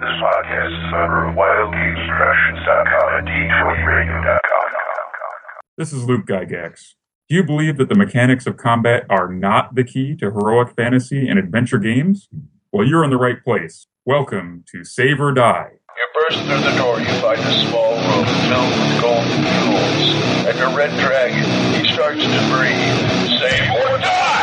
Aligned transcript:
This 0.00 0.08
podcast 0.16 0.72
is 0.72 0.84
a 0.88 0.90
member 0.96 1.28
of 1.28 1.34
WildGamesProductions.com 1.36 3.18
and 3.18 3.28
D20Radio.com. 3.28 4.70
This 5.76 5.92
is 5.92 6.04
Luke 6.06 6.24
Gygax. 6.24 6.94
Do 7.28 7.36
you 7.36 7.44
believe 7.44 7.76
that 7.76 7.90
the 7.90 7.94
mechanics 7.94 8.46
of 8.46 8.56
combat 8.56 9.04
are 9.10 9.30
not 9.30 9.74
the 9.74 9.84
key 9.84 10.16
to 10.16 10.30
heroic 10.30 10.74
fantasy 10.74 11.28
and 11.28 11.38
adventure 11.38 11.76
games? 11.78 12.30
Well, 12.72 12.86
you're 12.86 13.04
in 13.04 13.10
the 13.10 13.18
right 13.18 13.44
place. 13.44 13.88
Welcome 14.06 14.64
to 14.72 14.84
Save 14.84 15.20
or 15.20 15.34
Die. 15.34 15.68
You 15.68 16.06
burst 16.14 16.38
through 16.46 16.62
the 16.62 16.76
door, 16.78 16.98
you 16.98 17.20
find 17.20 17.38
a 17.38 17.68
small 17.68 17.92
room 17.92 18.24
filled 18.48 18.72
with 18.80 19.02
golden 19.02 19.42
jewels. 19.44 20.48
And 20.48 20.58
your 20.58 20.74
red 20.74 20.98
dragon, 20.98 21.44
he 21.84 21.92
starts 21.92 22.22
to 22.22 22.40
breathe. 22.48 23.38
Save 23.38 23.70
or 23.72 23.98
die! 23.98 24.40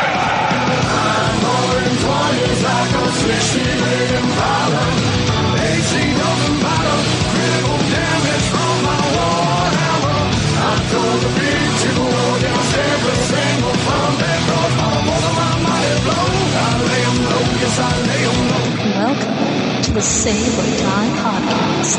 Welcome 17.78 19.38
to 19.84 19.92
the 19.92 20.02
Save 20.02 20.58
or 20.58 20.66
Die 20.78 21.10
podcast, 21.22 21.98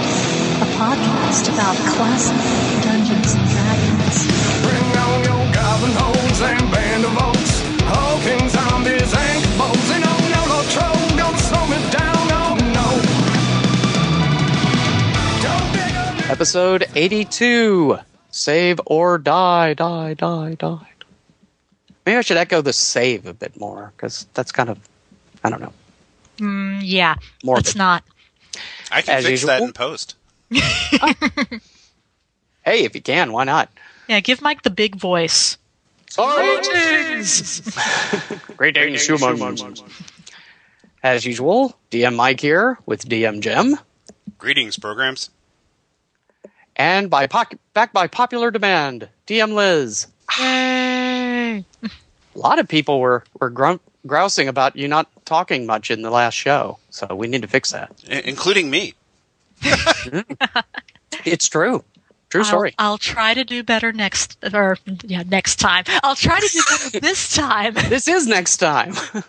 a 0.60 0.66
podcast 0.76 1.48
about 1.54 1.78
classic 1.96 2.36
Dungeons 2.84 3.36
and 3.36 3.48
Dragons. 3.48 4.28
Bring 4.62 4.98
on 4.98 5.24
your 5.24 5.54
goblin 5.54 5.94
holes 5.96 6.42
and 6.42 6.70
band 6.70 7.06
of 7.06 7.18
oaks. 7.18 7.64
Hulking 7.88 8.50
zombies 8.50 9.14
and 9.14 9.44
kaboos. 9.46 9.92
And 9.96 10.04
oh 10.06 10.20
no, 10.36 10.42
no 10.52 10.60
troll, 10.68 11.00
don't 11.16 11.40
slow 11.40 11.66
me 11.72 11.80
down, 11.96 12.28
oh 12.36 12.60
no. 12.76 12.88
Don't 15.42 16.30
Episode 16.30 16.88
82 16.94 18.00
Save 18.32 18.82
or 18.86 19.18
Die, 19.18 19.74
die, 19.76 20.14
die, 20.14 20.56
die. 20.56 20.90
Maybe 22.06 22.18
I 22.18 22.22
should 22.22 22.36
echo 22.36 22.60
the 22.62 22.74
save 22.74 23.26
a 23.26 23.34
bit 23.34 23.58
more 23.58 23.94
because 23.96 24.28
that's 24.34 24.52
kind 24.52 24.70
of, 24.70 24.78
I 25.44 25.50
don't 25.50 25.62
know, 25.62 25.74
Mm, 26.38 26.82
yeah, 26.84 27.16
morbid. 27.44 27.66
let's 27.66 27.76
not. 27.76 28.04
I 28.92 29.02
can 29.02 29.18
As 29.18 29.26
fix 29.26 29.44
that 29.46 29.62
in 29.62 29.74
post. 29.74 30.16
Hey, 32.66 32.84
if 32.84 32.94
you 32.94 33.02
can, 33.02 33.32
why 33.32 33.46
not? 33.46 33.70
Yeah, 34.08 34.20
give 34.20 34.42
Mike 34.42 34.62
the 34.64 34.70
big 34.70 34.96
voice. 34.96 35.58
Greetings, 38.58 39.08
humans. 39.08 39.84
As 41.02 41.26
usual, 41.26 41.76
DM 41.92 42.16
Mike 42.16 42.42
here 42.42 42.78
with 42.86 43.08
DM 43.08 43.40
Jim, 43.42 43.78
Greetings, 44.38 44.78
programs. 44.78 45.30
and 46.76 47.10
by 47.10 47.28
poc- 47.28 47.58
back 47.74 47.94
by 47.94 48.08
popular 48.08 48.52
demand, 48.52 49.08
DM 49.28 49.54
Liz. 49.54 50.08
Yay! 50.40 51.64
A 51.84 51.90
lot 52.36 52.60
of 52.60 52.68
people 52.68 53.00
were 53.00 53.24
were 53.40 53.50
grump- 53.50 53.82
grousing 54.08 54.48
about 54.48 54.76
you 54.76 54.88
not 54.88 55.08
talking 55.26 55.66
much 55.66 55.92
in 55.92 56.02
the 56.02 56.10
last 56.12 56.34
show, 56.36 56.78
so 56.90 57.08
we 57.16 57.28
need 57.28 57.42
to 57.42 57.48
fix 57.48 57.72
that. 57.72 57.92
I- 58.10 58.22
including 58.26 58.70
me. 58.70 58.94
It's 61.26 61.50
true, 61.50 61.84
true 62.30 62.42
I'll, 62.42 62.46
story. 62.48 62.74
I'll 62.80 62.98
try 62.98 63.34
to 63.34 63.44
do 63.44 63.62
better 63.62 63.92
next, 63.92 64.38
or 64.54 64.78
yeah, 65.04 65.24
next 65.28 65.58
time. 65.58 65.84
I'll 66.02 66.16
try 66.16 66.40
to 66.40 66.48
do 66.48 66.62
better 66.70 67.00
this 67.02 67.36
time. 67.36 67.74
this 67.74 68.08
is 68.08 68.26
next 68.28 68.58
time. 68.58 68.94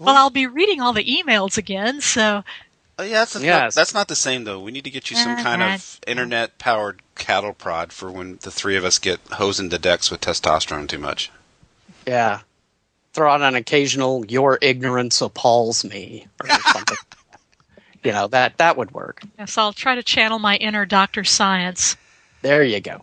Well, 0.00 0.14
I'll 0.14 0.30
be 0.30 0.46
reading 0.46 0.80
all 0.80 0.92
the 0.92 1.02
emails 1.04 1.58
again, 1.58 2.00
so 2.00 2.44
Oh, 3.00 3.02
yeah, 3.02 3.18
that's, 3.24 3.40
Yes. 3.42 3.74
that's 3.74 3.92
not 3.94 4.06
the 4.06 4.14
same, 4.14 4.44
though. 4.44 4.60
We 4.60 4.70
need 4.70 4.84
to 4.84 4.90
get 4.90 5.10
you 5.10 5.16
some 5.16 5.36
kind 5.42 5.60
of 5.60 5.98
internet 6.06 6.56
powered 6.58 7.02
cattle 7.16 7.52
prod 7.52 7.92
for 7.92 8.08
when 8.08 8.38
the 8.42 8.52
three 8.52 8.76
of 8.76 8.84
us 8.84 9.00
get 9.00 9.18
hosing 9.32 9.70
the 9.70 9.78
decks 9.78 10.08
with 10.08 10.20
testosterone 10.20 10.88
too 10.88 10.98
much. 11.00 11.32
Yeah. 12.06 12.42
Throw 13.18 13.32
out 13.32 13.42
an 13.42 13.56
occasional 13.56 14.24
"Your 14.26 14.60
ignorance 14.62 15.20
appalls 15.20 15.84
me" 15.84 16.28
or 16.40 16.48
something. 16.72 16.96
you 18.04 18.12
know 18.12 18.28
that 18.28 18.58
that 18.58 18.76
would 18.76 18.92
work. 18.92 19.22
yes, 19.36 19.58
I'll 19.58 19.72
try 19.72 19.96
to 19.96 20.04
channel 20.04 20.38
my 20.38 20.54
inner 20.58 20.86
Doctor 20.86 21.24
Science. 21.24 21.96
There 22.42 22.62
you 22.62 22.78
go. 22.78 23.02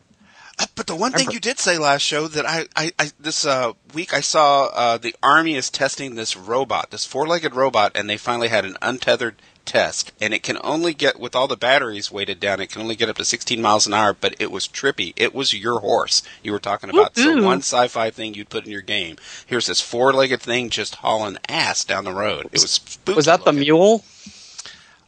Uh, 0.60 0.66
But 0.76 0.88
the 0.88 0.96
one 0.96 1.12
thing 1.12 1.32
you 1.32 1.40
did 1.40 1.60
say 1.60 1.78
last 1.78 2.02
show 2.02 2.28
that 2.28 2.46
I, 2.46 2.66
I, 2.76 2.92
I 3.00 3.12
this 3.20 3.46
uh, 3.46 3.74
week 3.94 4.14
I 4.14 4.22
saw 4.22 4.66
uh, 4.74 4.98
the 4.98 5.16
army 5.24 5.56
is 5.56 5.70
testing 5.70 6.16
this 6.16 6.36
robot, 6.38 6.92
this 6.92 7.06
four-legged 7.06 7.56
robot, 7.56 7.92
and 7.96 8.10
they 8.10 8.18
finally 8.18 8.48
had 8.50 8.66
an 8.66 8.78
untethered 8.82 9.36
test, 9.66 10.12
and 10.22 10.32
it 10.34 10.44
can 10.44 10.60
only 10.64 10.94
get 10.94 11.20
with 11.20 11.36
all 11.36 11.48
the 11.48 11.58
batteries 11.58 12.12
weighted 12.12 12.40
down, 12.40 12.60
it 12.62 12.70
can 12.70 12.82
only 12.84 12.96
get 12.96 13.10
up 13.10 13.18
to 13.18 13.26
16 13.26 13.60
miles 13.62 13.88
an 13.88 13.94
hour. 13.96 14.14
But 14.14 14.36
it 14.40 14.52
was 14.52 14.68
trippy. 14.68 15.14
It 15.16 15.34
was 15.34 15.54
your 15.54 15.80
horse 15.80 16.22
you 16.44 16.52
were 16.52 16.60
talking 16.60 16.90
about. 16.90 17.12
It's 17.12 17.24
the 17.24 17.30
Woohoo. 17.32 17.44
one 17.46 17.58
sci-fi 17.60 18.12
thing 18.12 18.34
you'd 18.36 18.50
put 18.50 18.66
in 18.66 18.72
your 18.72 18.82
game. 18.82 19.18
Here's 19.46 19.66
this 19.68 19.82
four-legged 19.82 20.42
thing 20.42 20.70
just 20.70 20.96
hauling 20.96 21.38
ass 21.50 21.84
down 21.84 22.04
the 22.06 22.14
road. 22.14 22.46
It 22.52 22.62
was 22.62 22.72
spooky 22.72 23.16
Was 23.16 23.26
that 23.26 23.40
the 23.40 23.46
looking. 23.52 23.62
mule? 23.62 24.04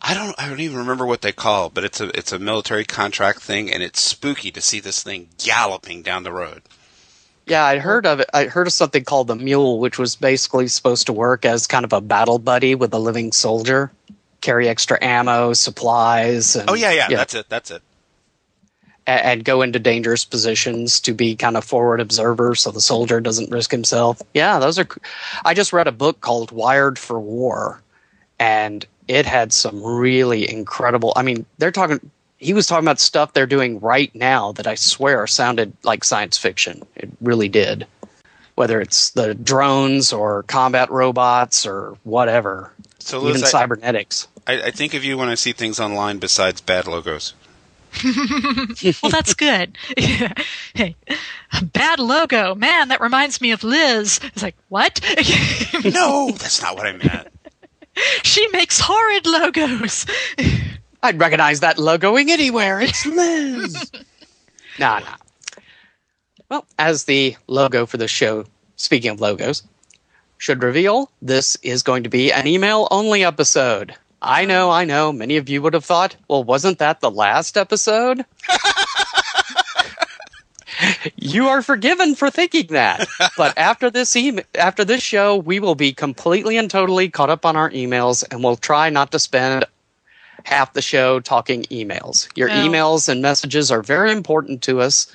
I 0.01 0.13
don't. 0.13 0.35
I 0.39 0.47
don't 0.47 0.59
even 0.59 0.77
remember 0.77 1.05
what 1.05 1.21
they 1.21 1.31
call, 1.31 1.67
it, 1.67 1.73
but 1.73 1.83
it's 1.83 1.99
a 1.99 2.15
it's 2.17 2.31
a 2.31 2.39
military 2.39 2.85
contract 2.85 3.41
thing, 3.41 3.71
and 3.73 3.81
it's 3.81 3.99
spooky 3.99 4.51
to 4.51 4.61
see 4.61 4.79
this 4.79 5.01
thing 5.03 5.29
galloping 5.43 6.01
down 6.03 6.23
the 6.23 6.31
road. 6.31 6.61
Yeah, 7.47 7.63
I 7.63 7.79
heard 7.79 8.05
of 8.05 8.19
it. 8.19 8.29
I 8.33 8.45
heard 8.45 8.67
of 8.67 8.73
something 8.73 9.03
called 9.03 9.27
the 9.27 9.35
mule, 9.35 9.79
which 9.79 9.97
was 9.97 10.15
basically 10.15 10.67
supposed 10.67 11.07
to 11.07 11.13
work 11.13 11.45
as 11.45 11.65
kind 11.65 11.83
of 11.85 11.93
a 11.93 12.01
battle 12.01 12.39
buddy 12.39 12.75
with 12.75 12.93
a 12.93 12.99
living 12.99 13.31
soldier, 13.31 13.91
carry 14.41 14.67
extra 14.69 14.97
ammo, 15.01 15.53
supplies. 15.53 16.55
And, 16.55 16.69
Oh 16.69 16.73
yeah, 16.73 16.91
yeah, 16.91 17.07
that's 17.09 17.33
it. 17.33 17.47
That's 17.49 17.71
it. 17.71 17.81
a- 19.07 19.25
and 19.25 19.43
go 19.45 19.61
into 19.61 19.79
dangerous 19.79 20.25
positions 20.25 20.99
to 21.01 21.13
be 21.13 21.35
kind 21.37 21.55
of 21.57 21.63
forward 21.63 22.01
observer 22.01 22.53
so 22.53 22.69
the 22.69 22.81
soldier 22.81 23.19
doesn't 23.21 23.49
risk 23.49 23.71
himself. 23.71 24.21
Yeah, 24.33 24.59
those 24.59 24.77
are. 24.77 24.87
I 25.45 25.53
just 25.53 25.71
read 25.73 25.87
a 25.87 25.91
book 25.93 26.19
called 26.21 26.51
Wired 26.51 26.99
for 26.99 27.17
War, 27.19 27.81
and 28.37 28.85
it 29.07 29.25
had 29.25 29.53
some 29.53 29.83
really 29.83 30.49
incredible. 30.49 31.13
I 31.15 31.23
mean, 31.23 31.45
they're 31.57 31.71
talking. 31.71 31.99
He 32.39 32.53
was 32.53 32.67
talking 32.67 32.85
about 32.85 32.99
stuff 32.99 33.33
they're 33.33 33.47
doing 33.47 33.79
right 33.79 34.13
now 34.13 34.51
that 34.53 34.67
I 34.67 34.75
swear 34.75 35.25
sounded 35.25 35.73
like 35.83 36.03
science 36.03 36.37
fiction. 36.37 36.85
It 36.95 37.09
really 37.19 37.49
did. 37.49 37.87
Whether 38.55 38.79
it's 38.81 39.11
the 39.11 39.33
drones 39.33 40.13
or 40.13 40.43
combat 40.43 40.89
robots 40.91 41.65
or 41.65 41.97
whatever, 42.03 42.71
So 42.99 43.19
even 43.21 43.33
Liz, 43.33 43.43
I, 43.43 43.47
cybernetics. 43.47 44.27
I, 44.45 44.63
I 44.63 44.71
think 44.71 44.93
of 44.93 45.03
you 45.03 45.17
when 45.17 45.29
I 45.29 45.35
see 45.35 45.51
things 45.51 45.79
online 45.79 46.17
besides 46.19 46.61
bad 46.61 46.87
logos. 46.87 47.33
Well, 49.01 49.11
that's 49.11 49.33
good. 49.33 49.77
hey, 49.97 50.95
bad 51.61 51.99
logo, 51.99 52.53
man. 52.53 52.89
That 52.89 53.01
reminds 53.01 53.41
me 53.41 53.51
of 53.51 53.63
Liz. 53.63 54.19
It's 54.23 54.43
like 54.43 54.55
what? 54.69 54.99
No, 55.83 56.31
that's 56.31 56.61
not 56.61 56.75
what 56.75 56.85
I 56.85 56.91
meant. 56.93 57.27
she 58.23 58.47
makes 58.49 58.79
horrid 58.79 59.25
logos. 59.25 60.05
I'd 61.03 61.19
recognize 61.19 61.59
that 61.59 61.77
logoing 61.77 62.29
anywhere. 62.29 62.81
It's 62.81 63.05
Liz. 63.05 63.91
nah, 64.79 64.99
nah. 64.99 65.15
Well, 66.49 66.65
as 66.79 67.03
the 67.03 67.35
logo 67.47 67.85
for 67.85 67.97
the 67.97 68.07
show, 68.07 68.45
speaking 68.77 69.11
of 69.11 69.21
logos, 69.21 69.63
should 70.37 70.63
reveal, 70.63 71.11
this 71.21 71.57
is 71.61 71.83
going 71.83 72.03
to 72.03 72.09
be 72.09 72.31
an 72.31 72.47
email 72.47 72.87
only 72.91 73.23
episode. 73.23 73.93
I 74.21 74.45
know, 74.45 74.71
I 74.71 74.85
know, 74.85 75.11
many 75.11 75.37
of 75.37 75.49
you 75.49 75.61
would 75.61 75.73
have 75.73 75.85
thought, 75.85 76.15
well, 76.27 76.43
wasn't 76.43 76.79
that 76.79 77.01
the 77.01 77.11
last 77.11 77.57
episode? 77.57 78.25
You 81.15 81.47
are 81.47 81.61
forgiven 81.61 82.15
for 82.15 82.29
thinking 82.29 82.67
that. 82.67 83.07
But 83.37 83.57
after 83.57 83.89
this 83.89 84.15
email, 84.15 84.43
after 84.55 84.83
this 84.85 85.01
show, 85.01 85.35
we 85.37 85.59
will 85.59 85.75
be 85.75 85.93
completely 85.93 86.57
and 86.57 86.69
totally 86.69 87.09
caught 87.09 87.29
up 87.29 87.45
on 87.45 87.55
our 87.55 87.69
emails 87.71 88.23
and 88.31 88.43
we'll 88.43 88.55
try 88.57 88.89
not 88.89 89.11
to 89.11 89.19
spend 89.19 89.65
half 90.43 90.73
the 90.73 90.81
show 90.81 91.19
talking 91.19 91.63
emails. 91.63 92.27
Your 92.35 92.47
No. 92.49 92.55
emails 92.55 93.09
and 93.09 93.21
messages 93.21 93.71
are 93.71 93.81
very 93.81 94.11
important 94.11 94.61
to 94.63 94.79
us, 94.81 95.11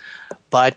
but 0.50 0.76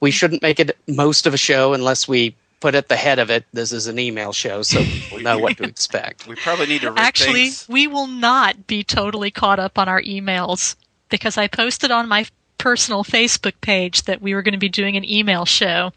we 0.00 0.10
shouldn't 0.10 0.42
make 0.42 0.58
it 0.60 0.76
most 0.88 1.26
of 1.26 1.34
a 1.34 1.38
show 1.38 1.72
unless 1.72 2.08
we 2.08 2.34
put 2.60 2.74
at 2.74 2.88
the 2.88 2.96
head 2.96 3.18
of 3.18 3.30
it 3.30 3.44
this 3.52 3.72
is 3.72 3.86
an 3.86 3.98
email 3.98 4.32
show 4.32 4.62
so 4.62 4.82
people 4.82 5.20
know 5.20 5.38
what 5.38 5.56
to 5.58 5.64
expect. 5.74 6.26
We 6.26 6.34
probably 6.36 6.66
need 6.66 6.80
to 6.80 6.94
Actually, 6.96 7.44
things. 7.44 7.68
we 7.68 7.86
will 7.86 8.06
not 8.06 8.66
be 8.66 8.82
totally 8.82 9.30
caught 9.30 9.58
up 9.60 9.78
on 9.78 9.88
our 9.88 10.00
emails 10.02 10.74
because 11.10 11.36
I 11.36 11.46
posted 11.46 11.90
on 11.90 12.08
my 12.08 12.26
personal 12.58 13.04
Facebook 13.04 13.54
page 13.60 14.02
that 14.02 14.22
we 14.22 14.34
were 14.34 14.42
going 14.42 14.52
to 14.52 14.58
be 14.58 14.68
doing 14.68 14.96
an 14.96 15.08
email 15.08 15.44
show. 15.44 15.92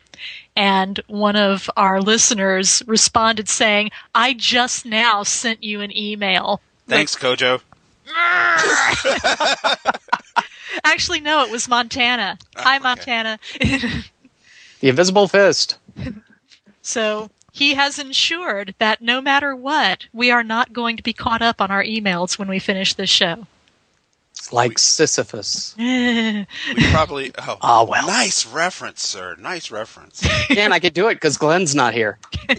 And 0.55 0.99
one 1.07 1.35
of 1.35 1.69
our 1.77 2.01
listeners 2.01 2.81
responded 2.87 3.47
saying, 3.47 3.91
I 4.15 4.33
just 4.33 4.85
now 4.85 5.23
sent 5.23 5.63
you 5.63 5.81
an 5.81 5.95
email. 5.95 6.61
Thanks, 6.87 7.15
Kojo. 7.15 7.61
Actually, 10.83 11.21
no, 11.21 11.43
it 11.43 11.51
was 11.51 11.67
Montana. 11.67 12.37
Ah, 12.55 12.61
Hi, 12.63 12.75
okay. 12.77 12.83
Montana. 12.83 13.39
The 14.79 14.89
invisible 14.89 15.27
fist. 15.27 15.77
so 16.83 17.31
he 17.51 17.73
has 17.73 17.97
ensured 17.97 18.75
that 18.77 19.01
no 19.01 19.21
matter 19.21 19.55
what, 19.55 20.05
we 20.13 20.29
are 20.29 20.43
not 20.43 20.73
going 20.73 20.97
to 20.97 21.03
be 21.03 21.13
caught 21.13 21.41
up 21.41 21.59
on 21.59 21.71
our 21.71 21.83
emails 21.83 22.37
when 22.37 22.47
we 22.47 22.59
finish 22.59 22.93
this 22.93 23.09
show. 23.09 23.47
Like 24.51 24.79
Sisyphus. 24.79 25.75
We 25.77 26.45
probably. 26.91 27.31
Oh, 27.37 27.57
Ah, 27.61 27.83
well. 27.83 28.07
Nice 28.07 28.45
reference, 28.45 29.01
sir. 29.05 29.35
Nice 29.39 29.71
reference. 29.71 30.25
and 30.49 30.73
I 30.73 30.79
could 30.79 30.93
do 30.93 31.07
it 31.09 31.15
because 31.15 31.37
Glenn's 31.37 31.75
not 31.75 31.93
here. 31.93 32.17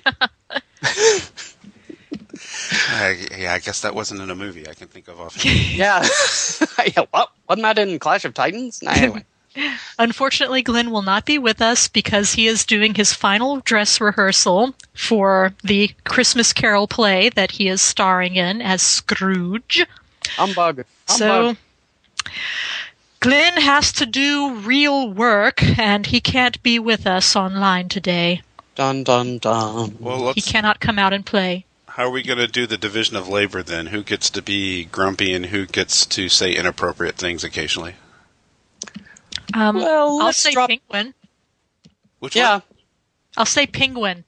I, 2.91 3.17
yeah, 3.37 3.55
I 3.55 3.59
guess 3.59 3.81
that 3.83 3.95
wasn't 3.95 4.21
in 4.21 4.31
a 4.31 4.35
movie 4.35 4.69
I 4.69 4.75
can 4.75 4.89
think 4.89 5.09
of 5.09 5.21
off. 5.21 5.45
Yeah. 5.45 6.07
yeah 6.87 7.05
what? 7.11 7.31
Wasn't 7.49 7.63
that 7.63 7.79
in 7.79 7.99
Clash 7.99 8.25
of 8.25 8.35
Titans? 8.35 8.83
Nah, 8.83 8.93
anyway. 8.93 9.25
Unfortunately, 9.99 10.63
Glenn 10.63 10.91
will 10.91 11.03
not 11.03 11.25
be 11.25 11.39
with 11.39 11.61
us 11.61 11.89
because 11.89 12.33
he 12.35 12.47
is 12.47 12.65
doing 12.65 12.95
his 12.95 13.13
final 13.13 13.59
dress 13.61 14.01
rehearsal 14.01 14.75
for 14.95 15.53
the 15.65 15.91
Christmas 16.05 16.53
Carol 16.53 16.87
play 16.87 17.29
that 17.31 17.51
he 17.53 17.69
is 17.69 17.83
starring 17.83 18.37
in 18.37 18.63
as 18.63 18.83
Scrooge. 18.83 19.85
Humbug. 20.37 20.85
So, 21.07 21.29
Humbug. 21.29 21.57
Glenn 23.21 23.55
has 23.57 23.93
to 23.95 24.07
do 24.07 24.55
real 24.55 25.11
work 25.11 25.63
and 25.79 26.07
he 26.07 26.21
can't 26.21 26.63
be 26.63 26.79
with 26.79 27.07
us 27.07 27.35
online 27.35 27.89
today. 27.89 28.43
Dun 28.77 29.03
dun 29.03 29.39
dun. 29.39 29.97
Well, 29.99 30.33
He 30.35 30.41
cannot 30.41 30.79
come 30.79 30.99
out 31.01 31.13
and 31.13 31.27
play. 31.27 31.65
How 31.87 32.05
are 32.05 32.11
we 32.11 32.23
going 32.23 32.39
to 32.39 32.47
do 32.47 32.65
the 32.67 32.77
division 32.79 33.17
of 33.17 33.27
labor 33.27 33.61
then? 33.65 33.87
Who 33.87 34.05
gets 34.05 34.31
to 34.31 34.41
be 34.43 34.85
grumpy 34.85 35.35
and 35.35 35.47
who 35.47 35.67
gets 35.67 36.07
to 36.07 36.29
say 36.29 36.55
inappropriate 36.55 37.17
things 37.17 37.43
occasionally? 37.43 37.95
Um, 39.55 39.77
Well, 39.77 40.21
I'll 40.23 40.33
say 40.33 40.53
drop- 40.53 40.69
penguin. 40.71 41.15
Which 42.21 42.37
Yeah. 42.37 42.53
one? 42.53 42.63
I'll 43.37 43.47
say 43.47 43.67
penguin. 43.67 44.25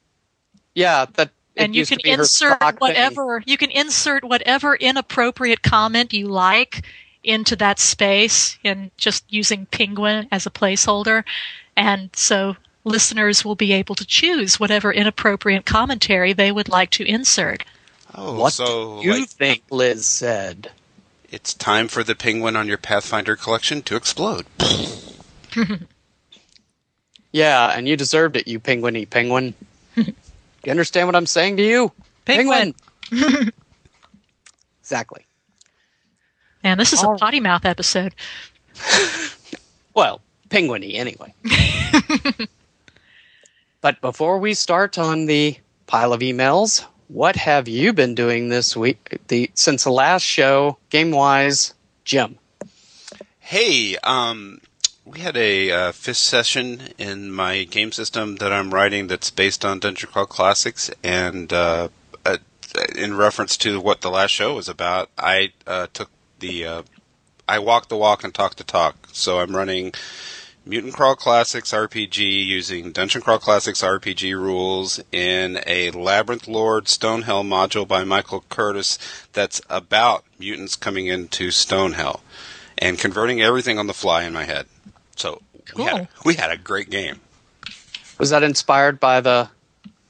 Yeah. 0.74 1.06
That. 1.14 1.30
and 1.56 1.74
you 1.74 1.84
can 1.84 1.98
insert 2.04 2.56
stock 2.56 2.60
thing. 2.74 2.78
whatever 2.78 3.42
you 3.44 3.56
can 3.58 3.70
insert 3.70 4.24
whatever 4.24 4.74
inappropriate 4.74 5.62
comment 5.62 6.12
you 6.12 6.26
like 6.28 6.84
into 7.22 7.54
that 7.56 7.78
space 7.78 8.58
and 8.64 8.90
just 8.96 9.24
using 9.28 9.66
penguin 9.66 10.26
as 10.32 10.46
a 10.46 10.50
placeholder 10.50 11.24
and 11.76 12.10
so 12.14 12.56
listeners 12.84 13.44
will 13.44 13.54
be 13.54 13.72
able 13.72 13.94
to 13.94 14.06
choose 14.06 14.58
whatever 14.58 14.92
inappropriate 14.92 15.64
commentary 15.66 16.32
they 16.32 16.50
would 16.50 16.68
like 16.68 16.90
to 16.90 17.04
insert 17.04 17.64
Oh, 18.14 18.38
What 18.40 18.52
so 18.54 19.00
do 19.02 19.06
you 19.06 19.20
like, 19.20 19.28
think 19.28 19.62
Liz 19.70 20.04
said? 20.06 20.70
it's 21.30 21.54
time 21.54 21.86
for 21.88 22.02
the 22.02 22.14
penguin 22.16 22.56
on 22.56 22.66
your 22.66 22.78
Pathfinder 22.78 23.36
collection 23.36 23.82
to 23.82 23.94
explode. 23.96 24.46
Yeah, 27.32 27.68
and 27.76 27.86
you 27.86 27.96
deserved 27.96 28.36
it, 28.36 28.48
you 28.48 28.58
penguiny 28.58 29.08
penguin. 29.08 29.54
you 29.94 30.14
understand 30.68 31.06
what 31.06 31.14
I'm 31.16 31.26
saying 31.26 31.56
to 31.58 31.62
you? 31.62 31.92
Penguin. 32.24 32.74
exactly. 34.80 35.24
And 36.62 36.78
this 36.78 36.92
is 36.92 37.02
All- 37.02 37.14
a 37.14 37.18
potty 37.18 37.40
mouth 37.40 37.64
episode 37.64 38.14
Well, 39.94 40.20
penguiny 40.48 40.94
anyway. 40.94 41.34
but 43.80 44.00
before 44.00 44.38
we 44.38 44.54
start 44.54 44.98
on 44.98 45.26
the 45.26 45.56
pile 45.86 46.12
of 46.12 46.20
emails, 46.20 46.84
what 47.08 47.36
have 47.36 47.66
you 47.66 47.92
been 47.92 48.14
doing 48.14 48.48
this 48.48 48.76
week? 48.76 49.18
The 49.28 49.50
since 49.54 49.84
the 49.84 49.90
last 49.90 50.22
show, 50.22 50.78
game 50.90 51.10
wise, 51.10 51.74
Jim. 52.04 52.38
Hey, 53.40 53.96
um, 54.04 54.60
we 55.04 55.20
had 55.20 55.36
a 55.36 55.72
uh, 55.72 55.92
fifth 55.92 56.18
session 56.18 56.82
in 56.98 57.32
my 57.32 57.64
game 57.64 57.90
system 57.90 58.36
that 58.36 58.52
I'm 58.52 58.72
writing 58.72 59.08
that's 59.08 59.30
based 59.30 59.64
on 59.64 59.80
Dungeon 59.80 60.08
Crawl 60.10 60.26
Classics, 60.26 60.88
and 61.02 61.52
uh, 61.52 61.88
uh, 62.24 62.36
in 62.94 63.16
reference 63.16 63.56
to 63.58 63.80
what 63.80 64.02
the 64.02 64.10
last 64.10 64.30
show 64.30 64.54
was 64.54 64.68
about, 64.68 65.10
I 65.18 65.52
uh, 65.66 65.88
took 65.92 66.10
the 66.40 66.66
uh, 66.66 66.82
I 67.48 67.58
walk 67.58 67.88
the 67.88 67.96
walk 67.96 68.24
and 68.24 68.34
talk 68.34 68.56
the 68.56 68.64
talk. 68.64 69.08
So 69.12 69.40
I'm 69.40 69.54
running 69.54 69.92
Mutant 70.66 70.94
Crawl 70.94 71.16
Classics 71.16 71.72
RPG 71.72 72.46
using 72.46 72.92
Dungeon 72.92 73.22
Crawl 73.22 73.38
Classics 73.38 73.82
RPG 73.82 74.34
rules 74.34 75.00
in 75.10 75.60
a 75.66 75.90
Labyrinth 75.90 76.46
Lord 76.46 76.84
Stonehell 76.84 77.44
module 77.44 77.88
by 77.88 78.04
Michael 78.04 78.44
Curtis 78.48 78.98
that's 79.32 79.60
about 79.70 80.24
mutants 80.38 80.76
coming 80.76 81.06
into 81.06 81.48
Stonehell 81.48 82.20
and 82.78 82.98
converting 82.98 83.40
everything 83.40 83.78
on 83.78 83.86
the 83.86 83.94
fly 83.94 84.24
in 84.24 84.32
my 84.32 84.44
head. 84.44 84.66
So 85.16 85.40
we, 85.76 85.84
had, 85.84 86.08
we 86.24 86.34
had 86.34 86.50
a 86.50 86.56
great 86.56 86.90
game. 86.90 87.20
Was 88.18 88.30
that 88.30 88.42
inspired 88.42 89.00
by 89.00 89.20
the 89.20 89.48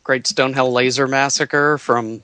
Great 0.03 0.25
Stonehell 0.25 0.73
Laser 0.73 1.07
Massacre 1.07 1.79
from 1.79 2.23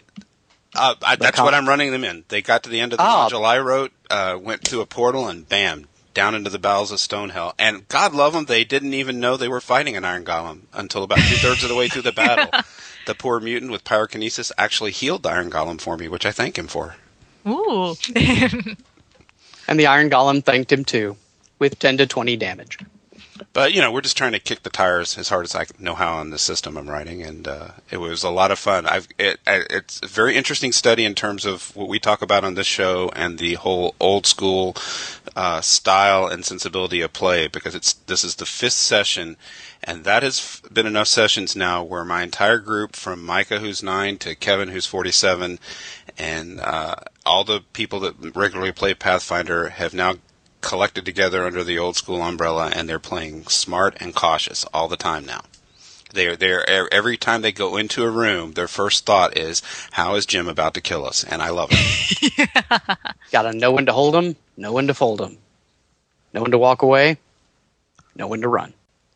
Uh, 0.76 0.94
I, 1.02 1.16
that's 1.16 1.36
com- 1.36 1.44
what 1.44 1.54
I'm 1.54 1.68
running 1.68 1.90
them 1.90 2.04
in. 2.04 2.24
They 2.28 2.42
got 2.42 2.62
to 2.64 2.70
the 2.70 2.80
end 2.80 2.92
of 2.92 2.98
the 2.98 3.04
Ah. 3.04 3.28
module 3.28 3.44
I 3.44 3.58
wrote, 3.58 3.92
uh, 4.10 4.38
went 4.40 4.64
to 4.64 4.80
a 4.80 4.86
portal, 4.86 5.28
and 5.28 5.48
bam, 5.48 5.86
down 6.14 6.34
into 6.34 6.50
the 6.50 6.58
bowels 6.58 6.92
of 6.92 6.98
Stonehell. 6.98 7.52
And 7.58 7.86
God 7.88 8.14
love 8.14 8.32
them, 8.32 8.44
they 8.46 8.64
didn't 8.64 8.94
even 8.94 9.20
know 9.20 9.36
they 9.36 9.48
were 9.48 9.60
fighting 9.60 9.96
an 9.96 10.04
Iron 10.04 10.24
Golem 10.24 10.62
until 10.72 11.02
about 11.02 11.18
two 11.18 11.36
thirds 11.36 11.62
of 11.62 11.68
the 11.68 11.74
way 11.74 11.88
through 11.88 12.02
the 12.02 12.12
battle. 12.12 12.50
The 13.06 13.14
poor 13.14 13.38
mutant 13.38 13.70
with 13.70 13.84
pyrokinesis 13.84 14.50
actually 14.58 14.90
healed 14.90 15.22
the 15.22 15.28
Iron 15.30 15.48
Golem 15.48 15.80
for 15.80 15.96
me, 15.96 16.08
which 16.08 16.26
I 16.26 16.32
thank 16.32 16.58
him 16.58 16.66
for. 16.66 16.96
ooh 17.46 17.94
and 18.16 19.78
the 19.78 19.86
Iron 19.86 20.10
Golem 20.10 20.42
thanked 20.44 20.72
him 20.72 20.84
too, 20.84 21.16
with 21.60 21.78
ten 21.78 21.96
to 21.98 22.06
twenty 22.08 22.36
damage. 22.36 22.78
But 23.52 23.72
you 23.74 23.80
know, 23.80 23.90
we're 23.90 24.00
just 24.00 24.16
trying 24.16 24.32
to 24.32 24.38
kick 24.38 24.62
the 24.62 24.70
tires 24.70 25.18
as 25.18 25.28
hard 25.28 25.44
as 25.44 25.54
I 25.54 25.66
know 25.78 25.94
how 25.94 26.14
on 26.14 26.30
the 26.30 26.38
system 26.38 26.76
I'm 26.76 26.88
writing, 26.88 27.22
and 27.22 27.46
uh, 27.46 27.68
it 27.90 27.98
was 27.98 28.22
a 28.22 28.30
lot 28.30 28.50
of 28.50 28.58
fun. 28.58 28.86
I've 28.86 29.08
it, 29.18 29.40
it's 29.46 30.00
a 30.02 30.06
very 30.06 30.36
interesting 30.36 30.72
study 30.72 31.04
in 31.04 31.14
terms 31.14 31.44
of 31.44 31.74
what 31.74 31.88
we 31.88 31.98
talk 31.98 32.22
about 32.22 32.44
on 32.44 32.54
this 32.54 32.66
show 32.66 33.10
and 33.14 33.38
the 33.38 33.54
whole 33.54 33.94
old 34.00 34.26
school 34.26 34.76
uh, 35.34 35.60
style 35.60 36.26
and 36.26 36.44
sensibility 36.44 37.00
of 37.00 37.12
play 37.12 37.46
because 37.46 37.74
it's 37.74 37.92
this 37.92 38.24
is 38.24 38.36
the 38.36 38.46
fifth 38.46 38.72
session, 38.72 39.36
and 39.82 40.04
that 40.04 40.22
has 40.22 40.62
been 40.72 40.86
enough 40.86 41.08
sessions 41.08 41.54
now 41.54 41.82
where 41.82 42.04
my 42.04 42.22
entire 42.22 42.58
group 42.58 42.96
from 42.96 43.24
Micah 43.24 43.58
who's 43.58 43.82
nine 43.82 44.18
to 44.18 44.34
Kevin 44.34 44.68
who's 44.68 44.86
47, 44.86 45.58
and 46.18 46.60
uh, 46.60 46.96
all 47.24 47.44
the 47.44 47.60
people 47.72 48.00
that 48.00 48.36
regularly 48.36 48.72
play 48.72 48.94
Pathfinder 48.94 49.70
have 49.70 49.92
now 49.92 50.14
collected 50.60 51.04
together 51.04 51.46
under 51.46 51.62
the 51.62 51.78
old 51.78 51.96
school 51.96 52.22
umbrella 52.22 52.70
and 52.74 52.88
they're 52.88 52.98
playing 52.98 53.46
smart 53.46 53.96
and 54.00 54.14
cautious 54.14 54.64
all 54.72 54.88
the 54.88 54.96
time 54.96 55.24
now. 55.24 55.42
They're 56.12 56.36
they're 56.36 56.92
every 56.92 57.16
time 57.16 57.42
they 57.42 57.52
go 57.52 57.76
into 57.76 58.02
a 58.04 58.10
room, 58.10 58.52
their 58.52 58.68
first 58.68 59.04
thought 59.04 59.36
is, 59.36 59.60
"How 59.92 60.14
is 60.14 60.24
Jim 60.24 60.48
about 60.48 60.72
to 60.74 60.80
kill 60.80 61.04
us?" 61.04 61.24
And 61.24 61.42
I 61.42 61.50
love 61.50 61.68
it. 61.72 62.48
Got 63.32 63.42
to 63.42 63.52
know 63.52 63.72
when 63.72 63.86
to 63.86 63.92
hold 63.92 64.14
them, 64.14 64.36
know 64.56 64.72
when 64.72 64.86
to 64.86 64.94
fold 64.94 65.18
them, 65.18 65.36
know 66.32 66.42
when 66.42 66.52
to 66.52 66.58
walk 66.58 66.82
away, 66.82 67.18
know 68.14 68.28
when 68.28 68.40
to 68.40 68.48
run. 68.48 68.72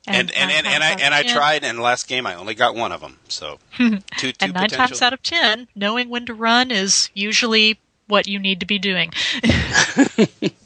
and 0.06 0.30
and 0.32 0.50
and, 0.50 0.66
and 0.66 0.82
I 0.82 0.90
and 1.00 1.14
I 1.14 1.22
tried, 1.22 1.64
and 1.64 1.78
last 1.78 2.08
game 2.08 2.26
I 2.26 2.34
only 2.34 2.54
got 2.54 2.74
one 2.74 2.92
of 2.92 3.00
them. 3.00 3.18
So 3.28 3.58
two 3.78 3.98
two 4.18 4.32
and 4.40 4.52
nine 4.52 4.64
potential. 4.64 4.88
times 4.88 5.02
out 5.02 5.12
of 5.12 5.22
ten 5.22 5.68
knowing 5.74 6.08
when 6.10 6.26
to 6.26 6.34
run 6.34 6.70
is 6.70 7.08
usually 7.14 7.78
what 8.08 8.26
you 8.26 8.40
need 8.40 8.58
to 8.58 8.66
be 8.66 8.76
doing 8.78 9.12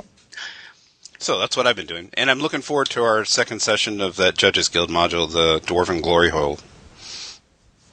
So 1.25 1.39
that's 1.39 1.57
what 1.57 1.67
I've 1.67 1.75
been 1.75 1.87
doing, 1.87 2.11
and 2.19 2.31
I'm 2.31 2.39
looking 2.39 2.61
forward 2.61 2.91
to 2.91 3.03
our 3.03 3.25
second 3.25 3.63
session 3.63 4.03
of 4.03 4.17
that 4.17 4.37
Judges 4.37 4.69
Guild 4.69 4.91
module, 4.91 5.27
the 5.33 5.59
Dwarven 5.61 6.03
Glory 6.03 6.29
Hole. 6.29 6.59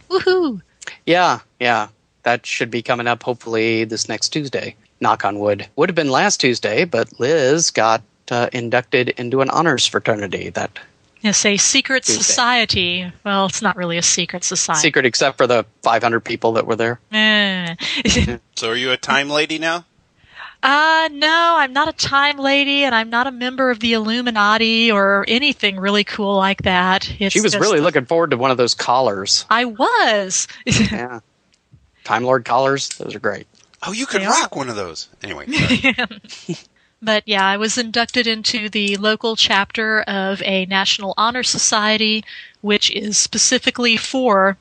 woohoo 0.10 0.62
Yeah, 1.06 1.40
yeah. 1.58 1.88
That 2.24 2.46
should 2.46 2.70
be 2.70 2.82
coming 2.82 3.08
up 3.08 3.24
hopefully 3.24 3.86
this 3.86 4.10
next 4.10 4.34
Tuesday. 4.34 4.76
Knock 5.00 5.24
on 5.24 5.40
wood. 5.40 5.66
Would 5.78 5.88
have 5.88 5.96
been 5.96 6.12
last 6.12 6.42
Tuesday, 6.42 6.84
but 6.84 7.22
Liz 7.22 7.72
got 7.72 8.02
uh, 8.30 8.50
inducted 8.52 9.08
into 9.12 9.40
an 9.40 9.50
honors 9.50 9.88
fraternity. 9.88 10.50
That 10.50 10.78
Yes, 11.22 11.46
a 11.46 11.56
secret 11.56 12.04
Tuesday. 12.04 12.22
society. 12.22 13.14
Well, 13.24 13.46
it's 13.46 13.62
not 13.62 13.78
really 13.78 13.98
a 13.98 14.02
secret 14.02 14.44
society. 14.44 14.82
secret, 14.82 15.06
except 15.06 15.38
for 15.38 15.48
the 15.48 15.66
500 15.84 16.20
people 16.20 16.52
that 16.54 16.68
were 16.68 16.76
there. 16.76 17.00
Eh. 17.14 17.76
So 18.58 18.72
are 18.72 18.76
you 18.76 18.92
a 18.92 18.98
time 18.98 19.30
lady 19.30 19.58
now? 19.58 19.86
Uh, 20.63 21.10
no, 21.12 21.56
I'm 21.58 21.74
not 21.74 21.88
a 21.88 21.94
time 21.94 22.38
lady, 22.38 22.84
and 22.84 22.94
I'm 22.94 23.10
not 23.10 23.27
a 23.27 23.32
member 23.32 23.72
of 23.72 23.80
the 23.80 23.94
Illuminati 23.94 24.91
or 24.91 25.25
anything 25.27 25.80
really 25.80 26.03
cool 26.03 26.36
like 26.38 26.63
that. 26.63 27.12
It's 27.20 27.34
she 27.34 27.41
was 27.41 27.53
just- 27.53 27.62
really 27.62 27.80
looking 27.80 28.06
forward 28.06 28.32
to 28.32 28.38
one 28.38 28.51
of 28.51 28.58
those 28.58 28.74
collars. 28.74 29.46
I 29.50 29.65
was. 29.65 30.48
Yeah, 30.65 31.20
Time 32.03 32.24
Lord 32.24 32.46
collars. 32.46 32.89
Those 32.89 33.15
are 33.15 33.20
great. 33.20 33.48
Oh, 33.86 33.91
you 33.91 34.06
could 34.06 34.22
They 34.22 34.27
rock 34.27 34.56
one 34.56 34.70
of 34.70 34.75
those. 34.75 35.10
Anyway. 35.24 35.48
But 37.03 37.24
yeah, 37.25 37.44
I 37.44 37.58
was 37.58 37.80
inducted 37.80 38.27
into 38.27 38.70
the 38.70 38.96
local 38.98 39.36
chapter 39.36 40.01
of 40.03 40.39
a 40.44 40.68
National 40.68 41.15
Honor 41.18 41.41
Society, 41.41 42.24
which 42.62 42.91
is 42.91 43.18
specifically 43.18 43.98
for 43.98 44.56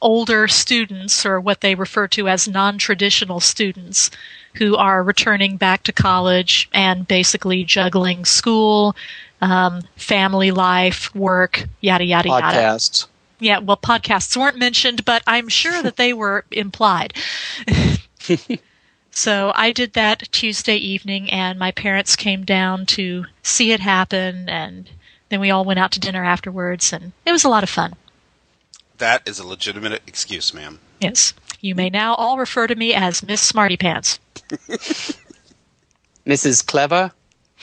older 0.00 0.46
students, 0.46 1.26
or 1.26 1.40
what 1.40 1.62
they 1.62 1.74
refer 1.74 2.06
to 2.08 2.28
as 2.28 2.46
non 2.46 2.78
traditional 2.78 3.40
students, 3.40 4.08
who 4.54 4.76
are 4.76 5.02
returning 5.02 5.56
back 5.56 5.82
to 5.84 5.92
college 5.92 6.68
and 6.72 7.06
basically 7.06 7.64
juggling 7.64 8.24
school, 8.24 8.96
um, 9.40 9.82
family 9.96 10.50
life, 10.50 11.14
work, 11.14 11.64
yada, 11.80 12.04
yada, 12.04 12.28
yada. 12.28 12.56
Podcasts. 12.58 13.06
Yeah, 13.38 13.58
well, 13.58 13.76
podcasts 13.76 14.36
weren't 14.36 14.58
mentioned, 14.58 15.04
but 15.04 15.22
I'm 15.26 15.48
sure 15.48 15.82
that 15.82 15.96
they 15.96 16.12
were 16.12 16.44
implied. 16.50 17.14
so 19.10 19.52
I 19.54 19.72
did 19.72 19.94
that 19.94 20.30
Tuesday 20.30 20.76
evening, 20.76 21.30
and 21.30 21.58
my 21.58 21.70
parents 21.70 22.16
came 22.16 22.44
down 22.44 22.86
to 22.86 23.26
see 23.42 23.72
it 23.72 23.80
happen, 23.80 24.48
and 24.48 24.90
then 25.30 25.40
we 25.40 25.50
all 25.50 25.64
went 25.64 25.78
out 25.78 25.92
to 25.92 26.00
dinner 26.00 26.24
afterwards, 26.24 26.92
and 26.92 27.12
it 27.24 27.32
was 27.32 27.44
a 27.44 27.48
lot 27.48 27.62
of 27.62 27.70
fun. 27.70 27.94
That 28.98 29.26
is 29.26 29.38
a 29.38 29.46
legitimate 29.46 30.02
excuse, 30.06 30.52
ma'am. 30.52 30.78
Yes. 31.00 31.32
You 31.62 31.74
may 31.74 31.88
now 31.88 32.14
all 32.14 32.36
refer 32.36 32.66
to 32.66 32.74
me 32.74 32.92
as 32.92 33.22
Miss 33.22 33.40
Smarty 33.40 33.78
Pants. 33.78 34.18
Mrs. 36.26 36.66
Clever, 36.66 37.12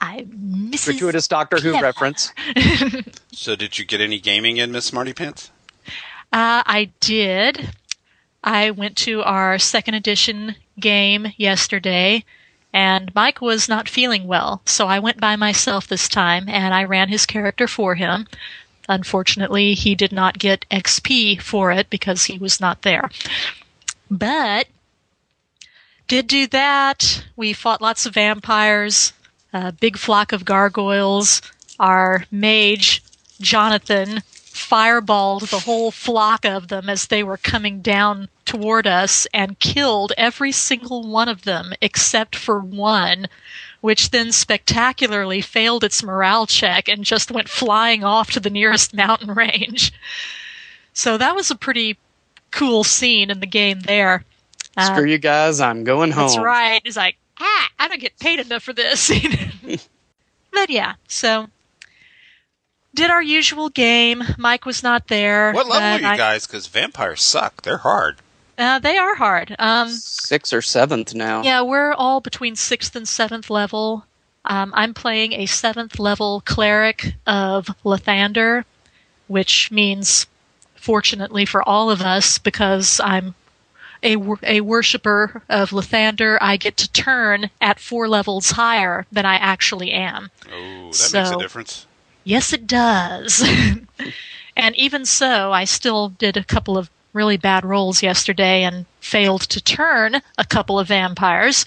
I'm 0.00 0.26
Mrs. 0.70 0.84
gratuitous 0.84 1.28
Doctor 1.28 1.56
Who 1.58 1.70
Clever. 1.70 1.84
reference. 1.86 2.32
So, 3.32 3.56
did 3.56 3.78
you 3.78 3.84
get 3.84 4.00
any 4.00 4.20
gaming 4.20 4.58
in, 4.58 4.70
Miss 4.70 4.84
Smarty 4.86 5.12
Pants? 5.12 5.50
Uh, 6.32 6.62
I 6.64 6.92
did. 7.00 7.74
I 8.44 8.70
went 8.70 8.96
to 8.98 9.22
our 9.24 9.58
second 9.58 9.94
edition 9.94 10.54
game 10.78 11.26
yesterday, 11.36 12.24
and 12.72 13.12
Mike 13.12 13.40
was 13.40 13.68
not 13.68 13.88
feeling 13.88 14.28
well, 14.28 14.62
so 14.66 14.86
I 14.86 15.00
went 15.00 15.20
by 15.20 15.34
myself 15.34 15.88
this 15.88 16.08
time 16.08 16.48
and 16.48 16.72
I 16.72 16.84
ran 16.84 17.08
his 17.08 17.26
character 17.26 17.66
for 17.66 17.96
him. 17.96 18.28
Unfortunately, 18.88 19.74
he 19.74 19.96
did 19.96 20.12
not 20.12 20.38
get 20.38 20.64
XP 20.70 21.40
for 21.40 21.72
it 21.72 21.90
because 21.90 22.24
he 22.26 22.38
was 22.38 22.60
not 22.60 22.82
there. 22.82 23.10
But 24.10 24.68
did 26.08 26.26
do 26.26 26.46
that. 26.48 27.24
We 27.36 27.52
fought 27.52 27.82
lots 27.82 28.06
of 28.06 28.14
vampires, 28.14 29.12
a 29.52 29.72
big 29.72 29.96
flock 29.96 30.32
of 30.32 30.44
gargoyles. 30.44 31.40
Our 31.78 32.24
mage, 32.30 33.02
Jonathan, 33.40 34.22
fireballed 34.54 35.50
the 35.50 35.60
whole 35.60 35.90
flock 35.90 36.44
of 36.44 36.68
them 36.68 36.88
as 36.88 37.08
they 37.08 37.22
were 37.22 37.36
coming 37.36 37.80
down 37.80 38.28
toward 38.44 38.86
us 38.86 39.26
and 39.34 39.58
killed 39.58 40.12
every 40.16 40.52
single 40.52 41.06
one 41.06 41.28
of 41.28 41.42
them 41.42 41.72
except 41.80 42.36
for 42.36 42.60
one, 42.60 43.26
which 43.80 44.10
then 44.10 44.30
spectacularly 44.30 45.40
failed 45.40 45.82
its 45.82 46.02
morale 46.02 46.46
check 46.46 46.88
and 46.88 47.04
just 47.04 47.30
went 47.30 47.48
flying 47.48 48.04
off 48.04 48.30
to 48.30 48.40
the 48.40 48.50
nearest 48.50 48.94
mountain 49.04 49.32
range. 49.32 49.92
So 50.92 51.18
that 51.18 51.34
was 51.34 51.50
a 51.50 51.56
pretty 51.56 51.98
cool 52.52 52.84
scene 52.84 53.30
in 53.30 53.40
the 53.40 53.46
game 53.46 53.80
there. 53.80 54.24
Uh, 54.76 54.94
Screw 54.94 55.04
you 55.08 55.18
guys, 55.18 55.60
I'm 55.60 55.84
going 55.84 56.10
home. 56.10 56.28
that's 56.28 56.38
right. 56.38 56.80
It's 56.84 56.96
like, 56.96 57.16
ah, 57.40 57.68
I 57.78 57.88
don't 57.88 58.00
get 58.00 58.18
paid 58.18 58.40
enough 58.40 58.62
for 58.62 58.72
this. 58.72 59.10
but 60.52 60.70
yeah, 60.70 60.94
so 61.08 61.48
did 62.94 63.10
our 63.10 63.22
usual 63.22 63.68
game. 63.70 64.22
Mike 64.38 64.64
was 64.66 64.82
not 64.82 65.08
there. 65.08 65.52
What 65.52 65.66
level 65.68 65.88
are 65.88 66.00
you 66.00 66.06
I- 66.06 66.16
guys? 66.16 66.46
Because 66.46 66.66
vampires 66.66 67.22
suck. 67.22 67.62
They're 67.62 67.78
hard. 67.78 68.16
Uh, 68.56 68.78
they 68.78 68.96
are 68.96 69.16
hard. 69.16 69.56
Um, 69.58 69.88
Sixth 69.88 70.52
or 70.52 70.62
seventh 70.62 71.12
now. 71.12 71.42
yeah, 71.42 71.62
we're 71.62 71.92
all 71.92 72.20
between 72.20 72.54
sixth 72.54 72.94
and 72.94 73.06
seventh 73.08 73.50
level. 73.50 74.06
Um, 74.44 74.72
I'm 74.76 74.94
playing 74.94 75.32
a 75.32 75.46
seventh 75.46 75.98
level 75.98 76.40
cleric 76.46 77.14
of 77.26 77.66
Lathander, 77.84 78.64
which 79.26 79.72
means, 79.72 80.26
fortunately 80.76 81.44
for 81.46 81.68
all 81.68 81.90
of 81.90 82.00
us, 82.00 82.38
because 82.38 83.00
I'm 83.02 83.34
a, 84.04 84.16
a 84.42 84.60
worshiper 84.60 85.42
of 85.48 85.70
Lathander, 85.70 86.38
I 86.40 86.56
get 86.56 86.76
to 86.76 86.92
turn 86.92 87.50
at 87.60 87.80
four 87.80 88.06
levels 88.08 88.52
higher 88.52 89.06
than 89.10 89.24
I 89.24 89.36
actually 89.36 89.90
am. 89.90 90.30
Oh, 90.52 90.90
that 90.92 91.10
makes 91.12 91.30
a 91.30 91.38
difference. 91.38 91.86
Yes, 92.22 92.52
it 92.52 92.66
does. 92.66 93.42
and 94.56 94.76
even 94.76 95.04
so, 95.04 95.52
I 95.52 95.64
still 95.64 96.10
did 96.10 96.36
a 96.36 96.44
couple 96.44 96.78
of 96.78 96.90
really 97.12 97.36
bad 97.36 97.64
rolls 97.64 98.02
yesterday 98.02 98.62
and 98.62 98.86
failed 99.00 99.42
to 99.42 99.60
turn 99.60 100.20
a 100.36 100.44
couple 100.44 100.78
of 100.78 100.88
vampires. 100.88 101.64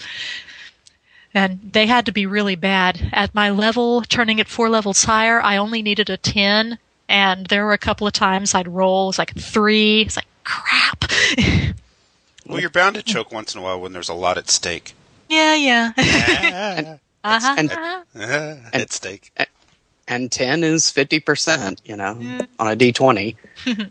And 1.34 1.70
they 1.72 1.86
had 1.86 2.06
to 2.06 2.12
be 2.12 2.26
really 2.26 2.56
bad. 2.56 3.10
At 3.12 3.34
my 3.34 3.50
level, 3.50 4.02
turning 4.02 4.38
it 4.38 4.48
four 4.48 4.68
levels 4.68 5.04
higher, 5.04 5.40
I 5.40 5.56
only 5.56 5.82
needed 5.82 6.08
a 6.08 6.16
10. 6.16 6.78
And 7.08 7.46
there 7.46 7.64
were 7.64 7.72
a 7.72 7.78
couple 7.78 8.06
of 8.06 8.12
times 8.12 8.54
I'd 8.54 8.68
roll, 8.68 9.08
it's 9.08 9.18
like 9.18 9.34
a 9.34 9.40
three. 9.40 10.02
It's 10.02 10.16
like, 10.16 10.26
crap. 10.44 11.04
Well, 12.48 12.60
you're 12.60 12.70
bound 12.70 12.96
to 12.96 13.02
choke 13.02 13.30
once 13.30 13.54
in 13.54 13.60
a 13.60 13.64
while 13.64 13.80
when 13.80 13.92
there's 13.92 14.08
a 14.08 14.14
lot 14.14 14.38
at 14.38 14.48
stake. 14.48 14.94
yeah, 15.28 15.54
yeah. 15.54 16.96
Ah, 17.24 17.36
uh-huh. 17.36 17.54
and- 17.58 17.70
uh-huh. 17.72 18.54
at 18.72 18.92
stake. 18.92 19.32
And 20.06 20.30
10 20.32 20.62
is 20.64 20.84
50%, 20.84 21.80
you 21.84 21.96
know, 21.96 22.12
on 22.58 22.68
a 22.72 22.76
d20. 22.76 23.34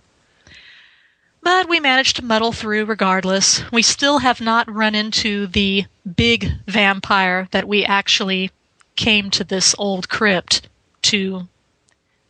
But 1.44 1.70
we 1.70 1.80
managed 1.80 2.18
to 2.18 2.26
muddle 2.26 2.52
through 2.52 2.86
regardless. 2.86 3.70
We 3.72 3.82
still 3.82 4.18
have 4.20 4.42
not 4.42 4.70
run 4.74 4.96
into 4.96 5.48
the 5.48 5.86
big 6.16 6.52
vampire 6.68 7.48
that 7.52 7.68
we 7.68 7.86
actually 7.86 8.52
came 8.98 9.30
to 9.32 9.44
this 9.46 9.74
old 9.78 10.10
crypt 10.10 10.68
to 11.04 11.48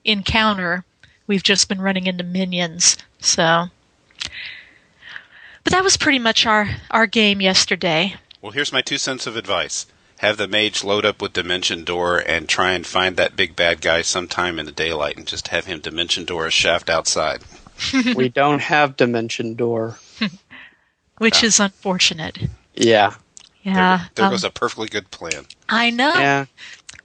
encounter. 0.05 0.83
We've 1.25 1.41
just 1.41 1.67
been 1.67 1.81
running 1.81 2.05
into 2.05 2.23
minions, 2.23 2.97
so. 3.19 3.67
But 5.67 5.73
that 5.73 5.83
was 5.83 5.97
pretty 5.97 6.19
much 6.19 6.45
our, 6.45 6.69
our 6.91 7.05
game 7.07 7.41
yesterday. 7.41 8.15
Well, 8.41 8.53
here's 8.53 8.71
my 8.71 8.81
two 8.81 8.97
cents 8.97 9.27
of 9.27 9.35
advice. 9.35 9.85
Have 10.19 10.37
the 10.37 10.47
mage 10.47 10.81
load 10.81 11.05
up 11.05 11.21
with 11.21 11.33
Dimension 11.33 11.83
Door 11.83 12.19
and 12.19 12.47
try 12.47 12.71
and 12.71 12.87
find 12.87 13.17
that 13.17 13.35
big 13.35 13.53
bad 13.53 13.81
guy 13.81 14.01
sometime 14.01 14.59
in 14.59 14.65
the 14.65 14.71
daylight 14.71 15.17
and 15.17 15.27
just 15.27 15.49
have 15.49 15.65
him 15.65 15.81
Dimension 15.81 16.23
Door 16.23 16.45
a 16.47 16.51
shaft 16.51 16.89
outside. 16.89 17.41
we 18.15 18.29
don't 18.29 18.61
have 18.61 18.95
Dimension 18.95 19.55
Door. 19.55 19.99
Which 21.17 21.43
is 21.43 21.59
unfortunate. 21.59 22.37
Yeah. 22.73 23.15
Yeah. 23.61 23.97
there 23.97 24.09
there 24.15 24.25
um, 24.27 24.31
goes 24.31 24.45
a 24.45 24.49
perfectly 24.49 24.87
good 24.87 25.11
plan. 25.11 25.47
I 25.67 25.89
know. 25.89 26.13
Yeah. 26.13 26.45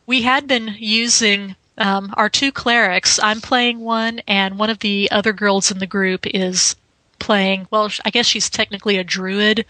we 0.07 0.23
had 0.23 0.47
been 0.47 0.77
using 0.79 1.57
um, 1.79 2.15
our 2.17 2.29
two 2.29 2.53
clerics. 2.53 3.19
I'm 3.21 3.41
playing 3.41 3.81
one, 3.81 4.21
and 4.29 4.57
one 4.57 4.71
of 4.71 4.79
the 4.79 5.09
other 5.11 5.33
girls 5.33 5.73
in 5.73 5.81
the 5.81 5.87
group 5.89 6.29
is 6.29 6.77
playing. 7.23 7.69
Well, 7.71 7.89
I 8.05 8.11
guess 8.11 8.27
she's 8.27 8.51
technically 8.51 8.99
a 8.99 9.05
druid, 9.05 9.65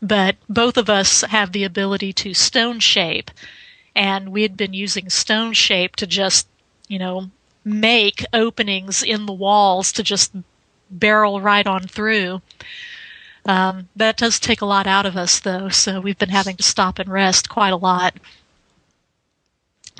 but 0.00 0.36
both 0.48 0.78
of 0.78 0.88
us 0.88 1.20
have 1.20 1.52
the 1.52 1.64
ability 1.64 2.14
to 2.14 2.32
stone 2.32 2.80
shape, 2.80 3.30
and 3.94 4.30
we 4.30 4.42
had 4.42 4.56
been 4.56 4.72
using 4.72 5.10
stone 5.10 5.52
shape 5.52 5.96
to 5.96 6.06
just, 6.06 6.48
you 6.88 6.98
know, 6.98 7.30
make 7.62 8.24
openings 8.32 9.02
in 9.02 9.26
the 9.26 9.32
walls 9.32 9.92
to 9.92 10.02
just 10.02 10.32
barrel 10.90 11.40
right 11.42 11.66
on 11.66 11.82
through. 11.82 12.40
Um, 13.46 13.88
that 13.94 14.16
does 14.16 14.40
take 14.40 14.62
a 14.62 14.66
lot 14.66 14.86
out 14.86 15.04
of 15.04 15.16
us, 15.16 15.38
though, 15.40 15.68
so 15.68 16.00
we've 16.00 16.18
been 16.18 16.30
having 16.30 16.56
to 16.56 16.62
stop 16.62 16.98
and 16.98 17.10
rest 17.10 17.50
quite 17.50 17.72
a 17.72 17.76
lot. 17.76 18.14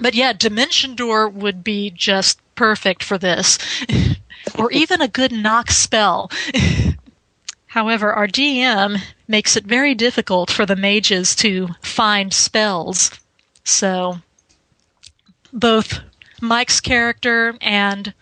But 0.00 0.14
yeah, 0.14 0.32
Dimension 0.32 0.94
Door 0.94 1.28
would 1.28 1.62
be 1.62 1.90
just 1.90 2.40
perfect 2.54 3.04
for 3.04 3.18
this. 3.18 3.58
or 4.58 4.70
even 4.72 5.00
a 5.00 5.08
good 5.08 5.32
knock 5.32 5.70
spell. 5.70 6.30
However, 7.66 8.12
our 8.12 8.28
DM 8.28 9.00
makes 9.26 9.56
it 9.56 9.64
very 9.64 9.94
difficult 9.94 10.50
for 10.50 10.64
the 10.64 10.76
mages 10.76 11.34
to 11.36 11.68
find 11.82 12.32
spells. 12.32 13.10
So, 13.64 14.18
both 15.52 15.98
Mike's 16.40 16.80
character 16.80 17.56
and 17.60 18.14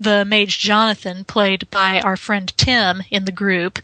the 0.00 0.24
mage 0.24 0.58
Jonathan, 0.58 1.24
played 1.24 1.68
by 1.70 2.00
our 2.00 2.16
friend 2.16 2.52
Tim 2.56 3.02
in 3.10 3.24
the 3.24 3.32
group, 3.32 3.78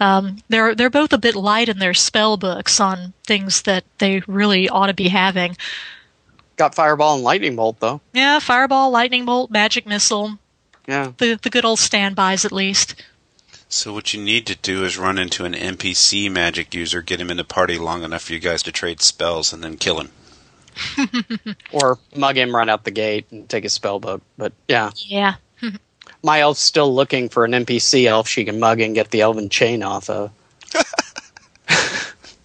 um, 0.00 0.38
they're 0.48 0.74
they're 0.74 0.90
both 0.90 1.12
a 1.12 1.18
bit 1.18 1.34
light 1.34 1.68
in 1.68 1.78
their 1.78 1.94
spell 1.94 2.36
books 2.36 2.80
on 2.80 3.12
things 3.24 3.62
that 3.62 3.84
they 3.98 4.22
really 4.26 4.68
ought 4.68 4.86
to 4.86 4.94
be 4.94 5.08
having. 5.08 5.56
Got 6.56 6.74
Fireball 6.74 7.14
and 7.14 7.24
Lightning 7.24 7.56
Bolt, 7.56 7.80
though. 7.80 8.00
Yeah, 8.12 8.38
fireball, 8.38 8.90
lightning 8.90 9.24
bolt, 9.24 9.50
magic 9.50 9.86
missile, 9.86 10.38
Yeah. 10.86 11.12
the 11.18 11.38
the 11.40 11.50
good 11.50 11.64
old 11.64 11.78
standbys 11.78 12.44
at 12.44 12.52
least. 12.52 13.02
So 13.68 13.92
what 13.94 14.12
you 14.12 14.22
need 14.22 14.46
to 14.48 14.56
do 14.56 14.84
is 14.84 14.98
run 14.98 15.18
into 15.18 15.44
an 15.46 15.54
NPC 15.54 16.30
magic 16.30 16.74
user, 16.74 17.00
get 17.00 17.20
him 17.20 17.30
in 17.30 17.38
the 17.38 17.44
party 17.44 17.78
long 17.78 18.02
enough 18.02 18.24
for 18.24 18.34
you 18.34 18.38
guys 18.38 18.62
to 18.64 18.72
trade 18.72 19.00
spells, 19.00 19.52
and 19.52 19.64
then 19.64 19.76
kill 19.76 20.00
him. 20.00 20.10
Or 21.72 21.98
mug 22.14 22.36
him 22.36 22.54
right 22.54 22.68
out 22.68 22.84
the 22.84 22.90
gate 22.90 23.26
and 23.30 23.48
take 23.48 23.64
his 23.64 23.72
spell 23.72 23.98
book. 23.98 24.20
But 24.36 24.52
yeah. 24.68 24.90
Yeah. 24.96 25.34
My 26.22 26.40
elf's 26.40 26.60
still 26.60 26.94
looking 26.94 27.28
for 27.30 27.44
an 27.44 27.52
NPC 27.52 28.04
elf 28.06 28.28
she 28.28 28.44
can 28.44 28.60
mug 28.60 28.80
and 28.80 28.94
get 28.94 29.10
the 29.10 29.22
elven 29.22 29.48
chain 29.48 29.82
off 29.82 30.10
of. 30.10 30.30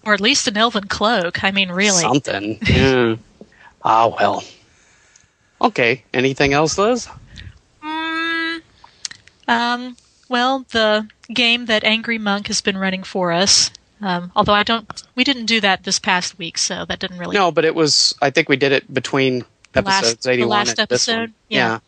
Or 0.08 0.14
at 0.14 0.22
least 0.22 0.48
an 0.48 0.56
elven 0.56 0.86
cloak. 0.88 1.44
I 1.44 1.52
mean, 1.52 1.70
really. 1.70 2.00
Something. 2.00 2.60
Yeah. 2.66 3.18
ah, 3.84 4.08
well. 4.08 4.42
Okay. 5.62 6.02
Anything 6.14 6.54
else, 6.54 6.78
Liz? 6.78 7.10
Um, 9.48 9.96
well, 10.30 10.66
the 10.72 11.08
game 11.34 11.66
that 11.68 11.84
Angry 11.84 12.18
Monk 12.18 12.48
has 12.48 12.62
been 12.62 12.78
running 12.78 13.04
for 13.04 13.32
us. 13.32 13.72
Um, 14.02 14.32
although 14.36 14.54
I 14.54 14.64
don't, 14.64 15.04
we 15.16 15.24
didn't 15.24 15.46
do 15.48 15.60
that 15.62 15.84
this 15.84 15.98
past 16.00 16.38
week, 16.38 16.58
so 16.58 16.86
that 16.86 17.00
didn't 17.00 17.18
really. 17.18 17.36
No, 17.36 17.52
but 17.52 17.66
it 17.66 17.74
was. 17.74 18.14
I 18.22 18.30
think 18.30 18.48
we 18.50 18.56
did 18.58 18.72
it 18.72 18.94
between 18.94 19.44
The 19.74 19.82
last- 19.82 20.00
episodes 20.04 20.24
the 20.26 20.32
81 20.32 20.50
last 20.50 20.80
and 20.80 20.88
this 20.90 21.08
one. 21.08 21.16
episode? 21.20 21.34
Yeah. 21.50 21.80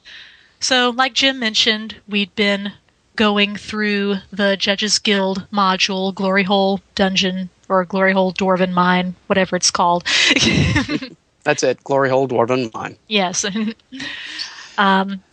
So, 0.60 0.90
like 0.90 1.14
Jim 1.14 1.38
mentioned, 1.40 1.98
we'd 2.08 2.34
been 2.36 2.74
going 3.16 3.56
through 3.58 4.16
the 4.32 4.58
Judges 4.58 4.98
Guild 4.98 5.46
module, 5.52 6.14
Glory 6.16 6.44
Hole 6.44 6.82
Dungeon, 6.96 7.50
or 7.68 7.86
Glory 7.86 8.14
Hole 8.14 8.34
Dwarven 8.34 8.72
Mine, 8.72 9.16
whatever 9.28 9.56
it's 9.56 9.70
called. 9.72 10.04
That's 11.44 11.64
it. 11.64 11.84
Glory 11.84 12.10
hole 12.10 12.28
dwarven 12.28 12.74
mine. 12.74 12.98
yes. 13.08 13.46
um, 14.78 15.24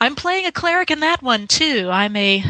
I'm 0.00 0.14
playing 0.14 0.46
a 0.46 0.52
cleric 0.52 0.90
in 0.90 1.00
that 1.00 1.22
one 1.22 1.46
too. 1.46 1.88
I'm 1.92 2.16
a 2.16 2.44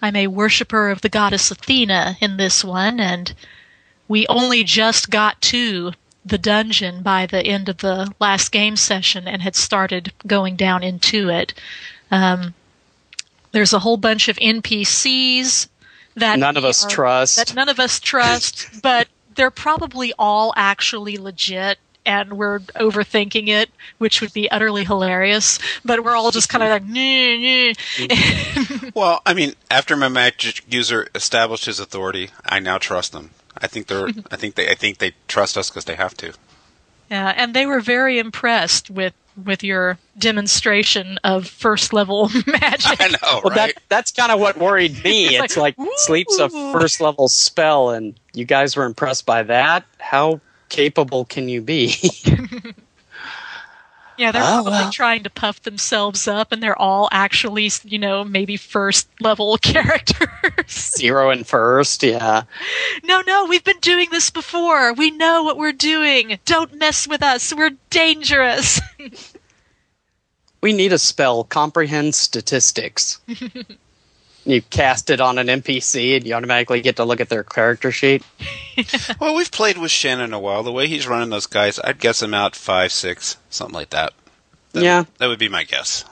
I'm 0.00 0.16
a 0.16 0.26
worshiper 0.26 0.90
of 0.90 1.00
the 1.02 1.08
goddess 1.08 1.50
Athena 1.50 2.16
in 2.20 2.36
this 2.36 2.64
one, 2.64 2.98
and 2.98 3.32
we 4.08 4.26
only 4.28 4.64
just 4.64 5.10
got 5.10 5.40
to 5.42 5.92
the 6.24 6.38
dungeon 6.38 7.02
by 7.02 7.26
the 7.26 7.44
end 7.44 7.68
of 7.68 7.78
the 7.78 8.12
last 8.20 8.50
game 8.50 8.76
session 8.76 9.28
and 9.28 9.42
had 9.42 9.54
started 9.56 10.12
going 10.26 10.56
down 10.56 10.82
into 10.82 11.28
it. 11.28 11.54
Um, 12.10 12.54
there's 13.52 13.72
a 13.72 13.80
whole 13.80 13.96
bunch 13.96 14.28
of 14.28 14.36
NPCs 14.38 15.68
that 16.16 16.38
None 16.38 16.56
of 16.56 16.64
us 16.64 16.84
are- 16.84 16.88
trust. 16.88 17.36
that 17.36 17.54
none 17.54 17.68
of 17.68 17.78
us 17.80 18.00
trust, 18.00 18.82
but 18.82 19.08
they're 19.34 19.50
probably 19.50 20.12
all 20.18 20.52
actually 20.56 21.16
legit. 21.16 21.78
And 22.04 22.32
we're 22.34 22.58
overthinking 22.58 23.46
it, 23.48 23.70
which 23.98 24.20
would 24.20 24.32
be 24.32 24.50
utterly 24.50 24.84
hilarious. 24.84 25.58
But 25.84 26.02
we're 26.02 26.16
all 26.16 26.30
just 26.32 26.48
kind 26.48 26.64
of 26.64 26.70
like, 26.70 26.84
"Nyeh, 26.86 27.76
nyeh." 27.76 28.92
Well, 28.94 29.22
I 29.24 29.34
mean, 29.34 29.54
after 29.70 29.96
my 29.96 30.08
magic 30.08 30.64
user 30.68 31.06
established 31.14 31.64
his 31.66 31.78
authority, 31.80 32.30
I 32.44 32.58
now 32.58 32.78
trust 32.78 33.12
them. 33.12 33.30
I 33.56 33.66
think 33.68 33.86
they're. 33.86 34.08
I 34.30 34.36
think 34.36 34.56
they. 34.56 34.68
I 34.68 34.74
think 34.74 34.98
they 34.98 35.12
trust 35.28 35.56
us 35.56 35.70
because 35.70 35.84
they 35.84 35.94
have 35.94 36.14
to. 36.18 36.32
Yeah, 37.10 37.32
and 37.36 37.54
they 37.54 37.66
were 37.66 37.80
very 37.80 38.18
impressed 38.18 38.90
with 38.90 39.14
with 39.44 39.62
your 39.62 39.98
demonstration 40.18 41.18
of 41.24 41.46
first 41.46 41.92
level 41.92 42.28
magic. 42.46 43.00
I 43.00 43.08
know, 43.08 43.16
Well, 43.22 43.42
right? 43.44 43.54
that 43.54 43.82
that's 43.88 44.10
kind 44.12 44.32
of 44.32 44.40
what 44.40 44.56
worried 44.58 45.02
me. 45.04 45.26
It's 45.36 45.44
it's 45.44 45.56
like, 45.56 45.78
like, 45.78 45.88
sleep's 45.98 46.38
a 46.38 46.48
first 46.48 47.00
level 47.00 47.28
spell, 47.28 47.90
and 47.90 48.14
you 48.34 48.44
guys 48.44 48.76
were 48.76 48.84
impressed 48.84 49.24
by 49.24 49.42
that. 49.44 49.84
How 49.98 50.40
capable 50.72 51.24
can 51.26 51.48
you 51.48 51.60
be? 51.60 51.94
Yeah, 54.18 54.30
they're 54.30 54.42
Oh, 54.42 54.46
probably 54.62 54.72
well. 54.72 54.92
trying 54.92 55.22
to 55.22 55.30
puff 55.30 55.62
themselves 55.62 56.28
up, 56.28 56.52
and 56.52 56.62
they're 56.62 56.78
all 56.78 57.08
actually, 57.10 57.70
you 57.82 57.98
know, 57.98 58.22
maybe 58.22 58.58
first 58.58 59.08
level 59.20 59.56
characters. 59.62 60.68
Zero 60.68 61.30
and 61.30 61.46
first, 61.46 62.02
yeah. 62.02 62.42
no, 63.04 63.22
no, 63.26 63.46
we've 63.46 63.64
been 63.64 63.80
doing 63.80 64.08
this 64.10 64.28
before. 64.28 64.92
We 64.92 65.10
know 65.10 65.42
what 65.42 65.56
we're 65.56 65.72
doing. 65.72 66.38
Don't 66.44 66.74
mess 66.78 67.08
with 67.08 67.22
us. 67.22 67.54
We're 67.54 67.72
dangerous. 67.90 68.80
We 70.60 70.72
need 70.72 70.92
a 70.92 70.98
spell. 70.98 71.42
Comprehend 71.42 72.14
statistics. 72.14 73.18
You 74.44 74.60
cast 74.62 75.10
it 75.10 75.20
on 75.20 75.38
an 75.38 75.46
NPC, 75.48 76.16
and 76.16 76.26
you 76.26 76.34
automatically 76.34 76.80
get 76.80 76.96
to 76.96 77.04
look 77.04 77.20
at 77.20 77.28
their 77.28 77.44
character 77.44 77.90
sheet. 77.92 78.22
Well, 79.20 79.34
we've 79.34 79.50
played 79.52 79.76
with 79.76 79.90
Shannon 79.90 80.32
a 80.32 80.40
while. 80.40 80.62
The 80.62 80.72
way 80.72 80.88
he's 80.88 81.06
running 81.06 81.28
those 81.28 81.46
guys, 81.46 81.78
I'd 81.84 81.98
guess 82.00 82.22
him 82.22 82.32
out 82.32 82.56
five, 82.56 82.90
six, 82.90 83.36
something 83.50 83.74
like 83.74 83.90
that. 83.90 84.14
That- 84.72 84.82
Yeah. 84.82 85.04
that 85.18 85.26
would 85.26 85.38
be 85.38 85.50
my 85.50 85.64
guess. 85.64 86.04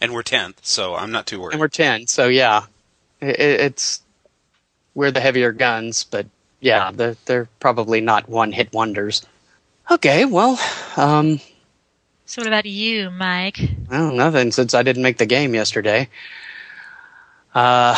And 0.00 0.12
we're 0.12 0.22
tenth, 0.22 0.60
so 0.62 0.94
I'm 0.94 1.10
not 1.10 1.26
too 1.26 1.40
worried. 1.40 1.54
And 1.54 1.60
we're 1.60 1.68
ten, 1.68 2.06
so 2.06 2.28
yeah, 2.28 2.66
I- 3.22 3.26
I- 3.26 3.30
it's 3.30 4.02
we're 4.94 5.10
the 5.10 5.20
heavier 5.20 5.52
guns, 5.52 6.04
but 6.04 6.26
yeah, 6.60 6.90
they're, 6.92 7.16
they're 7.24 7.48
probably 7.60 8.00
not 8.02 8.28
one 8.28 8.52
hit 8.52 8.72
wonders. 8.74 9.24
Okay, 9.90 10.24
well, 10.26 10.60
um, 10.98 11.40
so, 12.26 12.40
what 12.42 12.46
about 12.48 12.66
you, 12.66 13.10
Mike? 13.10 13.58
Well, 13.90 14.12
nothing 14.12 14.52
since 14.52 14.74
I 14.74 14.82
didn't 14.82 15.02
make 15.02 15.16
the 15.18 15.26
game 15.26 15.54
yesterday. 15.54 16.08
Uh, 17.56 17.96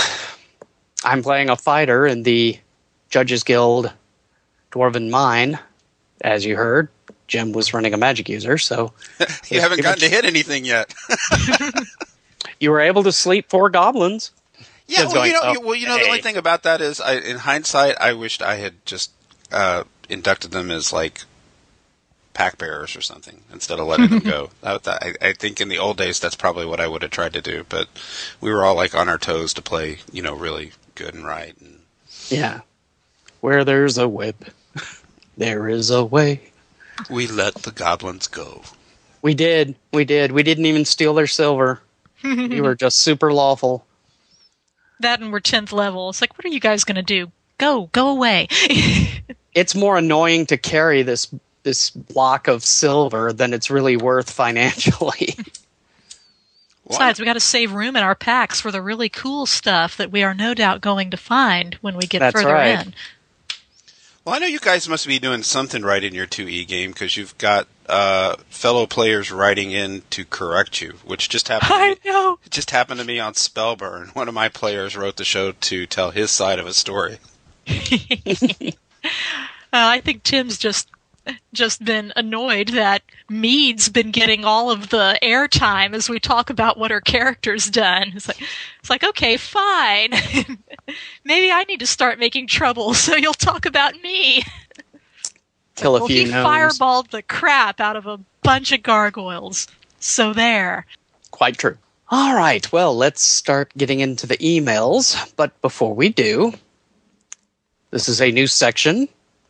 I'm 1.05 1.23
playing 1.23 1.51
a 1.51 1.57
fighter 1.57 2.07
in 2.07 2.23
the 2.23 2.59
Judges 3.11 3.43
Guild 3.45 3.93
Dwarven 4.73 5.11
Mine, 5.11 5.59
as 6.21 6.45
you 6.45 6.57
heard. 6.57 6.89
Jim 7.27 7.53
was 7.53 7.75
running 7.75 7.93
a 7.93 7.99
magic 7.99 8.29
user, 8.29 8.57
so 8.57 8.93
you 9.51 9.61
haven't 9.61 9.83
gotten 9.83 10.01
to 10.01 10.09
hit 10.09 10.25
anything 10.25 10.65
yet. 10.65 10.95
you 12.61 12.71
were 12.71 12.81
able 12.81 13.03
to 13.03 13.13
sleep 13.13 13.51
four 13.51 13.69
goblins. 13.69 14.33
Yeah, 14.87 15.05
well, 15.05 15.27
you 15.27 15.35
know, 15.35 15.43
going, 15.43 15.55
you, 15.55 15.61
well, 15.61 15.75
you 15.75 15.87
know, 15.87 15.99
the 15.99 16.07
only 16.07 16.23
thing 16.23 16.39
about 16.39 16.63
that 16.63 16.81
is, 16.81 17.01
I, 17.01 17.17
in 17.17 17.37
hindsight, 17.37 17.97
I 18.01 18.15
wished 18.15 18.41
I 18.41 18.55
had 18.57 18.75
just 18.87 19.13
uh, 19.53 19.85
inducted 20.09 20.53
them 20.53 20.71
as 20.71 20.91
like 20.91 21.25
pack 22.39 22.57
bearers 22.57 22.95
or 22.95 23.01
something 23.01 23.41
instead 23.53 23.81
of 23.81 23.89
letting 23.89 24.11
them 24.11 24.19
go. 24.25 24.51
That, 24.61 24.85
that, 24.85 25.03
I, 25.03 25.29
I 25.31 25.33
think 25.33 25.61
in 25.61 25.69
the 25.69 25.79
old 25.79 25.97
days, 25.97 26.21
that's 26.21 26.37
probably 26.37 26.67
what 26.67 26.79
I 26.79 26.87
would 26.87 27.03
have 27.03 27.11
tried 27.11 27.33
to 27.33 27.41
do. 27.43 27.67
But 27.69 27.89
we 28.41 28.53
were 28.53 28.65
all 28.65 28.77
like 28.77 28.95
on 28.95 29.09
our 29.09 29.19
toes 29.19 29.53
to 29.55 29.63
play, 29.63 29.99
you 30.13 30.23
know, 30.23 30.37
really 30.37 30.71
good 30.95 31.15
and 31.15 31.27
right. 31.27 31.61
And 31.61 31.81
Yeah. 32.29 32.61
Where 33.41 33.65
there's 33.65 33.99
a 33.99 34.07
whip, 34.09 34.45
there 35.37 35.69
is 35.69 35.91
a 35.91 36.05
way. 36.05 36.53
we 37.11 37.27
let 37.27 37.55
the 37.55 37.73
goblins 37.73 38.29
go. 38.29 38.63
We 39.21 39.35
did. 39.35 39.75
We 39.93 40.05
did. 40.05 40.31
We 40.31 40.45
didn't 40.45 40.67
even 40.67 40.85
steal 40.85 41.15
their 41.15 41.27
silver. 41.27 41.83
you 42.23 42.63
were 42.63 42.77
just 42.77 42.99
super 42.99 43.33
lawful. 43.33 43.85
That 45.01 45.21
and 45.21 45.33
we're 45.33 45.41
10th 45.41 45.73
level. 45.73 46.11
It's 46.11 46.21
like, 46.21 46.39
what 46.39 46.45
are 46.45 46.55
you 46.55 46.61
guys 46.61 46.85
going 46.85 46.95
to 46.95 47.03
do? 47.03 47.33
Go, 47.59 47.89
go 47.91 48.11
away. 48.11 48.47
it's 49.55 49.75
more 49.75 49.99
annoying 49.99 50.47
to 50.47 50.57
carry 50.57 51.03
this 51.03 51.29
this 51.69 51.91
block 51.91 52.49
of 52.49 52.65
silver 52.65 53.31
than 53.31 53.53
it's 53.53 53.69
really 53.69 53.95
worth 53.95 54.31
financially. 54.31 55.37
Besides, 56.89 57.21
we 57.21 57.27
got 57.27 57.35
to 57.35 57.41
save 57.41 57.73
room 57.73 57.95
in 57.95 58.03
our 58.03 58.15
packs 58.15 58.59
for 58.59 58.71
the 58.71 58.81
really 58.81 59.11
cool 59.11 59.45
stuff 59.45 59.99
that 59.99 60.11
we 60.11 60.23
are 60.23 60.33
no 60.33 60.55
doubt 60.55 60.81
going 60.81 61.11
to 61.11 61.19
find 61.19 61.75
when 61.83 61.95
we 61.95 62.07
get 62.07 62.21
That's 62.21 62.41
further 62.41 62.55
right. 62.55 62.87
in. 62.87 62.95
Well, 64.25 64.35
I 64.35 64.39
know 64.39 64.47
you 64.47 64.59
guys 64.59 64.89
must 64.89 65.07
be 65.07 65.19
doing 65.19 65.43
something 65.43 65.83
right 65.83 66.03
in 66.03 66.15
your 66.15 66.27
2E 66.27 66.67
game 66.67 66.93
because 66.93 67.19
you've 67.19 67.37
got 67.37 67.69
uh, 67.87 68.37
fellow 68.49 68.87
players 68.87 69.31
writing 69.31 69.71
in 69.71 70.05
to 70.09 70.25
correct 70.25 70.81
you, 70.81 70.95
which 71.05 71.29
just 71.29 71.49
happened. 71.49 71.69
To 71.69 71.75
I 71.75 71.89
me. 71.91 71.97
know. 72.07 72.39
It 72.47 72.51
just 72.51 72.71
happened 72.71 73.01
to 73.01 73.07
me 73.07 73.21
on 73.21 73.35
Spellburn. 73.35 74.15
One 74.15 74.29
of 74.29 74.33
my 74.33 74.49
players 74.49 74.97
wrote 74.97 75.17
the 75.17 75.25
show 75.25 75.53
to 75.53 75.87
tell 75.87 76.13
his 76.13 76.31
side 76.31 76.59
of 76.59 76.67
a 76.67 76.73
story. 76.73 77.19
Uh, 79.71 79.85
I 79.93 80.01
think 80.01 80.23
Tim's 80.23 80.57
just 80.57 80.89
just 81.53 81.85
been 81.85 82.13
annoyed 82.17 82.69
that 82.69 83.03
Mead's 83.29 83.89
been 83.89 84.11
getting 84.11 84.45
all 84.45 84.71
of 84.71 84.91
the 84.91 85.19
airtime 85.23 85.95
as 85.95 86.09
we 86.09 86.21
talk 86.21 86.51
about 86.51 86.79
what 86.79 86.91
her 86.91 87.01
character's 87.01 87.71
done. 87.71 88.13
It's 88.15 88.29
like 88.29 88.41
it's 88.81 88.91
like 88.91 89.05
okay, 89.05 89.37
fine. 89.37 90.11
Maybe 91.25 91.51
I 91.51 91.65
need 91.65 91.81
to 91.81 91.87
start 91.87 92.19
making 92.19 92.47
trouble 92.47 92.95
so 92.95 93.17
you'll 93.17 93.35
talk 93.35 93.67
about 93.67 94.01
me. 94.03 94.43
Kill 95.77 95.97
a 95.97 96.01
well, 96.01 96.09
few 96.09 96.25
he 96.25 96.31
gnomes. 96.31 96.47
fireballed 96.79 97.11
the 97.11 97.23
crap 97.23 97.81
out 97.81 97.97
of 97.97 98.07
a 98.07 98.19
bunch 98.43 98.73
of 98.73 98.83
gargoyles. 98.83 99.69
So 100.01 100.33
there. 100.33 100.87
Quite 101.31 101.59
true. 101.59 101.77
All 102.11 102.35
right, 102.35 102.71
well, 102.73 102.97
let's 102.97 103.23
start 103.23 103.71
getting 103.77 104.01
into 104.01 104.27
the 104.27 104.39
emails. 104.39 105.33
But 105.37 105.61
before 105.61 105.95
we 105.95 106.09
do, 106.09 106.55
this 107.91 108.09
is 108.09 108.21
a 108.21 108.33
new 108.33 108.47
section 108.47 109.09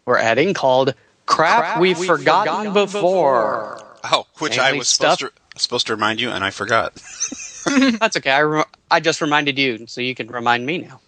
we're 0.09 0.19
adding 0.19 0.55
called 0.55 0.95
Crap, 1.29 1.79
We've, 1.81 1.97
Forgotten, 1.97 2.73
Before. 2.73 3.81
Oh, 4.05 4.27
which 4.39 4.59
I 4.59 4.73
was 4.73 4.89
supposed 4.89 5.21
to, 5.21 5.33
supposed 5.57 5.87
to 5.89 5.95
remind 5.95 6.21
you, 6.21 6.31
and 6.31 6.43
I 6.43 6.51
forgot. 6.51 6.95
That's 7.67 8.17
okay. 8.17 8.31
I, 8.31 8.39
re- 8.41 8.65
I 8.91 9.01
just 9.01 9.21
reminded 9.21 9.59
you, 9.59 9.87
so 9.87 10.01
you 10.01 10.15
can 10.15 10.29
remind 10.29 10.65
me 10.65 10.79
now. 10.79 11.01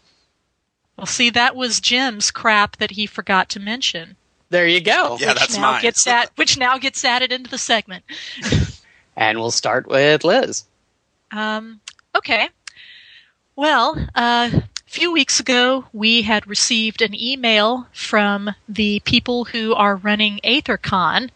Well, 0.97 1.07
see, 1.07 1.31
that 1.31 1.57
was 1.57 1.81
Jim's 1.81 2.31
crap 2.31 2.77
that 2.77 2.91
he 2.91 3.07
forgot 3.07 3.49
to 3.51 3.61
mention. 3.61 4.17
There 4.51 4.67
you 4.67 4.81
go. 4.81 5.17
Yeah, 5.19 5.29
which 5.29 5.39
that's 5.39 5.57
now 5.57 5.73
mine. 5.73 5.83
gets 5.83 6.07
at, 6.07 6.31
which 6.37 6.59
now 6.59 6.77
gets 6.77 7.05
added 7.05 7.33
into 7.33 7.49
the 7.49 7.59
segment. 7.59 8.05
And 9.17 9.39
we'll 9.39 9.51
start 9.51 9.87
with 9.87 10.25
Liz. 10.25 10.65
Um, 11.31 11.81
okay. 12.17 12.49
Well, 13.55 14.07
uh, 14.15 14.51
a 14.51 14.63
few 14.91 15.13
weeks 15.13 15.39
ago, 15.39 15.85
we 15.93 16.23
had 16.23 16.49
received 16.49 17.01
an 17.01 17.15
email 17.15 17.87
from 17.93 18.51
the 18.69 18.99
people 19.05 19.45
who 19.45 19.73
are 19.73 19.95
running 19.95 20.41
AetherCon, 20.43 21.31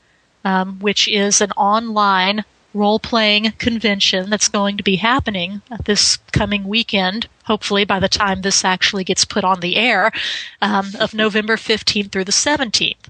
um, 0.44 0.80
which 0.80 1.06
is 1.06 1.40
an 1.40 1.52
online 1.52 2.44
role 2.74 2.98
playing 2.98 3.52
convention 3.52 4.28
that's 4.28 4.48
going 4.48 4.76
to 4.76 4.82
be 4.82 4.96
happening 4.96 5.62
this 5.84 6.16
coming 6.32 6.64
weekend, 6.64 7.28
hopefully 7.44 7.84
by 7.84 8.00
the 8.00 8.08
time 8.08 8.42
this 8.42 8.64
actually 8.64 9.04
gets 9.04 9.24
put 9.24 9.44
on 9.44 9.60
the 9.60 9.76
air, 9.76 10.10
um, 10.60 10.90
of 10.98 11.14
November 11.24 11.56
15th 11.56 12.10
through 12.10 12.24
the 12.24 12.32
17th. 12.32 13.06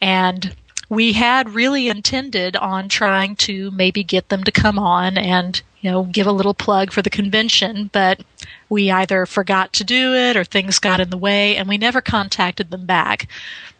And 0.00 0.56
we 0.88 1.12
had 1.12 1.54
really 1.54 1.86
intended 1.86 2.56
on 2.56 2.88
trying 2.88 3.36
to 3.36 3.70
maybe 3.70 4.02
get 4.02 4.30
them 4.30 4.42
to 4.42 4.50
come 4.50 4.80
on 4.80 5.16
and 5.16 5.62
you 5.80 5.90
know 5.90 6.04
give 6.04 6.26
a 6.26 6.32
little 6.32 6.54
plug 6.54 6.92
for 6.92 7.02
the 7.02 7.10
convention 7.10 7.90
but 7.92 8.22
we 8.68 8.90
either 8.90 9.26
forgot 9.26 9.72
to 9.72 9.84
do 9.84 10.14
it 10.14 10.36
or 10.36 10.44
things 10.44 10.78
got 10.78 11.00
in 11.00 11.10
the 11.10 11.16
way 11.16 11.56
and 11.56 11.68
we 11.68 11.78
never 11.78 12.00
contacted 12.00 12.70
them 12.70 12.86
back 12.86 13.28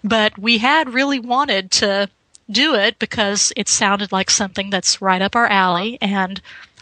but 0.03 0.39
we 0.39 0.59
had 0.59 0.95
really 0.95 1.19
wanted 1.19 1.71
to 1.71 2.09
do 2.51 2.75
it 2.75 2.99
because 2.99 3.53
it 3.57 3.69
sounded 3.69 4.11
like 4.11 4.31
something 4.31 4.71
that's 4.71 5.01
right 5.01 5.23
up 5.23 5.37
our 5.37 5.47
alley 5.47 5.99
and 6.01 6.41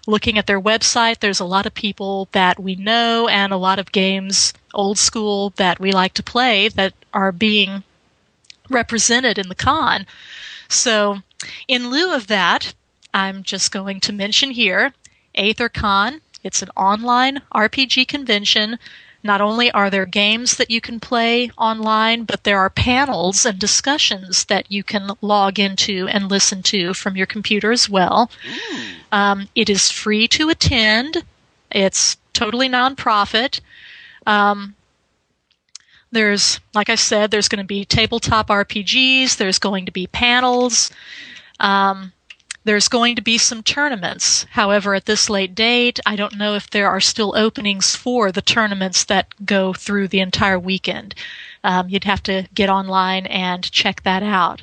looking 0.09 0.39
at 0.39 0.47
their 0.47 0.61
website, 0.61 1.21
there's 1.21 1.39
a 1.39 1.45
lot 1.45 1.67
of 1.67 1.75
people 1.75 2.29
that 2.33 2.59
we 2.59 2.75
know 2.75 3.29
and 3.29 3.53
a 3.53 3.59
lot 3.59 3.79
of 3.79 3.93
games, 3.93 4.55
old 4.73 4.99
school, 4.99 5.51
that 5.57 5.79
we 5.79 5.93
like 5.93 6.15
to 6.15 6.23
play 6.23 6.69
that 6.69 6.95
are 7.13 7.31
being 7.31 7.85
represented 8.71 9.39
in 9.39 9.51
the 9.51 9.55
con. 9.55 10.07
So, 10.69 11.19
in 11.69 11.91
lieu 11.91 12.15
of 12.15 12.27
that, 12.29 12.73
I'm 13.13 13.43
just 13.43 13.71
going 13.71 14.01
to 14.01 14.13
mention 14.13 14.51
here 14.51 14.95
AetherCon. 15.39 16.21
It's 16.45 16.63
an 16.63 16.71
online 16.77 17.41
RPG 17.55 18.09
convention. 18.09 18.79
Not 19.23 19.41
only 19.41 19.71
are 19.73 19.91
there 19.91 20.07
games 20.07 20.57
that 20.57 20.71
you 20.71 20.81
can 20.81 21.01
play 21.01 21.51
online, 21.59 22.25
but 22.25 22.45
there 22.45 22.59
are 22.59 22.71
panels 22.71 23.45
and 23.45 23.59
discussions 23.59 24.45
that 24.45 24.71
you 24.71 24.85
can 24.85 25.11
log 25.21 25.59
into 25.59 26.07
and 26.09 26.31
listen 26.31 26.63
to 26.65 26.95
from 26.95 27.17
your 27.17 27.27
computer 27.27 27.73
as 27.73 27.89
well. 27.89 28.31
Um, 29.11 29.49
it 29.55 29.69
is 29.69 29.91
free 29.91 30.29
to 30.29 30.51
attend. 30.51 31.25
It's 31.73 32.17
totally 32.33 32.69
nonprofit. 32.69 33.61
Um, 34.27 34.75
there's, 36.13 36.61
like 36.75 36.89
I 36.89 36.95
said, 36.95 37.31
there's 37.31 37.49
going 37.49 37.63
to 37.63 37.67
be 37.67 37.85
tabletop 37.85 38.49
RPGs. 38.49 39.37
There's 39.37 39.59
going 39.59 39.87
to 39.87 39.93
be 39.93 40.07
panels. 40.07 40.91
Um, 41.61 42.13
there's 42.69 42.89
going 42.89 43.17
to 43.17 43.23
be 43.23 43.39
some 43.39 43.63
tournaments. 43.63 44.45
However, 44.51 44.95
at 44.95 45.07
this 45.07 45.31
late 45.31 45.55
date, 45.55 45.99
I 46.05 46.17
don't 46.17 46.37
know 46.37 46.55
if 46.55 46.69
there 46.69 46.87
are 46.87 47.01
still 47.01 47.35
openings 47.35 47.97
for 47.97 48.31
the 48.31 48.43
tournaments 48.43 49.05
that 49.05 49.33
go 49.47 49.73
through 49.73 50.09
the 50.09 50.21
entire 50.21 50.59
weekend. 50.59 51.15
Um, 51.65 51.89
you'd 51.89 52.05
have 52.05 52.23
to 52.25 52.47
get 52.53 52.69
online 52.69 53.25
and 53.25 53.63
check 53.73 54.03
that 54.03 54.23
out. 54.23 54.61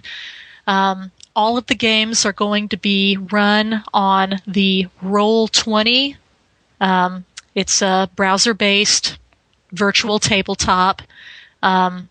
Um, 0.67 1.13
all 1.35 1.57
of 1.57 1.65
the 1.65 1.73
games 1.73 2.27
are 2.27 2.31
going 2.31 2.69
to 2.69 2.77
be 2.77 3.17
run 3.17 3.83
on 3.91 4.35
the 4.45 4.87
Roll20. 5.03 6.15
Um, 6.79 7.25
it's 7.55 7.81
a 7.81 8.07
browser 8.15 8.53
based 8.53 9.17
virtual 9.71 10.19
tabletop. 10.19 11.01
Um, 11.63 12.09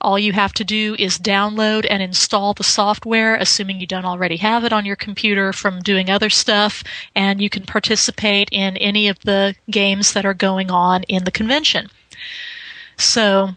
all 0.00 0.18
you 0.18 0.32
have 0.32 0.52
to 0.54 0.64
do 0.64 0.96
is 0.98 1.18
download 1.18 1.86
and 1.88 2.02
install 2.02 2.54
the 2.54 2.64
software, 2.64 3.36
assuming 3.36 3.80
you 3.80 3.86
don't 3.86 4.04
already 4.04 4.36
have 4.36 4.64
it 4.64 4.72
on 4.72 4.86
your 4.86 4.96
computer 4.96 5.52
from 5.52 5.82
doing 5.82 6.10
other 6.10 6.30
stuff, 6.30 6.82
and 7.14 7.40
you 7.40 7.50
can 7.50 7.64
participate 7.64 8.48
in 8.52 8.76
any 8.78 9.08
of 9.08 9.18
the 9.20 9.54
games 9.70 10.12
that 10.12 10.24
are 10.24 10.34
going 10.34 10.70
on 10.70 11.02
in 11.04 11.24
the 11.24 11.30
convention. 11.30 11.88
So, 12.96 13.50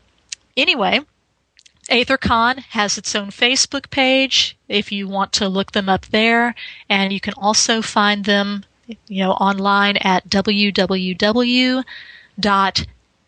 anyway, 0.57 1.01
AetherCon 1.89 2.59
has 2.69 2.97
its 2.97 3.15
own 3.15 3.29
Facebook 3.29 3.89
page 3.89 4.57
if 4.69 4.91
you 4.91 5.07
want 5.07 5.33
to 5.33 5.49
look 5.49 5.71
them 5.71 5.89
up 5.89 6.05
there, 6.07 6.55
and 6.89 7.11
you 7.11 7.19
can 7.19 7.33
also 7.35 7.81
find 7.81 8.25
them, 8.25 8.65
you 9.07 9.23
know, 9.23 9.31
online 9.33 9.97
at 9.97 10.29
www 10.29 11.83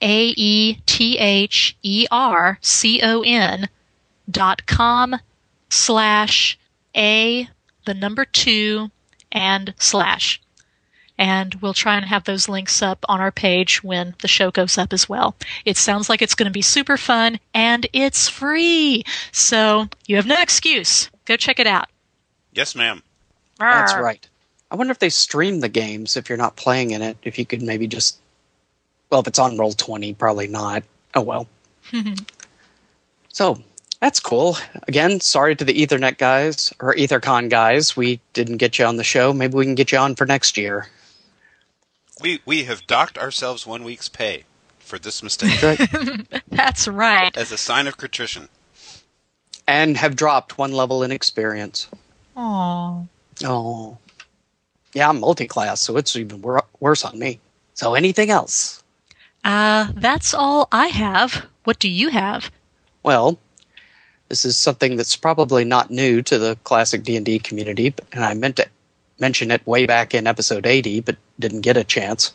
a 0.02 0.34
E 0.38 0.80
T 0.86 1.18
H 1.18 1.78
E 1.84 2.06
R 2.12 2.58
C 2.62 3.02
O 3.02 3.22
N 3.22 3.70
dot 4.30 4.66
com 4.66 5.16
slash 5.70 6.58
A 6.96 7.48
the 7.86 7.94
number 7.94 8.26
two 8.26 8.90
and 9.32 9.74
slash. 9.78 10.42
And 11.18 11.56
we'll 11.56 11.74
try 11.74 11.96
and 11.96 12.06
have 12.06 12.26
those 12.26 12.50
links 12.50 12.82
up 12.82 13.06
on 13.08 13.22
our 13.22 13.32
page 13.32 13.82
when 13.84 14.16
the 14.22 14.28
show 14.28 14.52
goes 14.52 14.78
up 14.78 14.92
as 14.92 15.08
well. 15.08 15.36
It 15.64 15.78
sounds 15.78 16.10
like 16.10 16.22
it's 16.22 16.36
going 16.36 16.48
to 16.48 16.52
be 16.52 16.62
super 16.62 16.98
fun 16.98 17.40
and 17.54 17.88
it's 17.94 18.28
free. 18.28 19.04
So 19.32 19.88
you 20.08 20.18
have 20.18 20.26
no 20.26 20.42
excuse. 20.42 21.10
Go 21.24 21.38
check 21.38 21.60
it 21.60 21.68
out. 21.68 21.88
Yes, 22.52 22.76
ma'am. 22.76 23.02
That's 23.60 23.96
right. 23.96 24.28
I 24.72 24.76
wonder 24.76 24.92
if 24.92 25.00
they 25.00 25.10
stream 25.10 25.62
the 25.62 25.70
games 25.70 26.18
if 26.18 26.28
you're 26.28 26.38
not 26.38 26.58
playing 26.58 26.92
in 26.92 27.02
it. 27.02 27.18
If 27.24 27.40
you 27.40 27.46
could 27.46 27.62
maybe 27.62 27.88
just, 27.88 28.20
well, 29.16 29.22
if 29.22 29.28
it's 29.28 29.40
on 29.40 29.58
roll 29.58 29.72
twenty, 29.72 30.14
probably 30.14 30.48
not. 30.48 30.84
Oh 31.14 31.22
well. 31.22 31.48
so 33.32 33.58
that's 34.02 34.20
cool. 34.20 34.58
Again, 34.90 35.22
sorry 35.22 35.56
to 35.56 35.64
the 35.64 35.74
Ethernet 35.74 36.18
guys 36.18 36.74
or 36.82 36.94
AetherCon 36.96 37.50
guys. 37.50 37.96
We 37.96 38.20
didn't 38.34 38.58
get 38.58 38.78
you 38.78 38.84
on 38.84 38.98
the 38.98 39.06
show. 39.06 39.32
Maybe 39.32 39.56
we 39.56 39.64
can 39.64 39.76
get 39.76 39.94
you 39.94 39.98
on 40.00 40.16
for 40.16 40.26
next 40.26 40.58
year. 40.58 40.88
We 42.20 42.42
we 42.46 42.66
have 42.66 42.86
docked 42.88 43.18
ourselves 43.18 43.66
one 43.66 43.86
week's 43.86 44.10
pay 44.10 44.44
for 44.80 45.00
this 45.00 45.24
mistake 45.24 45.62
That's 46.50 46.86
right. 46.90 47.36
as 47.38 47.54
a 47.54 47.58
sign 47.58 47.88
of 47.88 47.96
contrition. 47.96 48.50
and 49.66 49.96
have 49.96 50.18
dropped 50.18 50.58
one 50.58 50.74
level 50.74 51.04
in 51.04 51.12
experience. 51.14 51.88
Aww. 52.36 53.08
Oh, 53.46 53.98
yeah, 54.94 55.08
I'm 55.08 55.22
multi-class, 55.22 55.80
so 55.80 55.96
it's 55.96 56.18
even 56.18 56.42
wor- 56.42 56.66
worse 56.82 57.06
on 57.06 57.18
me. 57.18 57.40
So 57.76 57.96
anything 57.96 58.30
else? 58.30 58.84
Uh, 59.46 59.92
that's 59.96 60.34
all 60.34 60.68
I 60.72 60.88
have. 60.88 61.46
What 61.64 61.78
do 61.78 61.88
you 61.88 62.10
have? 62.10 62.52
Well, 63.04 63.40
this 64.28 64.44
is 64.44 64.58
something 64.58 64.96
that's 64.96 65.16
probably 65.16 65.64
not 65.64 65.92
new 65.92 66.24
to 66.24 66.40
the 66.40 66.58
classic 66.64 67.04
D&D 67.04 67.40
community, 67.40 67.94
and 68.12 68.26
I 68.26 68.34
meant 68.34 68.56
to 68.56 68.68
mention 69.20 69.52
it 69.52 69.66
way 69.68 69.86
back 69.86 70.16
in 70.16 70.26
episode 70.26 70.66
80, 70.66 71.02
but 71.02 71.16
didn't 71.40 71.62
get 71.62 71.78
a 71.78 71.84
chance. 71.84 72.34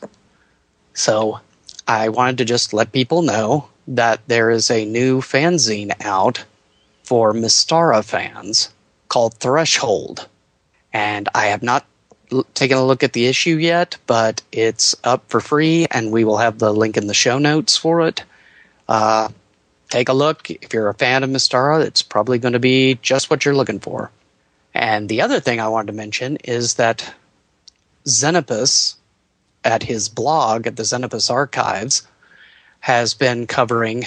So, 0.95 1.41
I 1.89 2.09
wanted 2.09 2.39
to 2.39 2.45
just 2.45 2.73
let 2.73 2.93
people 2.93 3.23
know 3.23 3.69
that 3.89 4.21
there 4.29 4.51
is 4.51 4.71
a 4.71 4.85
new 4.85 5.21
fanzine 5.21 5.93
out 6.05 6.45
for 7.03 7.33
Mystara 7.33 8.05
fans 8.05 8.69
called 9.09 9.35
Threshold. 9.35 10.29
And 10.93 11.29
I 11.35 11.47
have 11.47 11.65
not 11.65 11.85
taken 12.55 12.79
a 12.79 12.85
look 12.85 13.03
at 13.03 13.13
the 13.13 13.27
issue 13.27 13.57
yet, 13.57 13.97
but 14.07 14.43
it's 14.53 14.95
up 15.05 15.25
for 15.29 15.41
free, 15.41 15.87
and 15.91 16.13
we 16.13 16.25
will 16.25 16.39
have 16.39 16.59
the 16.59 16.73
link 16.73 16.97
in 16.97 17.07
the 17.07 17.15
show 17.15 17.39
notes 17.39 17.77
for 17.77 18.07
it. 18.07 18.25
Uh, 18.89 19.29
take 19.89 20.09
a 20.09 20.15
look. 20.15 20.51
If 20.51 20.73
you're 20.73 20.89
a 20.89 20.95
fan 20.95 21.23
of 21.23 21.31
Mystara, 21.31 21.85
it's 21.85 22.03
probably 22.03 22.39
going 22.39 22.55
to 22.55 22.59
be 22.59 22.99
just 23.03 23.31
what 23.31 23.45
you're 23.45 23.55
looking 23.55 23.81
for. 23.81 24.11
And 24.75 25.09
the 25.09 25.23
other 25.23 25.41
thing 25.41 25.61
I 25.61 25.69
wanted 25.69 25.89
to 25.89 25.93
mention 25.93 26.37
is 26.45 26.75
that 26.75 27.15
Zenopus, 28.07 28.95
at 29.65 29.83
his 29.83 30.09
blog 30.09 30.67
at 30.67 30.77
the 30.77 30.85
Zenopus 30.85 31.31
Archives, 31.31 32.07
has 32.81 33.15
been 33.15 33.47
covering. 33.47 34.07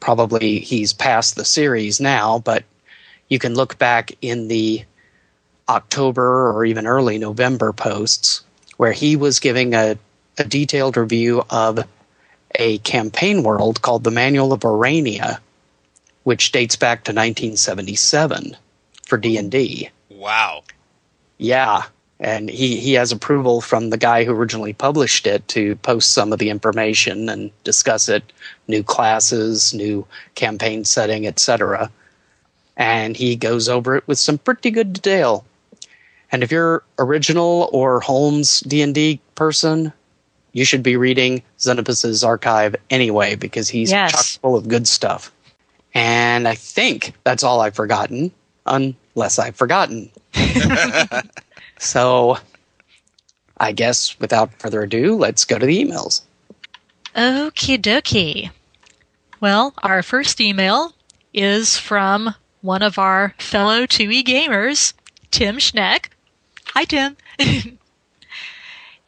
Probably 0.00 0.60
he's 0.60 0.92
past 0.92 1.36
the 1.36 1.44
series 1.44 2.00
now, 2.00 2.38
but 2.38 2.64
you 3.28 3.38
can 3.38 3.54
look 3.54 3.78
back 3.78 4.12
in 4.22 4.48
the 4.48 4.84
October 5.68 6.50
or 6.52 6.64
even 6.64 6.86
early 6.86 7.18
November 7.18 7.72
posts 7.72 8.42
where 8.76 8.92
he 8.92 9.16
was 9.16 9.40
giving 9.40 9.74
a, 9.74 9.98
a 10.38 10.44
detailed 10.44 10.96
review 10.96 11.44
of 11.50 11.84
a 12.54 12.78
campaign 12.78 13.42
world 13.42 13.82
called 13.82 14.04
the 14.04 14.10
Manual 14.10 14.52
of 14.52 14.60
Aurania, 14.60 15.38
which 16.22 16.52
dates 16.52 16.76
back 16.76 17.04
to 17.04 17.10
1977 17.10 18.56
for 19.06 19.18
D&D. 19.18 19.90
Wow. 20.10 20.62
Yeah, 21.36 21.84
and 22.20 22.48
he, 22.48 22.78
he 22.78 22.94
has 22.94 23.12
approval 23.12 23.60
from 23.60 23.90
the 23.90 23.96
guy 23.96 24.24
who 24.24 24.32
originally 24.32 24.72
published 24.72 25.26
it 25.26 25.46
to 25.48 25.76
post 25.76 26.12
some 26.12 26.32
of 26.32 26.38
the 26.38 26.50
information 26.50 27.28
and 27.28 27.50
discuss 27.62 28.08
it, 28.08 28.32
new 28.66 28.82
classes, 28.82 29.72
new 29.72 30.06
campaign 30.34 30.84
setting, 30.84 31.26
etc. 31.26 31.90
And 32.76 33.16
he 33.16 33.36
goes 33.36 33.68
over 33.68 33.96
it 33.96 34.08
with 34.08 34.18
some 34.18 34.38
pretty 34.38 34.70
good 34.70 34.92
detail. 34.92 35.44
And 36.30 36.42
if 36.42 36.50
you're 36.50 36.84
original 36.98 37.70
or 37.72 38.00
Holmes 38.00 38.60
D&D 38.60 39.20
person, 39.34 39.92
you 40.52 40.64
should 40.64 40.82
be 40.82 40.96
reading 40.96 41.42
Zenopus's 41.58 42.22
archive 42.24 42.76
anyway 42.90 43.34
because 43.34 43.68
he's 43.68 43.90
Yes. 43.90 44.12
chock 44.12 44.40
full 44.42 44.56
of 44.56 44.68
good 44.68 44.86
stuff. 44.86 45.32
And 45.94 46.46
I 46.46 46.54
think 46.54 47.14
that's 47.24 47.42
all 47.42 47.60
I've 47.60 47.74
forgotten, 47.74 48.30
unless 48.66 49.38
I've 49.38 49.56
forgotten. 49.56 50.10
so 51.78 52.38
I 53.58 53.72
guess 53.72 54.18
without 54.20 54.52
further 54.60 54.82
ado, 54.82 55.16
let's 55.16 55.44
go 55.44 55.58
to 55.58 55.66
the 55.66 55.82
emails. 55.84 56.22
Okie 57.14 57.80
dokie. 57.80 58.50
Well, 59.40 59.72
our 59.82 60.02
first 60.02 60.40
email 60.40 60.92
is 61.32 61.78
from 61.78 62.34
one 62.60 62.82
of 62.82 62.98
our 62.98 63.34
fellow 63.38 63.86
2E 63.86 64.24
gamers, 64.24 64.92
Tim 65.30 65.56
Schneck. 65.56 66.06
Hi, 66.74 66.84
Tim. 66.84 67.16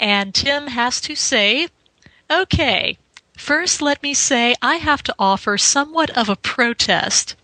and 0.00 0.34
Tim 0.34 0.68
has 0.68 1.00
to 1.02 1.14
say, 1.14 1.68
okay, 2.30 2.98
first 3.36 3.82
let 3.82 4.02
me 4.02 4.14
say 4.14 4.54
I 4.62 4.76
have 4.76 5.02
to 5.04 5.14
offer 5.18 5.58
somewhat 5.58 6.10
of 6.10 6.28
a 6.28 6.36
protest. 6.36 7.36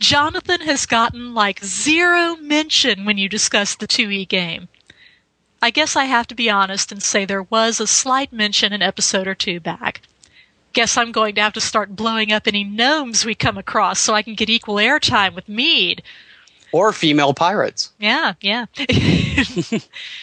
Jonathan 0.00 0.60
has 0.62 0.86
gotten 0.86 1.34
like 1.34 1.64
zero 1.64 2.36
mention 2.36 3.04
when 3.04 3.16
you 3.16 3.28
discuss 3.28 3.74
the 3.74 3.88
2E 3.88 4.28
game. 4.28 4.68
I 5.62 5.70
guess 5.70 5.96
I 5.96 6.04
have 6.04 6.26
to 6.26 6.34
be 6.34 6.50
honest 6.50 6.92
and 6.92 7.02
say 7.02 7.24
there 7.24 7.44
was 7.44 7.80
a 7.80 7.86
slight 7.86 8.32
mention 8.32 8.72
an 8.74 8.82
episode 8.82 9.26
or 9.26 9.34
two 9.34 9.60
back. 9.60 10.02
Guess 10.74 10.98
I'm 10.98 11.10
going 11.10 11.34
to 11.36 11.40
have 11.40 11.54
to 11.54 11.60
start 11.60 11.96
blowing 11.96 12.32
up 12.32 12.46
any 12.46 12.64
gnomes 12.64 13.24
we 13.24 13.34
come 13.34 13.56
across 13.56 13.98
so 13.98 14.12
I 14.12 14.22
can 14.22 14.34
get 14.34 14.50
equal 14.50 14.74
airtime 14.74 15.34
with 15.34 15.48
Mead. 15.48 16.02
Or 16.74 16.92
female 16.92 17.32
pirates. 17.32 17.92
Yeah, 18.00 18.34
yeah. 18.40 18.66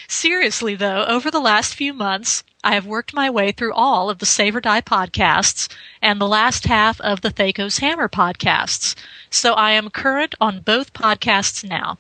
Seriously, 0.10 0.76
though, 0.76 1.06
over 1.06 1.32
the 1.32 1.40
last 1.40 1.76
few 1.76 1.94
months, 1.94 2.44
I 2.62 2.74
have 2.74 2.86
worked 2.86 3.14
my 3.14 3.30
way 3.30 3.54
through 3.54 3.74
all 3.74 4.10
of 4.10 4.20
the 4.20 4.26
Save 4.26 4.58
or 4.58 4.60
Die 4.60 4.82
podcasts 4.82 5.70
and 6.02 6.20
the 6.20 6.28
last 6.28 6.66
half 6.66 7.00
of 7.00 7.22
the 7.22 7.32
Thacos 7.32 7.80
Hammer 7.80 8.10
podcasts, 8.10 8.96
so 9.30 9.54
I 9.54 9.72
am 9.72 9.90
current 9.90 10.36
on 10.42 10.60
both 10.60 10.92
podcasts 10.92 11.64
now. 11.64 11.98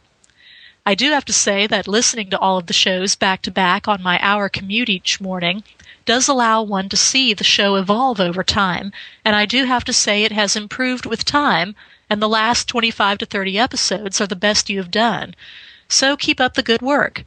I 0.86 0.96
do 0.96 1.12
have 1.12 1.24
to 1.26 1.34
say 1.34 1.66
that 1.68 1.88
listening 1.88 2.30
to 2.32 2.40
all 2.40 2.58
of 2.58 2.68
the 2.68 2.74
shows 2.74 3.16
back 3.16 3.44
to 3.44 3.52
back 3.52 3.88
on 3.88 4.04
my 4.04 4.20
hour 4.22 4.50
commute 4.50 4.90
each 4.90 5.22
morning 5.22 5.64
does 6.04 6.28
allow 6.28 6.62
one 6.62 6.90
to 6.90 6.98
see 6.98 7.34
the 7.34 7.46
show 7.46 7.78
evolve 7.78 8.20
over 8.20 8.44
time, 8.44 8.92
and 9.24 9.34
I 9.34 9.46
do 9.46 9.64
have 9.64 9.86
to 9.86 9.94
say 9.94 10.26
it 10.26 10.34
has 10.34 10.58
improved 10.58 11.06
with 11.06 11.24
time, 11.24 11.74
and 12.12 12.21
the 12.21 12.28
last 12.28 12.67
25 12.67 13.19
to 13.19 13.26
30 13.26 13.58
episodes 13.58 14.19
are 14.19 14.28
the 14.28 14.36
best 14.36 14.69
you 14.69 14.78
have 14.80 14.91
done. 14.91 15.34
So 15.88 16.17
keep 16.17 16.41
up 16.41 16.56
the 16.56 16.62
good 16.62 16.82
work. 16.82 17.24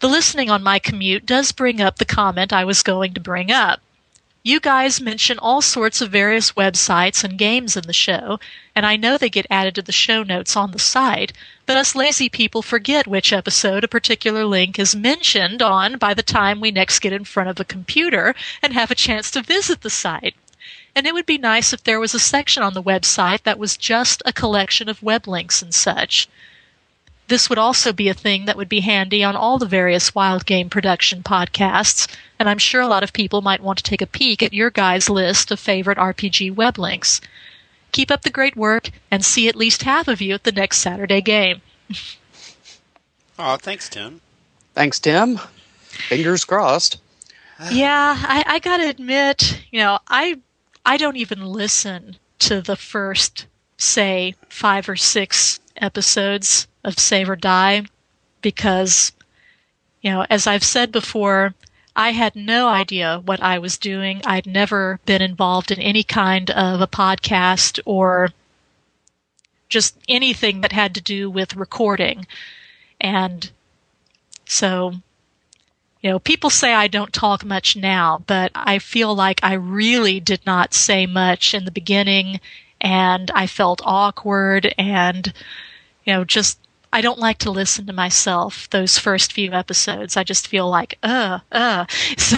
The 0.00 0.08
listening 0.08 0.50
on 0.50 0.60
my 0.60 0.80
commute 0.80 1.24
does 1.24 1.52
bring 1.52 1.80
up 1.80 1.98
the 1.98 2.04
comment 2.04 2.52
I 2.52 2.64
was 2.64 2.82
going 2.82 3.14
to 3.14 3.20
bring 3.20 3.52
up. 3.52 3.80
You 4.42 4.58
guys 4.58 5.00
mention 5.00 5.38
all 5.38 5.62
sorts 5.62 6.00
of 6.00 6.10
various 6.10 6.50
websites 6.50 7.22
and 7.22 7.38
games 7.38 7.76
in 7.76 7.84
the 7.84 7.92
show, 7.92 8.40
and 8.74 8.84
I 8.84 8.96
know 8.96 9.16
they 9.16 9.30
get 9.30 9.46
added 9.48 9.76
to 9.76 9.82
the 9.82 9.92
show 9.92 10.24
notes 10.24 10.56
on 10.56 10.72
the 10.72 10.80
site, 10.80 11.32
but 11.64 11.76
us 11.76 11.94
lazy 11.94 12.28
people 12.28 12.60
forget 12.60 13.06
which 13.06 13.32
episode 13.32 13.84
a 13.84 13.88
particular 13.88 14.44
link 14.44 14.80
is 14.80 14.96
mentioned 14.96 15.62
on 15.62 15.96
by 15.96 16.12
the 16.12 16.24
time 16.24 16.58
we 16.58 16.72
next 16.72 16.98
get 16.98 17.12
in 17.12 17.24
front 17.24 17.50
of 17.50 17.60
a 17.60 17.64
computer 17.64 18.34
and 18.60 18.72
have 18.72 18.90
a 18.90 18.96
chance 18.96 19.30
to 19.30 19.42
visit 19.42 19.82
the 19.82 19.90
site. 19.90 20.34
And 20.94 21.06
it 21.06 21.14
would 21.14 21.26
be 21.26 21.38
nice 21.38 21.72
if 21.72 21.84
there 21.84 22.00
was 22.00 22.14
a 22.14 22.18
section 22.18 22.62
on 22.62 22.74
the 22.74 22.82
website 22.82 23.42
that 23.44 23.58
was 23.58 23.76
just 23.76 24.22
a 24.26 24.32
collection 24.32 24.88
of 24.88 25.02
web 25.02 25.26
links 25.26 25.62
and 25.62 25.74
such. 25.74 26.28
This 27.28 27.48
would 27.48 27.58
also 27.58 27.94
be 27.94 28.08
a 28.08 28.14
thing 28.14 28.44
that 28.44 28.58
would 28.58 28.68
be 28.68 28.80
handy 28.80 29.24
on 29.24 29.34
all 29.36 29.58
the 29.58 29.64
various 29.64 30.14
Wild 30.14 30.44
Game 30.44 30.68
Production 30.68 31.22
podcasts, 31.22 32.06
and 32.38 32.46
I'm 32.46 32.58
sure 32.58 32.82
a 32.82 32.88
lot 32.88 33.02
of 33.02 33.14
people 33.14 33.40
might 33.40 33.62
want 33.62 33.78
to 33.78 33.84
take 33.84 34.02
a 34.02 34.06
peek 34.06 34.42
at 34.42 34.52
your 34.52 34.70
guys' 34.70 35.08
list 35.08 35.50
of 35.50 35.58
favorite 35.58 35.96
RPG 35.96 36.54
web 36.54 36.78
links. 36.78 37.22
Keep 37.92 38.10
up 38.10 38.22
the 38.22 38.30
great 38.30 38.56
work 38.56 38.90
and 39.10 39.24
see 39.24 39.48
at 39.48 39.56
least 39.56 39.84
half 39.84 40.08
of 40.08 40.20
you 40.20 40.34
at 40.34 40.44
the 40.44 40.52
next 40.52 40.78
Saturday 40.78 41.22
game. 41.22 41.62
Aw, 43.38 43.56
thanks, 43.56 43.88
Tim. 43.88 44.20
Thanks, 44.74 44.98
Tim. 44.98 45.38
Fingers 46.08 46.44
crossed. 46.44 46.98
yeah, 47.70 48.16
I, 48.18 48.44
I 48.46 48.58
gotta 48.58 48.88
admit, 48.88 49.62
you 49.70 49.78
know, 49.80 49.98
I 50.08 50.38
I 50.84 50.96
don't 50.96 51.16
even 51.16 51.44
listen 51.44 52.16
to 52.40 52.60
the 52.60 52.76
first, 52.76 53.46
say, 53.76 54.34
five 54.48 54.88
or 54.88 54.96
six 54.96 55.60
episodes 55.76 56.66
of 56.84 56.98
Save 56.98 57.30
or 57.30 57.36
Die 57.36 57.84
because, 58.40 59.12
you 60.00 60.10
know, 60.10 60.26
as 60.28 60.46
I've 60.46 60.64
said 60.64 60.90
before, 60.90 61.54
I 61.94 62.10
had 62.10 62.34
no 62.34 62.68
idea 62.68 63.20
what 63.24 63.42
I 63.42 63.58
was 63.58 63.78
doing. 63.78 64.22
I'd 64.24 64.46
never 64.46 64.98
been 65.04 65.22
involved 65.22 65.70
in 65.70 65.78
any 65.80 66.02
kind 66.02 66.50
of 66.50 66.80
a 66.80 66.86
podcast 66.86 67.78
or 67.84 68.30
just 69.68 69.96
anything 70.08 70.62
that 70.62 70.72
had 70.72 70.94
to 70.94 71.00
do 71.00 71.30
with 71.30 71.56
recording. 71.56 72.26
And 73.00 73.50
so, 74.46 74.94
you 76.02 76.10
know, 76.10 76.18
people 76.18 76.50
say 76.50 76.74
I 76.74 76.88
don't 76.88 77.12
talk 77.12 77.44
much 77.44 77.76
now, 77.76 78.22
but 78.26 78.50
I 78.54 78.78
feel 78.80 79.14
like 79.14 79.40
I 79.42 79.54
really 79.54 80.18
did 80.18 80.44
not 80.44 80.74
say 80.74 81.06
much 81.06 81.54
in 81.54 81.64
the 81.64 81.70
beginning 81.70 82.40
and 82.80 83.30
I 83.32 83.46
felt 83.46 83.80
awkward 83.84 84.74
and, 84.76 85.32
you 86.04 86.12
know, 86.12 86.24
just 86.24 86.58
I 86.92 87.00
don't 87.00 87.20
like 87.20 87.38
to 87.38 87.50
listen 87.50 87.86
to 87.86 87.92
myself 87.92 88.68
those 88.70 88.98
first 88.98 89.32
few 89.32 89.52
episodes. 89.52 90.16
I 90.16 90.24
just 90.24 90.48
feel 90.48 90.68
like, 90.68 90.98
uh, 91.02 91.38
uh. 91.52 91.86
So, 92.18 92.36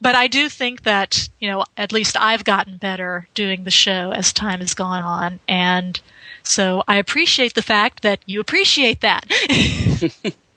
but 0.00 0.14
I 0.14 0.28
do 0.28 0.48
think 0.48 0.82
that, 0.82 1.28
you 1.40 1.50
know, 1.50 1.64
at 1.76 1.90
least 1.90 2.16
I've 2.20 2.44
gotten 2.44 2.76
better 2.76 3.28
doing 3.34 3.64
the 3.64 3.70
show 3.70 4.12
as 4.12 4.32
time 4.32 4.60
has 4.60 4.74
gone 4.74 5.02
on. 5.02 5.40
And 5.48 6.00
so 6.42 6.84
I 6.86 6.96
appreciate 6.96 7.54
the 7.54 7.62
fact 7.62 8.02
that 8.02 8.20
you 8.26 8.40
appreciate 8.40 9.00
that. 9.00 9.24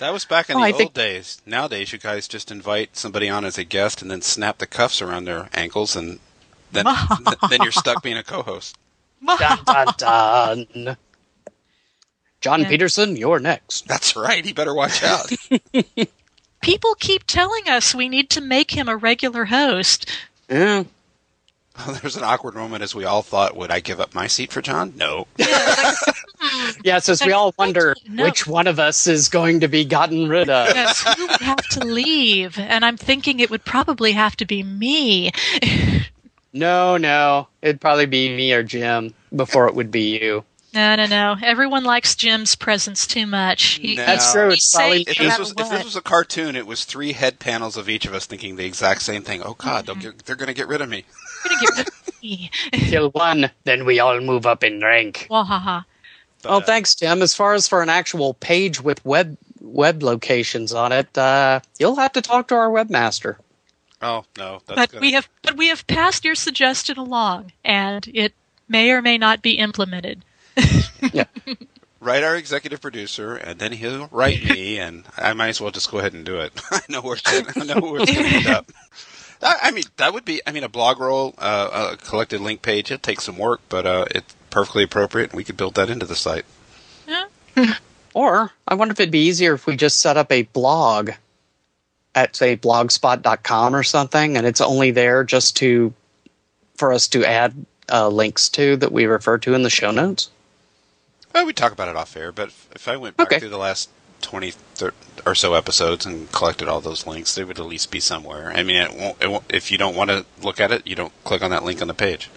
That 0.00 0.12
was 0.12 0.24
back 0.24 0.50
in 0.50 0.56
Oh, 0.56 0.60
the 0.60 0.64
I 0.66 0.70
old 0.70 0.78
think- 0.78 0.94
days. 0.94 1.40
Nowadays, 1.46 1.92
you 1.92 1.98
guys 1.98 2.26
just 2.28 2.50
invite 2.50 2.96
somebody 2.96 3.28
on 3.28 3.44
as 3.44 3.58
a 3.58 3.64
guest 3.64 4.02
and 4.02 4.10
then 4.10 4.22
snap 4.22 4.58
the 4.58 4.66
cuffs 4.66 5.00
around 5.00 5.24
their 5.24 5.48
ankles, 5.54 5.94
and 5.96 6.18
then 6.72 6.84
then 7.50 7.62
you're 7.62 7.72
stuck 7.72 8.02
being 8.02 8.16
a 8.16 8.22
co-host. 8.24 8.76
Dun, 9.26 9.58
dun, 9.64 9.86
dun. 9.96 10.96
John 12.40 12.60
Yeah. 12.62 12.68
Peterson, 12.68 13.16
you're 13.16 13.38
next. 13.40 13.88
That's 13.88 14.16
right. 14.16 14.44
He 14.44 14.52
better 14.52 14.74
watch 14.74 15.02
out. 15.02 15.30
People 16.60 16.94
keep 16.96 17.24
telling 17.26 17.68
us 17.68 17.94
we 17.94 18.08
need 18.08 18.28
to 18.30 18.40
make 18.42 18.70
him 18.72 18.88
a 18.88 18.96
regular 18.96 19.46
host. 19.46 20.10
Yeah. 20.50 20.84
There's 22.00 22.16
an 22.16 22.22
awkward 22.22 22.54
moment 22.54 22.82
as 22.82 22.94
we 22.94 23.04
all 23.04 23.22
thought, 23.22 23.56
would 23.56 23.70
I 23.70 23.80
give 23.80 24.00
up 24.00 24.14
my 24.14 24.26
seat 24.26 24.52
for 24.52 24.62
John? 24.62 24.92
No. 24.96 25.26
Yes, 25.38 26.02
as 27.08 27.24
we 27.24 27.32
all 27.32 27.52
wonder 27.58 27.96
No. 28.08 28.24
which 28.24 28.46
one 28.46 28.66
of 28.66 28.78
us 28.78 29.06
is 29.06 29.28
going 29.28 29.60
to 29.60 29.68
be 29.68 29.84
gotten 29.84 30.28
rid 30.28 30.48
of. 30.48 30.68
Yes, 30.68 31.02
who 31.16 31.26
would 31.26 31.40
have 31.40 31.68
to 31.70 31.84
leave? 31.84 32.58
And 32.58 32.84
I'm 32.84 32.96
thinking 32.96 33.40
it 33.40 33.50
would 33.50 33.64
probably 33.64 34.12
have 34.12 34.36
to 34.36 34.44
be 34.44 34.62
me. 34.62 35.32
No, 36.52 36.96
no. 36.96 37.48
It'd 37.60 37.80
probably 37.80 38.06
be 38.06 38.34
me 38.34 38.52
or 38.52 38.62
Jim 38.62 39.12
before 39.34 39.66
it 39.66 39.74
would 39.74 39.90
be 39.90 40.18
you. 40.20 40.44
No, 40.72 40.96
no, 40.96 41.06
no. 41.06 41.36
Everyone 41.40 41.84
likes 41.84 42.16
Jim's 42.16 42.56
presence 42.56 43.06
too 43.06 43.26
much. 43.26 43.74
He, 43.74 43.94
No. 43.94 44.06
That's 44.06 44.32
true. 44.32 44.50
He's 44.50 44.58
It's 44.58 44.74
probably 44.74 45.04
safe 45.04 45.08
If 45.08 45.18
this 45.18 45.38
was 45.38 45.50
if 45.56 45.70
this 45.70 45.84
was 45.84 45.96
a 45.96 46.02
cartoon, 46.02 46.56
it 46.56 46.66
was 46.66 46.84
three 46.84 47.12
head 47.12 47.38
panels 47.38 47.76
of 47.76 47.88
each 47.88 48.06
of 48.06 48.14
us 48.14 48.26
thinking 48.26 48.56
the 48.56 48.64
exact 48.64 49.02
same 49.02 49.22
thing. 49.22 49.42
Oh 49.44 49.54
God, 49.54 49.86
they'll 49.86 49.94
mm-hmm. 49.94 50.10
get, 50.10 50.24
they're 50.26 50.36
going 50.36 50.48
to 50.48 50.54
get 50.54 50.68
rid 50.68 50.80
of 50.80 50.88
me. 50.88 51.04
You're 51.44 51.58
gonna 51.58 51.60
get 51.60 51.76
rid 51.78 51.88
of 51.88 52.22
me. 52.22 52.50
kill 52.72 53.10
one, 53.10 53.50
then 53.64 53.84
we 53.84 54.00
all 54.00 54.20
move 54.20 54.46
up 54.46 54.64
in 54.64 54.80
rank. 54.80 55.26
Wahaha. 55.30 55.84
But, 56.42 56.50
Oh, 56.50 56.56
uh, 56.58 56.60
thanks, 56.60 56.94
Tim. 56.94 57.22
As 57.22 57.34
far 57.34 57.54
as 57.54 57.66
for 57.68 57.82
an 57.82 57.88
actual 57.88 58.34
page 58.34 58.80
with 58.80 59.04
web 59.04 59.36
web 59.60 60.02
locations 60.02 60.72
on 60.74 60.92
it, 60.92 61.16
uh, 61.16 61.60
you'll 61.78 61.96
have 61.96 62.12
to 62.12 62.20
talk 62.20 62.48
to 62.48 62.54
our 62.54 62.68
webmaster. 62.68 63.36
Oh 64.02 64.24
no, 64.36 64.60
that's 64.66 64.76
But 64.78 64.92
gonna- 64.92 65.00
we 65.00 65.12
have 65.12 65.28
but 65.42 65.56
we 65.56 65.68
have 65.68 65.86
passed 65.86 66.24
your 66.24 66.34
suggestion 66.34 66.98
along 66.98 67.52
and 67.64 68.06
it 68.12 68.34
may 68.68 68.90
or 68.90 69.00
may 69.00 69.16
not 69.18 69.40
be 69.40 69.52
implemented. 69.52 70.24
yeah. 71.12 71.24
write 72.00 72.22
our 72.22 72.36
executive 72.36 72.82
producer, 72.82 73.34
and 73.34 73.58
then 73.58 73.72
he'll 73.72 74.08
write 74.12 74.44
me, 74.44 74.78
and 74.78 75.04
I 75.16 75.32
might 75.32 75.48
as 75.48 75.60
well 75.62 75.70
just 75.70 75.90
go 75.90 75.98
ahead 75.98 76.12
and 76.12 76.24
do 76.26 76.36
it. 76.40 76.52
I 76.70 76.80
know 76.90 77.00
where 77.00 77.14
it's 77.16 77.22
I 77.26 77.64
know 77.64 77.80
where 77.80 78.02
it's 78.02 78.12
going 78.14 78.28
to 78.30 78.36
end 78.36 78.46
up. 78.48 78.70
I, 79.44 79.70
mean, 79.70 79.84
that 79.98 80.12
would 80.14 80.24
be. 80.24 80.40
I 80.46 80.52
mean, 80.52 80.64
a 80.64 80.68
blog 80.68 80.98
roll, 80.98 81.34
uh, 81.38 81.92
a 81.92 81.96
collected 81.96 82.40
link 82.40 82.62
page. 82.62 82.90
It'll 82.90 83.00
take 83.00 83.20
some 83.20 83.36
work, 83.38 83.60
but 83.68 83.86
uh, 83.86 84.06
it's 84.10 84.34
perfectly 84.50 84.82
appropriate. 84.84 85.30
and 85.30 85.36
We 85.36 85.44
could 85.44 85.56
build 85.56 85.74
that 85.74 85.90
into 85.90 86.06
the 86.06 86.16
site. 86.16 86.44
Yeah. 87.06 87.74
Or 88.14 88.52
I 88.66 88.74
wonder 88.74 88.92
if 88.92 89.00
it'd 89.00 89.10
be 89.12 89.26
easier 89.26 89.54
if 89.54 89.66
we 89.66 89.76
just 89.76 90.00
set 90.00 90.16
up 90.16 90.30
a 90.32 90.42
blog 90.42 91.10
at 92.14 92.36
say 92.36 92.56
blogspot.com 92.56 93.74
or 93.76 93.82
something, 93.82 94.36
and 94.36 94.46
it's 94.46 94.60
only 94.60 94.92
there 94.92 95.24
just 95.24 95.56
to 95.56 95.92
for 96.76 96.92
us 96.92 97.08
to 97.08 97.24
add 97.24 97.54
uh, 97.92 98.08
links 98.08 98.48
to 98.50 98.76
that 98.76 98.92
we 98.92 99.04
refer 99.06 99.36
to 99.38 99.54
in 99.54 99.62
the 99.62 99.70
show 99.70 99.90
notes. 99.90 100.30
Well, 101.34 101.44
we 101.46 101.52
talk 101.52 101.72
about 101.72 101.88
it 101.88 101.96
off 101.96 102.16
air, 102.16 102.30
but 102.32 102.48
if, 102.48 102.68
if 102.76 102.88
I 102.88 102.96
went 102.96 103.16
back 103.16 103.26
Okay. 103.26 103.40
through 103.40 103.48
the 103.50 103.58
last 103.58 103.90
twenty 104.24 104.50
thir- 104.74 104.92
or 105.24 105.34
so 105.34 105.54
episodes 105.54 106.04
and 106.04 106.30
collected 106.32 106.68
all 106.68 106.80
those 106.80 107.06
links, 107.06 107.34
they 107.34 107.44
would 107.44 107.58
at 107.60 107.66
least 107.66 107.90
be 107.90 108.00
somewhere. 108.00 108.52
I 108.54 108.62
mean, 108.62 108.76
it 108.76 108.92
won't, 108.96 109.22
it 109.22 109.30
won't, 109.30 109.44
if 109.48 109.70
you 109.70 109.78
don't 109.78 109.94
want 109.94 110.10
to 110.10 110.24
look 110.42 110.58
at 110.60 110.72
it, 110.72 110.86
you 110.86 110.94
don't 110.96 111.12
click 111.24 111.42
on 111.42 111.50
that 111.50 111.64
link 111.64 111.80
on 111.80 111.88
the 111.88 111.94
page. 111.94 112.28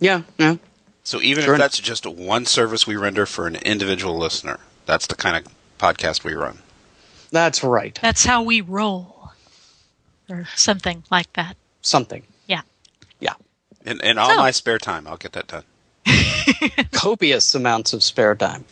Yeah, 0.00 0.22
yeah. 0.38 0.56
So 1.04 1.20
even 1.20 1.44
Sure. 1.44 1.54
if 1.54 1.58
that's 1.60 1.78
just 1.78 2.06
one 2.06 2.46
service 2.46 2.86
we 2.86 2.96
render 2.96 3.26
for 3.26 3.46
an 3.46 3.56
individual 3.56 4.16
listener, 4.16 4.58
that's 4.86 5.06
the 5.06 5.14
kind 5.14 5.36
of 5.46 5.52
podcast 5.78 6.24
we 6.24 6.34
run. 6.34 6.58
That's 7.30 7.62
right. 7.62 7.98
That's 8.00 8.24
how 8.24 8.42
we 8.42 8.60
roll. 8.60 9.30
Or 10.28 10.46
something 10.56 11.02
like 11.10 11.32
that. 11.34 11.56
Something. 11.82 12.22
Yeah. 12.46 12.62
Yeah. 13.20 13.34
In, 13.84 14.00
in 14.00 14.18
all 14.18 14.30
So- 14.30 14.36
my 14.36 14.50
spare 14.52 14.78
time, 14.78 15.06
I'll 15.06 15.16
get 15.16 15.32
that 15.32 15.46
done. 15.48 15.64
Copious 16.92 17.54
amounts 17.54 17.92
of 17.92 18.02
spare 18.02 18.34
time. 18.34 18.64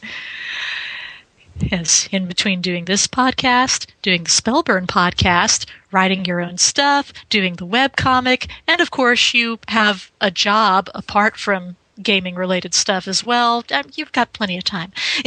Yes, 1.61 2.09
in 2.13 2.27
between 2.27 2.61
doing 2.61 2.85
this 2.85 3.07
podcast, 3.07 3.87
doing 4.03 4.25
the 4.25 4.31
Spellburn 4.31 4.87
podcast, 4.87 5.67
writing 5.91 6.25
your 6.25 6.41
own 6.41 6.57
stuff, 6.59 7.13
doing 7.29 7.57
the 7.57 7.67
webcomic, 7.67 8.49
and 8.67 8.81
of 8.81 8.91
course, 8.91 9.35
you 9.35 9.59
have 9.69 10.11
a 10.21 10.31
job 10.31 10.89
apart 10.95 11.37
from 11.37 11.77
gaming 12.03 12.37
related 12.37 12.75
stuff 12.75 13.09
as 13.09 13.25
well. 13.25 13.65
Um, 13.73 13.85
You've 13.95 14.13
got 14.13 14.33
plenty 14.33 14.57
of 14.57 14.65
time. 14.65 14.93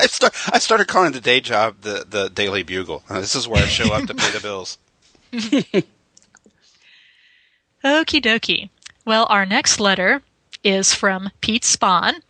I 0.00 0.06
start. 0.06 0.34
I 0.52 0.58
started 0.58 0.86
calling 0.88 1.12
the 1.12 1.20
day 1.20 1.40
job 1.40 1.76
the 1.82 2.04
the 2.08 2.28
Daily 2.28 2.62
Bugle. 2.62 3.02
This 3.08 3.34
is 3.34 3.48
where 3.48 3.62
I 3.62 3.66
show 3.66 3.92
up 3.92 4.06
to 4.06 4.14
pay 4.14 4.30
the 4.30 4.40
bills. 4.40 4.78
Okie 7.84 8.22
dokie. 8.22 8.70
Well, 9.04 9.26
our 9.28 9.46
next 9.46 9.80
letter 9.80 10.22
is 10.62 10.94
from 10.94 11.30
Pete 11.40 11.62
Spahn. 11.62 12.20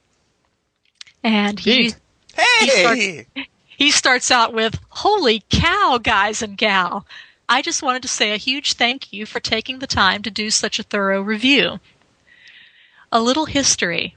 And 1.22 1.60
he, 1.60 1.76
Pete. 1.84 1.96
Hey! 2.38 3.26
he 3.66 3.90
starts 3.90 4.30
out 4.30 4.52
with, 4.54 4.78
Holy 4.90 5.42
cow, 5.50 5.98
guys 6.00 6.40
and 6.40 6.56
gal! 6.56 7.04
I 7.48 7.62
just 7.62 7.82
wanted 7.82 8.02
to 8.02 8.08
say 8.08 8.32
a 8.32 8.36
huge 8.36 8.74
thank 8.74 9.12
you 9.12 9.26
for 9.26 9.40
taking 9.40 9.78
the 9.78 9.86
time 9.86 10.22
to 10.22 10.30
do 10.30 10.50
such 10.50 10.78
a 10.78 10.84
thorough 10.84 11.20
review. 11.20 11.80
A 13.10 13.20
little 13.20 13.46
history. 13.46 14.14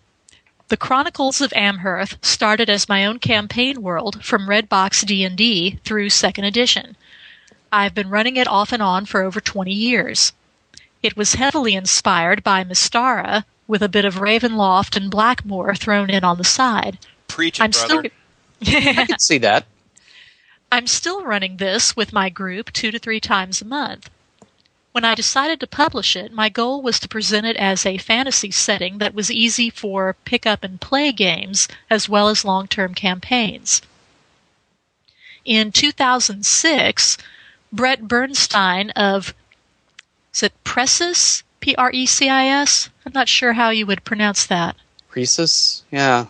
The 0.68 0.78
Chronicles 0.78 1.42
of 1.42 1.52
Amherth 1.54 2.18
started 2.22 2.70
as 2.70 2.88
my 2.88 3.06
own 3.06 3.20
campaign 3.20 3.82
world 3.82 4.24
from 4.24 4.48
Redbox 4.48 5.06
D&D 5.06 5.80
through 5.84 6.10
2nd 6.10 6.46
edition. 6.46 6.96
I've 7.72 7.96
been 7.96 8.10
running 8.10 8.38
it 8.38 8.48
off 8.48 8.72
and 8.72 8.84
on 8.84 9.06
for 9.06 9.24
over 9.24 9.42
20 9.42 9.74
years. 9.74 10.34
It 11.02 11.18
was 11.18 11.36
heavily 11.36 11.74
inspired 11.74 12.44
by 12.44 12.64
Mystara, 12.64 13.46
with 13.68 13.82
a 13.82 13.90
bit 13.90 14.06
of 14.06 14.16
Ravenloft 14.16 14.96
and 14.96 15.10
Blackmoor 15.10 15.76
thrown 15.78 16.10
in 16.10 16.24
on 16.24 16.38
the 16.38 16.44
side. 16.44 17.00
Preach 17.32 17.60
it, 17.60 17.64
I'm 17.64 17.72
brother. 17.72 18.10
still 18.62 18.74
I 18.98 19.06
can 19.06 19.20
see 19.20 19.38
that. 19.40 19.66
I'm 20.72 20.88
still 20.88 21.24
running 21.24 21.58
this 21.58 21.96
with 21.96 22.14
my 22.14 22.30
group 22.30 22.72
two 22.72 22.92
to 22.92 23.00
three 23.00 23.20
times 23.20 23.62
a 23.62 23.66
month. 23.66 24.10
When 24.92 25.06
I 25.06 25.16
decided 25.16 25.60
to 25.62 25.68
publish 25.68 26.16
it, 26.16 26.34
my 26.34 26.50
goal 26.50 26.82
was 26.82 27.00
to 27.00 27.08
present 27.08 27.46
it 27.46 27.56
as 27.56 27.86
a 27.86 27.98
fantasy 27.98 28.52
setting 28.52 28.98
that 28.98 29.14
was 29.14 29.32
easy 29.32 29.70
for 29.70 30.16
pick 30.26 30.46
up 30.46 30.64
and 30.64 30.82
play 30.82 31.12
games 31.12 31.68
as 31.90 32.10
well 32.10 32.28
as 32.28 32.44
long 32.44 32.68
term 32.68 32.94
campaigns. 32.94 33.82
In 35.46 35.72
2006, 35.72 37.18
Brett 37.72 38.08
Bernstein 38.08 38.90
of 38.92 39.34
is 40.34 40.44
it 40.44 40.54
Precis? 40.64 41.44
P 41.62 41.76
R 41.76 41.92
E 41.94 42.06
C 42.06 42.28
I 42.28 42.48
S? 42.48 42.90
I'm 43.06 43.14
not 43.14 43.30
sure 43.30 43.54
how 43.54 43.70
you 43.70 43.86
would 43.86 44.04
pronounce 44.04 44.46
that. 44.48 44.76
Croesus? 45.10 45.84
Yeah. 45.92 46.26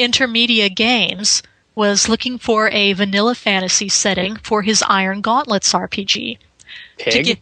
Intermedia 0.00 0.74
Games 0.74 1.42
was 1.74 2.08
looking 2.08 2.38
for 2.38 2.70
a 2.70 2.94
vanilla 2.94 3.34
fantasy 3.34 3.88
setting 3.90 4.36
for 4.36 4.62
his 4.62 4.82
Iron 4.88 5.20
Gauntlets 5.20 5.74
RPG. 5.74 6.38
Pig? 6.96 7.40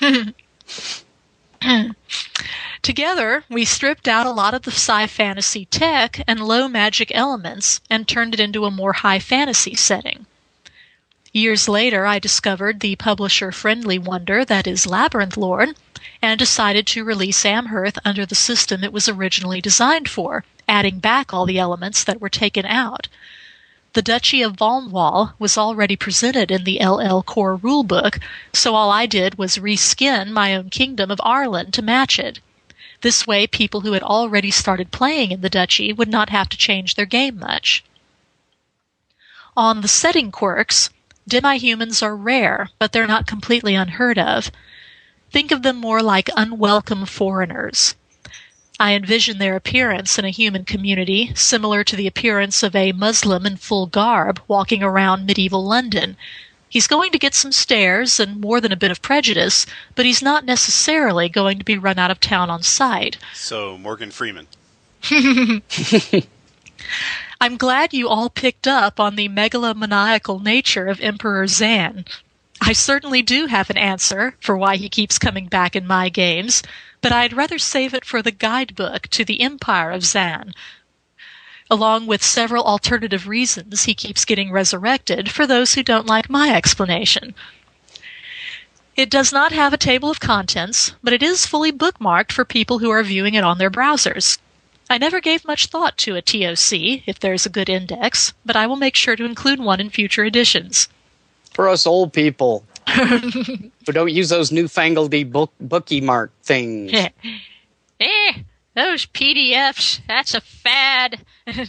get- 0.00 0.34
Together, 2.82 3.44
we 3.48 3.64
stripped 3.64 4.08
out 4.08 4.26
a 4.26 4.32
lot 4.32 4.52
of 4.52 4.62
the 4.62 4.72
sci 4.72 5.06
fantasy 5.06 5.64
tech 5.66 6.20
and 6.26 6.40
low 6.40 6.66
magic 6.66 7.12
elements 7.14 7.80
and 7.88 8.08
turned 8.08 8.34
it 8.34 8.40
into 8.40 8.64
a 8.64 8.70
more 8.70 8.94
high 8.94 9.20
fantasy 9.20 9.76
setting. 9.76 10.26
Years 11.32 11.68
later, 11.68 12.04
I 12.04 12.18
discovered 12.18 12.80
the 12.80 12.96
publisher 12.96 13.52
friendly 13.52 13.98
wonder 13.98 14.44
that 14.44 14.66
is 14.66 14.88
Labyrinth 14.88 15.36
Lord 15.36 15.76
and 16.20 16.36
decided 16.36 16.86
to 16.88 17.04
release 17.04 17.44
Amherth 17.44 17.98
under 18.04 18.26
the 18.26 18.34
system 18.34 18.82
it 18.82 18.92
was 18.92 19.08
originally 19.08 19.60
designed 19.60 20.08
for, 20.10 20.44
adding 20.68 20.98
back 20.98 21.32
all 21.32 21.46
the 21.46 21.58
elements 21.58 22.04
that 22.04 22.20
were 22.20 22.28
taken 22.28 22.64
out. 22.66 23.08
The 23.94 24.02
Duchy 24.02 24.40
of 24.40 24.56
Valnwall 24.56 25.34
was 25.38 25.58
already 25.58 25.96
presented 25.96 26.50
in 26.50 26.64
the 26.64 26.78
LL 26.82 27.20
Core 27.20 27.58
rulebook, 27.58 28.22
so 28.52 28.74
all 28.74 28.90
I 28.90 29.04
did 29.04 29.36
was 29.36 29.58
reskin 29.58 30.30
my 30.30 30.54
own 30.54 30.70
kingdom 30.70 31.10
of 31.10 31.20
Arlen 31.22 31.70
to 31.72 31.82
match 31.82 32.18
it. 32.18 32.40
This 33.02 33.26
way, 33.26 33.46
people 33.46 33.82
who 33.82 33.92
had 33.92 34.02
already 34.02 34.50
started 34.50 34.92
playing 34.92 35.30
in 35.30 35.40
the 35.42 35.50
Duchy 35.50 35.92
would 35.92 36.08
not 36.08 36.30
have 36.30 36.48
to 36.48 36.56
change 36.56 36.94
their 36.94 37.04
game 37.04 37.38
much. 37.38 37.84
On 39.56 39.82
the 39.82 39.88
setting 39.88 40.32
quirks, 40.32 40.88
demi-humans 41.28 42.02
are 42.02 42.16
rare, 42.16 42.70
but 42.78 42.92
they're 42.92 43.06
not 43.06 43.26
completely 43.26 43.74
unheard 43.74 44.18
of. 44.18 44.50
Think 45.30 45.50
of 45.50 45.62
them 45.62 45.76
more 45.76 46.00
like 46.00 46.30
unwelcome 46.34 47.04
foreigners. 47.04 47.94
I 48.82 48.94
envision 48.94 49.38
their 49.38 49.54
appearance 49.54 50.18
in 50.18 50.24
a 50.24 50.30
human 50.30 50.64
community 50.64 51.30
similar 51.36 51.84
to 51.84 51.94
the 51.94 52.08
appearance 52.08 52.64
of 52.64 52.74
a 52.74 52.90
Muslim 52.90 53.46
in 53.46 53.56
full 53.56 53.86
garb 53.86 54.42
walking 54.48 54.82
around 54.82 55.24
medieval 55.24 55.64
London. 55.64 56.16
He's 56.68 56.88
going 56.88 57.12
to 57.12 57.18
get 57.18 57.32
some 57.32 57.52
stares 57.52 58.18
and 58.18 58.40
more 58.40 58.60
than 58.60 58.72
a 58.72 58.76
bit 58.76 58.90
of 58.90 59.00
prejudice, 59.00 59.66
but 59.94 60.04
he's 60.04 60.20
not 60.20 60.44
necessarily 60.44 61.28
going 61.28 61.60
to 61.60 61.64
be 61.64 61.78
run 61.78 61.96
out 61.96 62.10
of 62.10 62.18
town 62.18 62.50
on 62.50 62.64
sight. 62.64 63.18
So, 63.32 63.78
Morgan 63.78 64.10
Freeman. 64.10 64.48
I'm 67.40 67.56
glad 67.56 67.94
you 67.94 68.08
all 68.08 68.30
picked 68.30 68.66
up 68.66 68.98
on 68.98 69.14
the 69.14 69.28
megalomaniacal 69.28 70.42
nature 70.42 70.88
of 70.88 71.00
Emperor 71.00 71.46
Zan. 71.46 72.04
I 72.64 72.74
certainly 72.74 73.22
do 73.22 73.46
have 73.46 73.70
an 73.70 73.76
answer 73.76 74.36
for 74.38 74.56
why 74.56 74.76
he 74.76 74.88
keeps 74.88 75.18
coming 75.18 75.46
back 75.48 75.74
in 75.74 75.84
my 75.84 76.08
games, 76.08 76.62
but 77.00 77.10
I'd 77.10 77.32
rather 77.32 77.58
save 77.58 77.92
it 77.92 78.04
for 78.04 78.22
the 78.22 78.30
guidebook 78.30 79.08
to 79.08 79.24
the 79.24 79.40
Empire 79.40 79.90
of 79.90 80.04
Zan, 80.04 80.54
along 81.68 82.06
with 82.06 82.22
several 82.22 82.62
alternative 82.62 83.26
reasons 83.26 83.82
he 83.82 83.96
keeps 83.96 84.24
getting 84.24 84.52
resurrected 84.52 85.28
for 85.28 85.44
those 85.44 85.74
who 85.74 85.82
don't 85.82 86.06
like 86.06 86.30
my 86.30 86.54
explanation. 86.54 87.34
It 88.94 89.10
does 89.10 89.32
not 89.32 89.50
have 89.50 89.72
a 89.72 89.76
table 89.76 90.08
of 90.08 90.20
contents, 90.20 90.92
but 91.02 91.12
it 91.12 91.22
is 91.22 91.46
fully 91.46 91.72
bookmarked 91.72 92.30
for 92.30 92.44
people 92.44 92.78
who 92.78 92.90
are 92.90 93.02
viewing 93.02 93.34
it 93.34 93.42
on 93.42 93.58
their 93.58 93.72
browsers. 93.72 94.38
I 94.88 94.98
never 94.98 95.20
gave 95.20 95.44
much 95.44 95.66
thought 95.66 95.98
to 95.98 96.14
a 96.14 96.22
TOC 96.22 97.02
if 97.08 97.18
there's 97.18 97.44
a 97.44 97.50
good 97.50 97.68
index, 97.68 98.34
but 98.46 98.54
I 98.54 98.68
will 98.68 98.76
make 98.76 98.94
sure 98.94 99.16
to 99.16 99.24
include 99.24 99.58
one 99.58 99.80
in 99.80 99.90
future 99.90 100.24
editions. 100.24 100.86
For 101.54 101.68
us 101.68 101.86
old 101.86 102.12
people 102.12 102.64
who 102.88 103.70
don't 103.92 104.10
use 104.12 104.28
those 104.30 104.50
newfangled 104.52 105.12
book 105.32 105.52
bookie 105.60 106.00
mark 106.00 106.32
things. 106.42 106.92
eh, 108.00 108.32
those 108.74 109.06
PDFs, 109.06 110.00
that's 110.08 110.34
a 110.34 110.40
fad. 110.40 111.24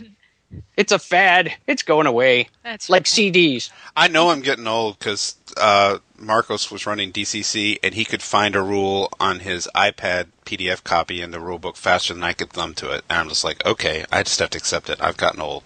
It's 0.78 0.92
a 0.92 1.00
fad. 1.00 1.56
It's 1.66 1.82
going 1.82 2.06
away. 2.06 2.48
That's 2.62 2.88
Like 2.88 3.02
right. 3.02 3.06
CDs. 3.06 3.72
I 3.98 4.08
know 4.08 4.30
I'm 4.30 4.42
getting 4.42 4.68
old 4.68 5.00
because 5.00 5.36
uh, 5.58 5.98
Marcos 6.16 6.70
was 6.70 6.86
running 6.86 7.12
DCC 7.12 7.80
and 7.82 7.96
he 7.96 8.06
could 8.06 8.22
find 8.22 8.56
a 8.56 8.62
rule 8.62 9.12
on 9.20 9.40
his 9.40 9.68
iPad 9.76 10.28
PDF 10.46 10.84
copy 10.84 11.22
in 11.22 11.32
the 11.32 11.40
rule 11.40 11.58
book 11.58 11.76
faster 11.76 12.14
than 12.14 12.22
I 12.24 12.34
could 12.34 12.52
thumb 12.52 12.76
to 12.76 12.92
it. 12.92 13.04
And 13.10 13.18
I'm 13.20 13.30
just 13.30 13.44
like, 13.44 13.66
okay, 13.66 14.06
I 14.12 14.22
just 14.22 14.38
have 14.40 14.52
to 14.52 14.60
accept 14.60 14.92
it. 14.92 15.02
I've 15.02 15.18
gotten 15.18 15.42
old. 15.42 15.64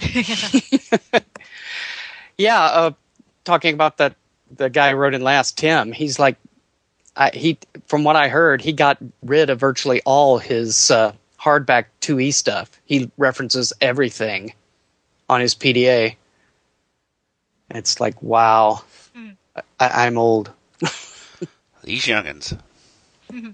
Yeah, 2.36 2.62
uh, 2.62 2.90
talking 3.48 3.72
about 3.72 3.96
that, 3.96 4.14
the 4.54 4.68
guy 4.68 4.90
who 4.90 4.96
wrote 4.96 5.14
in 5.14 5.22
last, 5.22 5.56
Tim. 5.56 5.90
He's 5.90 6.18
like, 6.18 6.36
I, 7.16 7.30
he 7.30 7.58
from 7.86 8.04
what 8.04 8.14
I 8.14 8.28
heard, 8.28 8.60
he 8.60 8.72
got 8.72 8.98
rid 9.22 9.50
of 9.50 9.58
virtually 9.58 10.02
all 10.04 10.38
his 10.38 10.90
uh, 10.90 11.12
hardback 11.40 11.86
2e 12.02 12.34
stuff. 12.34 12.70
He 12.84 13.10
references 13.16 13.72
everything 13.80 14.52
on 15.28 15.40
his 15.40 15.54
PDA. 15.54 16.16
It's 17.70 18.00
like, 18.00 18.22
wow, 18.22 18.82
I, 19.80 20.06
I'm 20.06 20.18
old. 20.18 20.52
These 21.82 22.04
youngins. 22.04 22.58
Uh, 23.30 23.48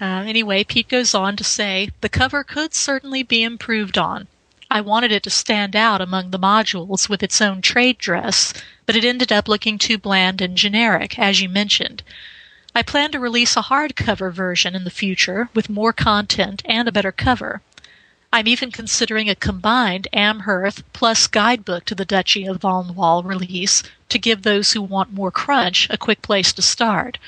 anyway, 0.00 0.64
Pete 0.64 0.88
goes 0.88 1.14
on 1.14 1.36
to 1.36 1.44
say 1.44 1.90
the 2.00 2.08
cover 2.08 2.44
could 2.44 2.74
certainly 2.74 3.24
be 3.24 3.42
improved 3.42 3.98
on. 3.98 4.28
I 4.70 4.80
wanted 4.80 5.12
it 5.12 5.22
to 5.24 5.30
stand 5.30 5.76
out 5.76 6.00
among 6.00 6.30
the 6.30 6.38
modules 6.38 7.08
with 7.08 7.22
its 7.22 7.40
own 7.40 7.60
trade 7.60 7.98
dress, 7.98 8.52
but 8.86 8.96
it 8.96 9.04
ended 9.04 9.32
up 9.32 9.48
looking 9.48 9.78
too 9.78 9.98
bland 9.98 10.40
and 10.40 10.56
generic, 10.56 11.18
as 11.18 11.40
you 11.40 11.48
mentioned. 11.48 12.02
I 12.74 12.82
plan 12.82 13.12
to 13.12 13.20
release 13.20 13.56
a 13.56 13.62
hardcover 13.62 14.32
version 14.32 14.74
in 14.74 14.84
the 14.84 14.90
future 14.90 15.48
with 15.54 15.70
more 15.70 15.92
content 15.92 16.62
and 16.64 16.88
a 16.88 16.92
better 16.92 17.12
cover. 17.12 17.62
I'm 18.32 18.48
even 18.48 18.72
considering 18.72 19.30
a 19.30 19.36
combined 19.36 20.08
Amherth 20.12 20.82
plus 20.92 21.28
guidebook 21.28 21.84
to 21.84 21.94
the 21.94 22.04
Duchy 22.04 22.46
of 22.46 22.58
Valnwall 22.58 23.24
release 23.24 23.84
to 24.08 24.18
give 24.18 24.42
those 24.42 24.72
who 24.72 24.82
want 24.82 25.12
more 25.12 25.30
crunch 25.30 25.86
a 25.88 25.96
quick 25.96 26.20
place 26.20 26.52
to 26.54 26.62
start. 26.62 27.18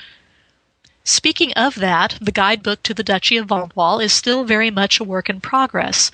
Speaking 1.05 1.53
of 1.53 1.75
that, 1.75 2.17
the 2.19 2.33
guidebook 2.33 2.83
to 2.83 2.93
the 2.93 3.05
Duchy 3.05 3.37
of 3.37 3.47
Valnwall 3.47 4.03
is 4.03 4.11
still 4.11 4.43
very 4.43 4.69
much 4.69 4.99
a 4.99 5.05
work 5.05 5.29
in 5.29 5.39
progress. 5.39 6.11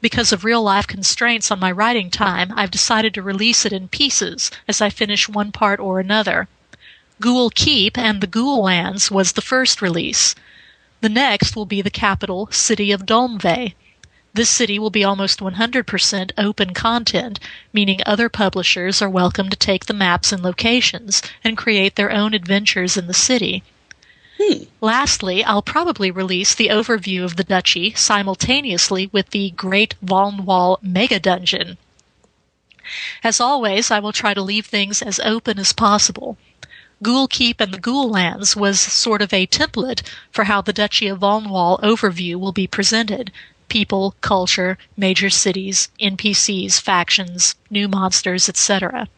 Because 0.00 0.32
of 0.32 0.44
real 0.44 0.62
life 0.62 0.86
constraints 0.86 1.50
on 1.50 1.58
my 1.58 1.72
writing 1.72 2.08
time, 2.08 2.52
I've 2.54 2.70
decided 2.70 3.14
to 3.14 3.22
release 3.22 3.66
it 3.66 3.72
in 3.72 3.88
pieces 3.88 4.50
as 4.68 4.80
I 4.80 4.90
finish 4.90 5.28
one 5.28 5.50
part 5.50 5.80
or 5.80 5.98
another. 5.98 6.46
Ghoul 7.20 7.50
Keep 7.50 7.98
and 7.98 8.20
the 8.20 8.28
Ghoul 8.28 8.62
Lands 8.62 9.10
was 9.10 9.32
the 9.32 9.42
first 9.42 9.82
release. 9.82 10.36
The 11.00 11.08
next 11.08 11.56
will 11.56 11.66
be 11.66 11.82
the 11.82 11.90
capital 11.90 12.48
city 12.52 12.92
of 12.92 13.06
Dolmvay. 13.06 13.74
This 14.34 14.50
city 14.50 14.78
will 14.78 14.90
be 14.90 15.02
almost 15.02 15.40
100% 15.40 16.30
open 16.38 16.74
content, 16.74 17.40
meaning 17.72 18.00
other 18.06 18.28
publishers 18.28 19.02
are 19.02 19.10
welcome 19.10 19.50
to 19.50 19.56
take 19.56 19.86
the 19.86 19.94
maps 19.94 20.30
and 20.30 20.44
locations 20.44 21.22
and 21.42 21.58
create 21.58 21.96
their 21.96 22.12
own 22.12 22.34
adventures 22.34 22.96
in 22.96 23.08
the 23.08 23.14
city. 23.14 23.64
Hmm. 24.40 24.64
Lastly, 24.80 25.42
I'll 25.42 25.62
probably 25.62 26.10
release 26.10 26.54
the 26.54 26.68
overview 26.68 27.24
of 27.24 27.36
the 27.36 27.44
duchy 27.44 27.92
simultaneously 27.94 29.10
with 29.12 29.30
the 29.30 29.50
Great 29.50 29.96
Valnwall 30.04 30.78
Mega 30.80 31.18
Dungeon. 31.18 31.76
As 33.24 33.40
always, 33.40 33.90
I 33.90 33.98
will 33.98 34.12
try 34.12 34.34
to 34.34 34.40
leave 34.40 34.66
things 34.66 35.02
as 35.02 35.18
open 35.20 35.58
as 35.58 35.72
possible. 35.72 36.38
Ghoul 37.02 37.28
Keep 37.28 37.60
and 37.60 37.72
the 37.72 37.80
Ghoul 37.80 38.08
Lands 38.08 38.56
was 38.56 38.80
sort 38.80 39.22
of 39.22 39.32
a 39.32 39.46
template 39.46 40.02
for 40.30 40.44
how 40.44 40.60
the 40.60 40.72
Duchy 40.72 41.08
of 41.08 41.20
Valnwall 41.20 41.80
overview 41.80 42.36
will 42.36 42.52
be 42.52 42.66
presented, 42.66 43.30
people, 43.68 44.14
culture, 44.20 44.78
major 44.96 45.30
cities, 45.30 45.88
NPCs, 46.00 46.80
factions, 46.80 47.56
new 47.70 47.88
monsters, 47.88 48.48
etc. 48.48 49.08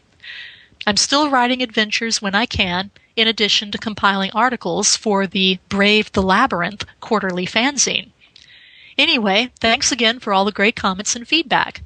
I'm 0.86 0.96
still 0.96 1.30
writing 1.30 1.62
adventures 1.62 2.20
when 2.20 2.34
I 2.34 2.46
can, 2.46 2.90
in 3.16 3.26
addition 3.28 3.70
to 3.72 3.78
compiling 3.78 4.30
articles 4.32 4.96
for 4.96 5.26
the 5.26 5.58
Brave 5.68 6.12
the 6.12 6.22
Labyrinth 6.22 6.84
quarterly 7.00 7.46
fanzine. 7.46 8.10
Anyway, 8.98 9.50
thanks 9.60 9.90
again 9.92 10.18
for 10.20 10.32
all 10.32 10.44
the 10.44 10.52
great 10.52 10.76
comments 10.76 11.16
and 11.16 11.26
feedback. 11.26 11.82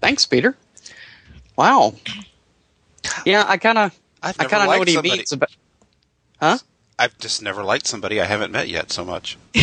Thanks, 0.00 0.26
Peter. 0.26 0.56
Wow. 1.56 1.94
Yeah, 3.24 3.44
I 3.46 3.56
kind 3.56 3.78
of, 3.78 3.98
I've 4.22 4.36
I 4.38 4.44
never 4.44 4.50
kind 4.50 4.62
of 4.64 4.70
know 4.72 4.78
what 4.78 4.88
he 4.88 4.94
somebody. 4.94 5.16
means 5.16 5.32
about. 5.32 5.50
Huh? 6.40 6.58
I've 6.98 7.18
just 7.18 7.42
never 7.42 7.64
liked 7.64 7.86
somebody 7.86 8.20
I 8.20 8.24
haven't 8.24 8.52
met 8.52 8.68
yet 8.68 8.92
so 8.92 9.04
much. 9.04 9.38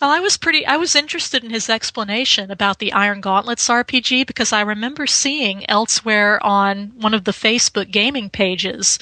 Well, 0.00 0.10
I 0.10 0.20
was 0.20 0.36
pretty. 0.36 0.66
I 0.66 0.76
was 0.76 0.94
interested 0.94 1.42
in 1.42 1.50
his 1.50 1.70
explanation 1.70 2.50
about 2.50 2.78
the 2.78 2.92
Iron 2.92 3.20
Gauntlets 3.20 3.66
RPG 3.68 4.26
because 4.26 4.52
I 4.52 4.60
remember 4.60 5.06
seeing 5.06 5.68
elsewhere 5.70 6.42
on 6.44 6.92
one 6.96 7.14
of 7.14 7.24
the 7.24 7.32
Facebook 7.32 7.90
gaming 7.90 8.28
pages 8.28 8.98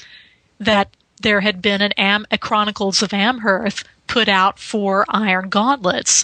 that 0.59 0.89
there 1.21 1.41
had 1.41 1.61
been 1.61 1.81
an 1.81 1.91
Am- 1.93 2.25
a 2.31 2.37
Chronicles 2.37 3.01
of 3.01 3.13
Amherth 3.13 3.83
put 4.07 4.29
out 4.29 4.57
for 4.57 5.05
Iron 5.09 5.49
Gauntlets. 5.49 6.23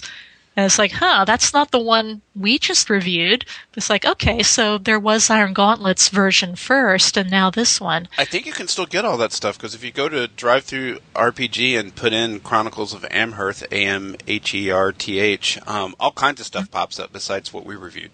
And 0.54 0.66
it's 0.66 0.78
like, 0.78 0.92
huh, 0.92 1.24
that's 1.24 1.54
not 1.54 1.70
the 1.70 1.80
one 1.80 2.20
we 2.36 2.58
just 2.58 2.90
reviewed. 2.90 3.46
It's 3.74 3.88
like, 3.88 4.04
okay, 4.04 4.42
so 4.42 4.76
there 4.76 5.00
was 5.00 5.30
Iron 5.30 5.54
Gauntlets 5.54 6.10
version 6.10 6.56
first, 6.56 7.16
and 7.16 7.30
now 7.30 7.48
this 7.48 7.80
one. 7.80 8.06
I 8.18 8.26
think 8.26 8.44
you 8.44 8.52
can 8.52 8.68
still 8.68 8.84
get 8.84 9.06
all 9.06 9.16
that 9.16 9.32
stuff 9.32 9.56
because 9.56 9.74
if 9.74 9.82
you 9.82 9.90
go 9.90 10.10
to 10.10 10.28
Drive 10.28 10.64
Through 10.64 10.98
RPG 11.14 11.78
and 11.78 11.94
put 11.94 12.12
in 12.12 12.40
Chronicles 12.40 12.92
of 12.92 13.02
Amherth, 13.10 13.62
A 13.72 13.86
M 13.86 14.14
H 14.26 14.54
E 14.54 14.70
R 14.70 14.92
T 14.92 15.20
H, 15.20 15.58
um, 15.66 15.94
all 15.98 16.12
kinds 16.12 16.38
of 16.38 16.46
stuff 16.46 16.70
pops 16.70 17.00
up 17.00 17.14
besides 17.14 17.52
what 17.52 17.64
we 17.64 17.74
reviewed. 17.74 18.10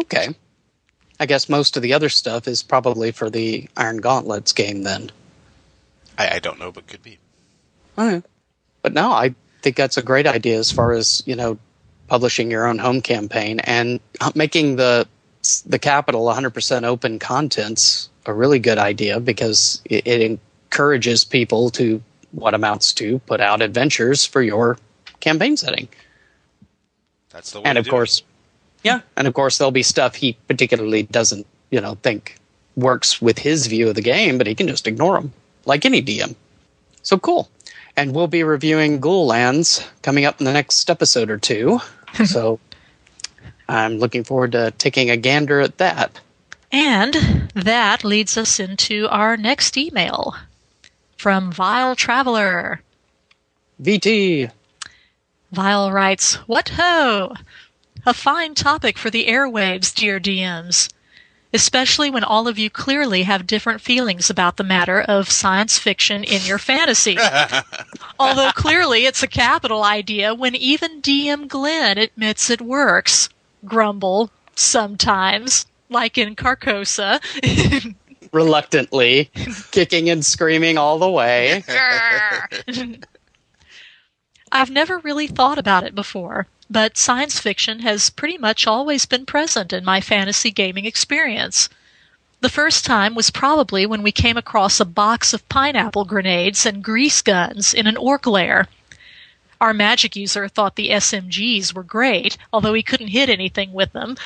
Okay. 0.00 0.34
I 1.20 1.26
guess 1.26 1.50
most 1.50 1.76
of 1.76 1.82
the 1.82 1.92
other 1.92 2.08
stuff 2.08 2.48
is 2.48 2.62
probably 2.62 3.10
for 3.10 3.28
the 3.28 3.68
Iron 3.76 3.98
Gauntlets 3.98 4.52
game 4.52 4.84
then. 4.84 5.10
I, 6.16 6.36
I 6.36 6.38
don't 6.38 6.58
know, 6.58 6.72
but 6.72 6.86
could 6.86 7.02
be. 7.02 7.18
Okay. 7.98 8.26
But 8.80 8.94
no, 8.94 9.10
I 9.10 9.34
think 9.68 9.76
that's 9.76 9.98
a 9.98 10.02
great 10.02 10.26
idea 10.26 10.58
as 10.58 10.72
far 10.72 10.92
as 10.92 11.22
you 11.26 11.36
know, 11.36 11.58
publishing 12.06 12.50
your 12.50 12.66
own 12.66 12.78
home 12.78 13.02
campaign 13.02 13.60
and 13.60 14.00
making 14.34 14.76
the 14.76 15.06
the 15.66 15.78
capital 15.78 16.24
100% 16.24 16.84
open 16.84 17.18
contents 17.18 18.08
a 18.26 18.32
really 18.32 18.58
good 18.58 18.76
idea 18.76 19.20
because 19.20 19.80
it, 19.84 20.06
it 20.06 20.20
encourages 20.20 21.22
people 21.24 21.70
to 21.70 22.02
what 22.32 22.54
amounts 22.54 22.92
to 22.94 23.18
put 23.20 23.40
out 23.40 23.62
adventures 23.62 24.24
for 24.24 24.42
your 24.42 24.78
campaign 25.20 25.56
setting. 25.56 25.88
That's 27.30 27.52
the 27.52 27.60
way 27.60 27.66
and 27.66 27.76
to 27.76 27.80
of 27.80 27.84
do 27.84 27.90
course, 27.90 28.22
yeah, 28.82 29.00
and 29.16 29.28
of 29.28 29.34
course 29.34 29.58
there'll 29.58 29.70
be 29.70 29.82
stuff 29.82 30.14
he 30.14 30.32
particularly 30.48 31.02
doesn't, 31.04 31.46
you 31.70 31.80
know, 31.80 31.94
think 32.02 32.38
works 32.74 33.20
with 33.20 33.38
his 33.38 33.66
view 33.66 33.90
of 33.90 33.94
the 33.96 34.02
game, 34.02 34.38
but 34.38 34.46
he 34.46 34.54
can 34.54 34.66
just 34.66 34.86
ignore 34.86 35.20
them 35.20 35.32
like 35.66 35.84
any 35.84 36.02
DM. 36.02 36.34
So 37.02 37.18
cool. 37.18 37.48
And 37.98 38.14
we'll 38.14 38.28
be 38.28 38.44
reviewing 38.44 39.00
Ghoul 39.00 39.26
Lands 39.26 39.84
coming 40.02 40.24
up 40.24 40.38
in 40.38 40.44
the 40.44 40.52
next 40.52 40.88
episode 40.88 41.30
or 41.30 41.36
two. 41.36 41.80
so 42.24 42.60
I'm 43.68 43.98
looking 43.98 44.22
forward 44.22 44.52
to 44.52 44.70
taking 44.78 45.10
a 45.10 45.16
gander 45.16 45.58
at 45.58 45.78
that. 45.78 46.20
And 46.70 47.50
that 47.54 48.04
leads 48.04 48.36
us 48.36 48.60
into 48.60 49.08
our 49.08 49.36
next 49.36 49.76
email 49.76 50.36
from 51.16 51.50
Vile 51.50 51.96
Traveler. 51.96 52.82
VT. 53.82 54.52
Vile 55.50 55.90
writes, 55.90 56.36
What 56.46 56.68
ho! 56.76 57.34
A 58.06 58.14
fine 58.14 58.54
topic 58.54 58.96
for 58.96 59.10
the 59.10 59.26
airwaves, 59.26 59.92
dear 59.92 60.20
DMs. 60.20 60.88
Especially 61.52 62.10
when 62.10 62.24
all 62.24 62.46
of 62.46 62.58
you 62.58 62.68
clearly 62.68 63.22
have 63.22 63.46
different 63.46 63.80
feelings 63.80 64.28
about 64.28 64.56
the 64.58 64.64
matter 64.64 65.00
of 65.00 65.30
science 65.30 65.78
fiction 65.78 66.22
in 66.22 66.42
your 66.42 66.58
fantasy. 66.58 67.16
Although 68.18 68.52
clearly 68.52 69.06
it's 69.06 69.22
a 69.22 69.28
capital 69.28 69.82
idea 69.82 70.34
when 70.34 70.54
even 70.54 71.00
DM 71.00 71.48
Glenn 71.48 71.96
admits 71.96 72.50
it 72.50 72.60
works. 72.60 73.30
Grumble, 73.64 74.30
sometimes, 74.54 75.66
like 75.88 76.18
in 76.18 76.36
Carcosa. 76.36 77.20
Reluctantly, 78.32 79.30
kicking 79.70 80.10
and 80.10 80.24
screaming 80.24 80.76
all 80.76 80.98
the 80.98 81.10
way. 81.10 81.64
I've 84.52 84.70
never 84.70 84.98
really 84.98 85.26
thought 85.26 85.58
about 85.58 85.84
it 85.84 85.94
before, 85.94 86.46
but 86.70 86.98
science 86.98 87.38
fiction 87.38 87.80
has 87.80 88.10
pretty 88.10 88.36
much 88.36 88.66
always 88.66 89.06
been 89.06 89.24
present 89.24 89.72
in 89.72 89.84
my 89.84 90.00
fantasy 90.00 90.50
gaming 90.50 90.84
experience. 90.84 91.68
The 92.40 92.48
first 92.48 92.84
time 92.84 93.14
was 93.14 93.30
probably 93.30 93.86
when 93.86 94.02
we 94.02 94.12
came 94.12 94.36
across 94.36 94.78
a 94.78 94.84
box 94.84 95.32
of 95.32 95.48
pineapple 95.48 96.04
grenades 96.04 96.66
and 96.66 96.84
grease 96.84 97.22
guns 97.22 97.74
in 97.74 97.86
an 97.86 97.96
orc 97.96 98.26
lair. 98.26 98.68
Our 99.60 99.74
magic 99.74 100.14
user 100.14 100.46
thought 100.46 100.76
the 100.76 100.90
SMGs 100.90 101.74
were 101.74 101.82
great, 101.82 102.36
although 102.52 102.74
he 102.74 102.82
couldn't 102.82 103.08
hit 103.08 103.28
anything 103.28 103.72
with 103.72 103.92
them. 103.92 104.16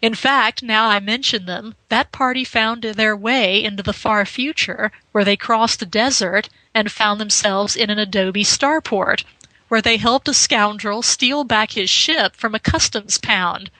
In 0.00 0.14
fact, 0.14 0.62
now 0.62 0.88
I 0.88 1.00
mention 1.00 1.46
them, 1.46 1.74
that 1.88 2.12
party 2.12 2.44
found 2.44 2.82
their 2.82 3.16
way 3.16 3.62
into 3.62 3.82
the 3.82 3.92
far 3.92 4.24
future, 4.24 4.92
where 5.12 5.24
they 5.24 5.36
crossed 5.36 5.82
a 5.82 5.86
desert 5.86 6.48
and 6.74 6.92
found 6.92 7.20
themselves 7.20 7.74
in 7.76 7.90
an 7.90 7.98
adobe 7.98 8.44
starport, 8.44 9.24
where 9.68 9.82
they 9.82 9.96
helped 9.96 10.28
a 10.28 10.34
scoundrel 10.34 11.02
steal 11.02 11.44
back 11.44 11.72
his 11.72 11.90
ship 11.90 12.36
from 12.36 12.54
a 12.54 12.60
customs 12.60 13.18
pound. 13.18 13.70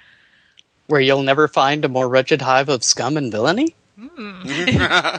Where 0.87 1.01
you'll 1.01 1.23
never 1.23 1.49
find 1.49 1.85
a 1.85 1.89
more 1.89 2.09
wretched 2.09 2.43
hive 2.43 2.69
of 2.69 2.85
scum 2.85 3.17
and 3.17 3.33
villainy? 3.33 3.75
Hmm. 3.99 4.43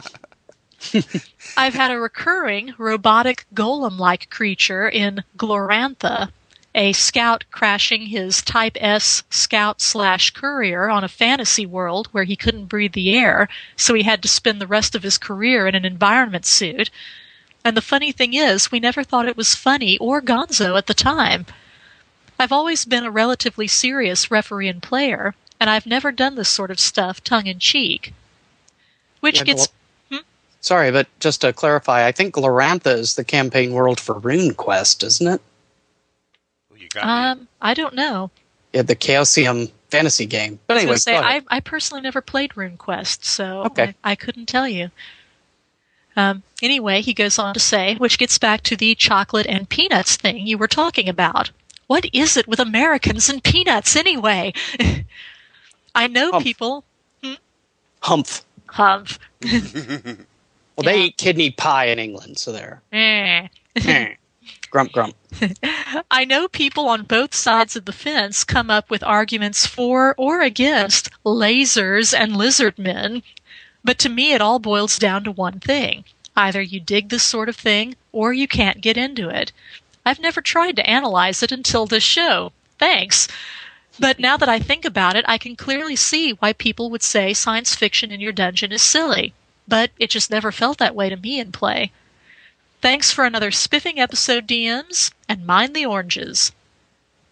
I've 1.56 1.74
had 1.74 1.90
a 1.90 1.98
recurring 1.98 2.74
robotic 2.78 3.46
golem 3.52 3.98
like 3.98 4.30
creature 4.30 4.88
in 4.88 5.24
Glorantha, 5.36 6.30
a 6.74 6.92
scout 6.92 7.44
crashing 7.50 8.06
his 8.06 8.40
Type 8.42 8.76
S 8.80 9.24
scout 9.30 9.80
slash 9.80 10.30
courier 10.30 10.88
on 10.88 11.02
a 11.02 11.08
fantasy 11.08 11.66
world 11.66 12.06
where 12.12 12.24
he 12.24 12.36
couldn't 12.36 12.66
breathe 12.66 12.92
the 12.92 13.16
air, 13.16 13.48
so 13.74 13.94
he 13.94 14.04
had 14.04 14.22
to 14.22 14.28
spend 14.28 14.60
the 14.60 14.66
rest 14.66 14.94
of 14.94 15.02
his 15.02 15.18
career 15.18 15.66
in 15.66 15.74
an 15.74 15.84
environment 15.84 16.46
suit. 16.46 16.90
And 17.68 17.76
the 17.76 17.82
funny 17.82 18.12
thing 18.12 18.32
is, 18.32 18.72
we 18.72 18.80
never 18.80 19.04
thought 19.04 19.28
it 19.28 19.36
was 19.36 19.54
funny 19.54 19.98
or 19.98 20.22
gonzo 20.22 20.78
at 20.78 20.86
the 20.86 20.94
time. 20.94 21.44
I've 22.38 22.50
always 22.50 22.86
been 22.86 23.04
a 23.04 23.10
relatively 23.10 23.66
serious 23.68 24.30
referee 24.30 24.68
and 24.68 24.82
player, 24.82 25.34
and 25.60 25.68
I've 25.68 25.84
never 25.84 26.10
done 26.10 26.34
this 26.34 26.48
sort 26.48 26.70
of 26.70 26.80
stuff 26.80 27.22
tongue 27.22 27.46
in 27.46 27.58
cheek. 27.58 28.14
Which 29.20 29.40
Yeah, 29.40 29.44
gets 29.44 29.68
Sorry, 30.62 30.90
but 30.90 31.08
just 31.20 31.42
to 31.42 31.52
clarify, 31.52 32.06
I 32.06 32.12
think 32.12 32.36
Glorantha 32.36 32.96
is 32.96 33.16
the 33.16 33.24
campaign 33.24 33.74
world 33.74 34.00
for 34.00 34.14
RuneQuest, 34.14 35.04
isn't 35.04 35.26
it? 35.26 35.42
You 36.74 36.88
got. 36.88 37.04
Um, 37.04 37.48
I 37.60 37.74
don't 37.74 37.94
know. 37.94 38.30
Yeah, 38.72 38.80
the 38.80 38.96
Chaosium 38.96 39.70
fantasy 39.90 40.24
game. 40.24 40.58
But 40.66 40.78
I 40.78 40.80
anyway, 40.80 40.92
gonna 40.92 41.00
say. 41.00 41.16
I, 41.18 41.42
I 41.48 41.60
personally 41.60 42.00
never 42.00 42.22
played 42.22 42.52
RuneQuest, 42.52 43.24
so 43.24 43.64
Okay. 43.64 43.94
I, 44.02 44.12
I 44.12 44.14
couldn't 44.14 44.46
tell 44.46 44.66
you. 44.66 44.90
Um, 46.18 46.42
anyway, 46.62 47.00
he 47.00 47.14
goes 47.14 47.38
on 47.38 47.54
to 47.54 47.60
say, 47.60 47.94
which 47.96 48.18
gets 48.18 48.38
back 48.38 48.62
to 48.62 48.76
the 48.76 48.94
chocolate 48.96 49.46
and 49.46 49.68
peanuts 49.68 50.16
thing 50.16 50.46
you 50.46 50.58
were 50.58 50.66
talking 50.66 51.08
about. 51.08 51.50
What 51.86 52.06
is 52.12 52.36
it 52.36 52.48
with 52.48 52.58
Americans 52.58 53.28
and 53.28 53.42
peanuts 53.42 53.94
anyway? 53.94 54.52
I 55.94 56.08
know 56.08 56.32
Humph. 56.32 56.42
people 56.44 56.84
Humph. 58.00 58.44
Humph. 58.66 59.18
Well, 60.76 60.84
they 60.84 60.98
Yeah. 60.98 61.04
eat 61.06 61.16
kidney 61.16 61.50
pie 61.50 61.86
in 61.86 61.98
England, 61.98 62.38
so 62.38 62.52
there. 62.52 62.82
Eh. 62.92 64.14
grump, 64.70 64.92
grump. 64.92 65.16
I 66.10 66.24
know 66.24 66.46
people 66.46 66.88
on 66.88 67.02
both 67.02 67.34
sides 67.34 67.74
of 67.74 67.84
the 67.84 67.92
fence 67.92 68.44
come 68.44 68.70
up 68.70 68.88
with 68.88 69.02
arguments 69.02 69.66
for 69.66 70.14
or 70.16 70.40
against 70.40 71.10
lasers 71.24 72.16
and 72.16 72.36
lizard 72.36 72.78
men, 72.78 73.24
but 73.84 73.98
to 73.98 74.08
me 74.08 74.32
it 74.32 74.40
all 74.40 74.58
boils 74.58 74.98
down 74.98 75.24
to 75.24 75.30
one 75.30 75.60
thing. 75.60 76.04
Either 76.36 76.62
you 76.62 76.80
dig 76.80 77.08
this 77.08 77.22
sort 77.22 77.48
of 77.48 77.56
thing 77.56 77.96
or 78.12 78.32
you 78.32 78.46
can't 78.46 78.80
get 78.80 78.96
into 78.96 79.28
it. 79.28 79.52
I've 80.06 80.20
never 80.20 80.40
tried 80.40 80.76
to 80.76 80.88
analyze 80.88 81.42
it 81.42 81.52
until 81.52 81.86
this 81.86 82.02
show. 82.02 82.52
Thanks. 82.78 83.28
But 83.98 84.18
now 84.20 84.36
that 84.36 84.48
I 84.48 84.60
think 84.60 84.84
about 84.84 85.16
it, 85.16 85.24
I 85.26 85.38
can 85.38 85.56
clearly 85.56 85.96
see 85.96 86.30
why 86.32 86.52
people 86.52 86.90
would 86.90 87.02
say 87.02 87.34
science 87.34 87.74
fiction 87.74 88.12
in 88.12 88.20
your 88.20 88.32
dungeon 88.32 88.70
is 88.70 88.82
silly. 88.82 89.34
But 89.66 89.90
it 89.98 90.10
just 90.10 90.30
never 90.30 90.52
felt 90.52 90.78
that 90.78 90.94
way 90.94 91.08
to 91.08 91.16
me 91.16 91.40
in 91.40 91.50
play. 91.52 91.90
Thanks 92.80 93.10
for 93.10 93.24
another 93.24 93.50
spiffing 93.50 93.98
episode, 93.98 94.46
DMs, 94.46 95.10
and 95.28 95.44
mind 95.44 95.74
the 95.74 95.84
oranges. 95.84 96.52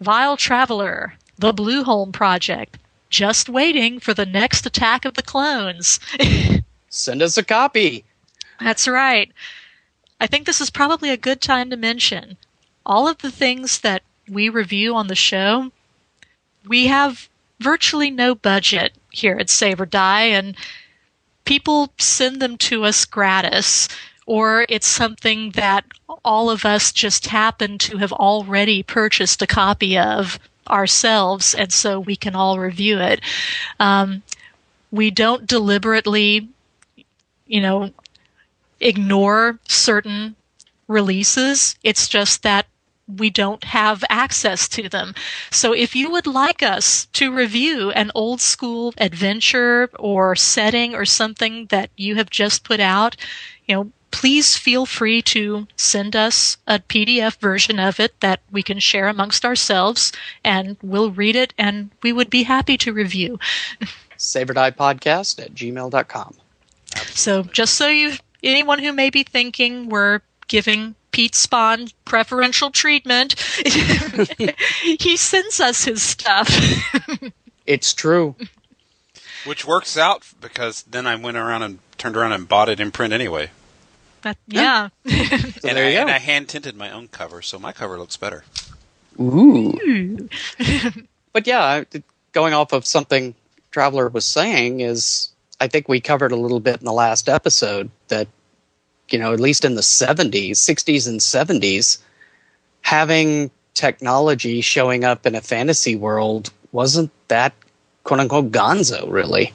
Vile 0.00 0.36
Traveler, 0.36 1.14
The 1.38 1.52
Blue 1.52 1.84
Home 1.84 2.10
Project, 2.10 2.78
just 3.10 3.48
waiting 3.48 4.00
for 4.00 4.14
the 4.14 4.26
next 4.26 4.66
attack 4.66 5.04
of 5.04 5.14
the 5.14 5.22
clones. 5.22 6.00
Send 6.88 7.22
us 7.22 7.36
a 7.36 7.44
copy. 7.44 8.04
That's 8.60 8.88
right. 8.88 9.30
I 10.20 10.26
think 10.26 10.46
this 10.46 10.60
is 10.60 10.70
probably 10.70 11.10
a 11.10 11.16
good 11.16 11.40
time 11.40 11.70
to 11.70 11.76
mention. 11.76 12.36
all 12.86 13.08
of 13.08 13.18
the 13.18 13.30
things 13.32 13.80
that 13.80 14.02
we 14.28 14.48
review 14.48 14.94
on 14.94 15.08
the 15.08 15.14
show, 15.14 15.70
we 16.66 16.86
have 16.86 17.28
virtually 17.60 18.10
no 18.10 18.34
budget 18.34 18.92
here 19.10 19.36
at 19.38 19.50
Save 19.50 19.80
or 19.80 19.86
Die, 19.86 20.22
and 20.22 20.56
people 21.44 21.92
send 21.98 22.40
them 22.40 22.56
to 22.58 22.84
us 22.84 23.04
gratis, 23.04 23.88
or 24.26 24.66
it's 24.68 24.86
something 24.86 25.50
that 25.52 25.84
all 26.24 26.50
of 26.50 26.64
us 26.64 26.92
just 26.92 27.26
happen 27.26 27.78
to 27.78 27.98
have 27.98 28.12
already 28.12 28.82
purchased 28.82 29.42
a 29.42 29.46
copy 29.46 29.96
of 29.98 30.38
ourselves, 30.68 31.54
and 31.54 31.72
so 31.72 32.00
we 32.00 32.16
can 32.16 32.34
all 32.34 32.58
review 32.58 32.98
it. 32.98 33.20
Um, 33.80 34.22
we 34.90 35.10
don't 35.10 35.46
deliberately, 35.46 36.48
you 37.46 37.60
know, 37.60 37.90
ignore 38.80 39.58
certain 39.68 40.36
releases. 40.88 41.76
It's 41.82 42.08
just 42.08 42.42
that 42.42 42.66
we 43.08 43.30
don't 43.30 43.62
have 43.64 44.02
access 44.10 44.68
to 44.68 44.88
them. 44.88 45.14
So 45.50 45.72
if 45.72 45.94
you 45.94 46.10
would 46.10 46.26
like 46.26 46.62
us 46.62 47.06
to 47.12 47.34
review 47.34 47.90
an 47.92 48.10
old 48.14 48.40
school 48.40 48.92
adventure 48.98 49.90
or 49.98 50.34
setting 50.34 50.94
or 50.94 51.04
something 51.04 51.66
that 51.66 51.90
you 51.96 52.16
have 52.16 52.30
just 52.30 52.64
put 52.64 52.80
out, 52.80 53.16
you 53.66 53.76
know, 53.76 53.92
please 54.10 54.56
feel 54.56 54.86
free 54.86 55.22
to 55.22 55.66
send 55.76 56.16
us 56.16 56.56
a 56.66 56.78
PDF 56.78 57.36
version 57.38 57.78
of 57.78 58.00
it 58.00 58.18
that 58.20 58.40
we 58.50 58.62
can 58.62 58.78
share 58.78 59.08
amongst 59.08 59.44
ourselves 59.44 60.12
and 60.44 60.76
we'll 60.82 61.10
read 61.10 61.36
it 61.36 61.52
and 61.58 61.90
we 62.02 62.12
would 62.12 62.30
be 62.30 62.44
happy 62.44 62.76
to 62.78 62.92
review. 62.92 63.38
Save 64.16 64.50
or 64.50 64.54
Die 64.54 64.70
Podcast 64.70 65.42
at 65.42 65.54
gmail.com. 65.54 66.34
So 67.06 67.42
just 67.42 67.74
so 67.74 67.88
you, 67.88 68.14
anyone 68.42 68.78
who 68.78 68.92
may 68.92 69.10
be 69.10 69.22
thinking 69.22 69.88
we're 69.88 70.20
giving 70.48 70.94
Pete 71.12 71.32
Spahn 71.32 71.92
preferential 72.04 72.70
treatment, 72.70 73.38
he 74.98 75.16
sends 75.16 75.60
us 75.60 75.84
his 75.84 76.02
stuff. 76.02 76.48
It's 77.66 77.92
true. 77.92 78.36
Which 79.44 79.66
works 79.66 79.98
out 79.98 80.22
because 80.40 80.82
then 80.84 81.06
I 81.06 81.16
went 81.16 81.36
around 81.36 81.62
and 81.62 81.78
turned 81.98 82.16
around 82.16 82.32
and 82.32 82.48
bought 82.48 82.68
it 82.68 82.80
in 82.80 82.92
print 82.92 83.12
anyway. 83.12 83.50
But 84.26 84.38
yeah, 84.48 84.88
So 85.06 85.68
and, 85.68 85.76
there 85.76 85.86
I, 85.86 85.90
you 85.90 85.98
and. 85.98 86.10
I 86.10 86.18
hand 86.18 86.48
tinted 86.48 86.74
my 86.74 86.90
own 86.90 87.06
cover, 87.06 87.42
so 87.42 87.60
my 87.60 87.70
cover 87.70 87.96
looks 87.96 88.16
better. 88.16 88.42
Ooh. 89.20 90.28
but 91.32 91.46
yeah, 91.46 91.84
going 92.32 92.52
off 92.52 92.72
of 92.72 92.84
something 92.84 93.36
Traveler 93.70 94.08
was 94.08 94.24
saying 94.24 94.80
is 94.80 95.30
I 95.60 95.68
think 95.68 95.88
we 95.88 96.00
covered 96.00 96.32
a 96.32 96.36
little 96.36 96.58
bit 96.58 96.80
in 96.80 96.84
the 96.84 96.92
last 96.92 97.28
episode 97.28 97.88
that 98.08 98.26
you 99.10 99.20
know, 99.20 99.32
at 99.32 99.38
least 99.38 99.64
in 99.64 99.76
the 99.76 99.80
70s, 99.80 100.54
60s 100.54 101.06
and 101.06 101.20
70s, 101.20 101.98
having 102.80 103.52
technology 103.74 104.60
showing 104.60 105.04
up 105.04 105.24
in 105.24 105.36
a 105.36 105.40
fantasy 105.40 105.94
world 105.94 106.50
wasn't 106.72 107.12
that 107.28 107.52
quote 108.02 108.18
unquote 108.18 108.50
gonzo 108.50 109.08
really. 109.08 109.52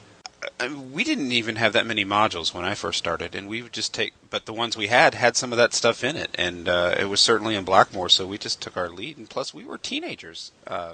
I 0.62 0.68
mean, 0.68 0.92
we 0.92 1.02
didn't 1.02 1.32
even 1.32 1.56
have 1.56 1.72
that 1.72 1.86
many 1.86 2.04
modules 2.04 2.54
when 2.54 2.64
I 2.64 2.74
first 2.74 2.98
started, 2.98 3.34
and 3.34 3.48
we 3.48 3.62
would 3.62 3.72
just 3.72 3.92
take. 3.92 4.12
But 4.30 4.46
the 4.46 4.52
ones 4.52 4.76
we 4.76 4.86
had 4.86 5.14
had 5.14 5.36
some 5.36 5.52
of 5.52 5.58
that 5.58 5.74
stuff 5.74 6.04
in 6.04 6.16
it, 6.16 6.30
and 6.36 6.68
uh, 6.68 6.94
it 6.98 7.06
was 7.06 7.20
certainly 7.20 7.56
in 7.56 7.64
Blackmoor, 7.64 8.08
so 8.08 8.26
we 8.26 8.38
just 8.38 8.62
took 8.62 8.76
our 8.76 8.88
lead. 8.88 9.18
And 9.18 9.28
plus, 9.28 9.52
we 9.52 9.64
were 9.64 9.76
teenagers, 9.76 10.52
uh, 10.66 10.92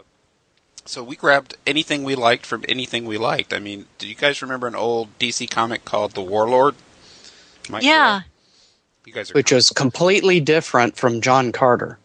so 0.87 1.05
we 1.05 1.17
grabbed 1.17 1.55
anything 1.67 2.03
we 2.03 2.15
liked 2.15 2.47
from 2.47 2.65
anything 2.67 3.05
we 3.05 3.19
liked. 3.19 3.53
I 3.53 3.59
mean, 3.59 3.87
do 3.99 4.09
you 4.09 4.15
guys 4.15 4.41
remember 4.41 4.67
an 4.67 4.75
old 4.75 5.19
DC 5.19 5.51
comic 5.51 5.85
called 5.85 6.13
The 6.13 6.23
Warlord? 6.23 6.75
Mike 7.69 7.83
yeah. 7.83 7.93
Carroll? 7.93 8.23
you 9.05 9.13
guys 9.13 9.31
are 9.31 9.35
Which 9.35 9.53
was 9.53 9.71
completely 9.71 10.41
different 10.41 10.97
from 10.97 11.21
John 11.21 11.53
Carter. 11.53 11.99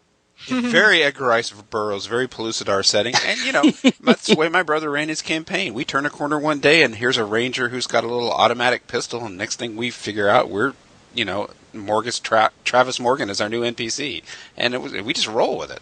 very 0.47 1.03
Edgar 1.03 1.25
Rice 1.25 1.51
Burroughs, 1.51 2.05
very 2.05 2.27
Pellucidar 2.27 2.83
setting, 2.85 3.15
and 3.25 3.39
you 3.41 3.51
know 3.51 3.63
that's 4.01 4.27
the 4.27 4.35
way 4.35 4.49
my 4.49 4.63
brother 4.63 4.89
ran 4.89 5.09
his 5.09 5.21
campaign. 5.21 5.73
We 5.73 5.85
turn 5.85 6.05
a 6.05 6.09
corner 6.09 6.37
one 6.37 6.59
day, 6.59 6.83
and 6.83 6.95
here's 6.95 7.17
a 7.17 7.25
ranger 7.25 7.69
who's 7.69 7.87
got 7.87 8.03
a 8.03 8.07
little 8.07 8.31
automatic 8.31 8.87
pistol, 8.87 9.25
and 9.25 9.37
next 9.37 9.57
thing 9.57 9.75
we 9.75 9.89
figure 9.89 10.27
out, 10.27 10.49
we're 10.49 10.73
you 11.13 11.23
know 11.23 11.49
Morgus 11.73 12.21
Tra- 12.21 12.51
Travis 12.63 12.99
Morgan 12.99 13.29
is 13.29 13.39
our 13.39 13.49
new 13.49 13.61
NPC, 13.61 14.23
and 14.57 14.73
it 14.73 14.81
was 14.81 14.91
we 14.93 15.13
just 15.13 15.27
roll 15.27 15.57
with 15.57 15.71
it. 15.71 15.81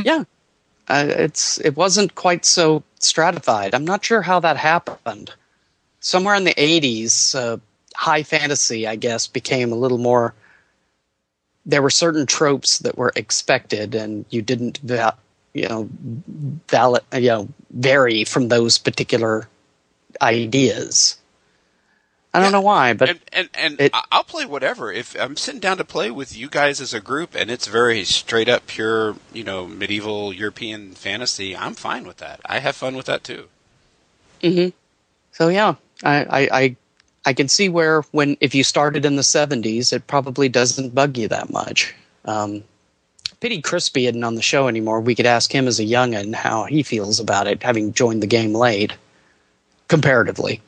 yeah, 0.04 0.24
uh, 0.88 1.06
it's 1.08 1.60
it 1.60 1.76
wasn't 1.76 2.14
quite 2.14 2.44
so 2.44 2.82
stratified. 2.98 3.74
I'm 3.74 3.84
not 3.84 4.04
sure 4.04 4.22
how 4.22 4.40
that 4.40 4.56
happened. 4.56 5.32
Somewhere 6.00 6.34
in 6.34 6.44
the 6.44 6.54
'80s, 6.54 7.34
uh, 7.34 7.58
high 7.94 8.22
fantasy, 8.22 8.86
I 8.86 8.96
guess, 8.96 9.26
became 9.26 9.72
a 9.72 9.76
little 9.76 9.98
more. 9.98 10.34
There 11.68 11.82
were 11.82 11.90
certain 11.90 12.26
tropes 12.26 12.78
that 12.80 12.96
were 12.98 13.12
expected, 13.14 13.94
and 13.94 14.24
you 14.30 14.42
didn't, 14.42 14.80
you 14.82 15.68
know, 15.68 15.88
valid, 16.68 17.02
you 17.12 17.28
know, 17.28 17.48
vary 17.70 18.24
from 18.24 18.48
those 18.48 18.78
particular 18.78 19.46
ideas. 20.20 21.18
I 22.34 22.40
don't 22.42 22.52
know 22.52 22.60
why, 22.60 22.92
but 22.92 23.08
and 23.08 23.20
and, 23.32 23.48
and 23.54 23.80
it- 23.80 23.92
I'll 24.12 24.22
play 24.24 24.44
whatever. 24.44 24.92
If 24.92 25.18
I'm 25.18 25.36
sitting 25.36 25.60
down 25.60 25.78
to 25.78 25.84
play 25.84 26.10
with 26.10 26.36
you 26.36 26.48
guys 26.48 26.80
as 26.80 26.92
a 26.94 27.00
group, 27.00 27.34
and 27.34 27.50
it's 27.50 27.66
very 27.66 28.04
straight 28.04 28.48
up, 28.48 28.66
pure, 28.66 29.16
you 29.32 29.44
know, 29.44 29.66
medieval 29.66 30.32
European 30.32 30.92
fantasy, 30.92 31.56
I'm 31.56 31.74
fine 31.74 32.06
with 32.06 32.18
that. 32.18 32.40
I 32.44 32.58
have 32.60 32.76
fun 32.76 32.96
with 32.96 33.06
that 33.06 33.24
too. 33.24 33.48
Mm-hmm. 34.42 34.70
So 35.32 35.48
yeah, 35.48 35.74
I, 36.04 36.24
I 36.24 36.48
I 36.60 36.76
I 37.28 37.34
can 37.34 37.48
see 37.48 37.68
where 37.68 38.00
when 38.12 38.38
if 38.40 38.54
you 38.54 38.64
started 38.64 39.04
in 39.04 39.16
the 39.16 39.22
'70s, 39.22 39.92
it 39.92 40.06
probably 40.06 40.48
doesn't 40.48 40.94
bug 40.94 41.18
you 41.18 41.28
that 41.28 41.52
much. 41.52 41.94
Um, 42.24 42.64
pity 43.40 43.60
Crispy 43.60 44.06
isn't 44.06 44.24
on 44.24 44.34
the 44.34 44.40
show 44.40 44.66
anymore. 44.66 45.02
We 45.02 45.14
could 45.14 45.26
ask 45.26 45.54
him 45.54 45.68
as 45.68 45.78
a 45.78 45.84
youngin 45.84 46.34
how 46.34 46.64
he 46.64 46.82
feels 46.82 47.20
about 47.20 47.46
it, 47.46 47.62
having 47.62 47.92
joined 47.92 48.22
the 48.22 48.26
game 48.26 48.54
late, 48.54 48.94
comparatively. 49.88 50.62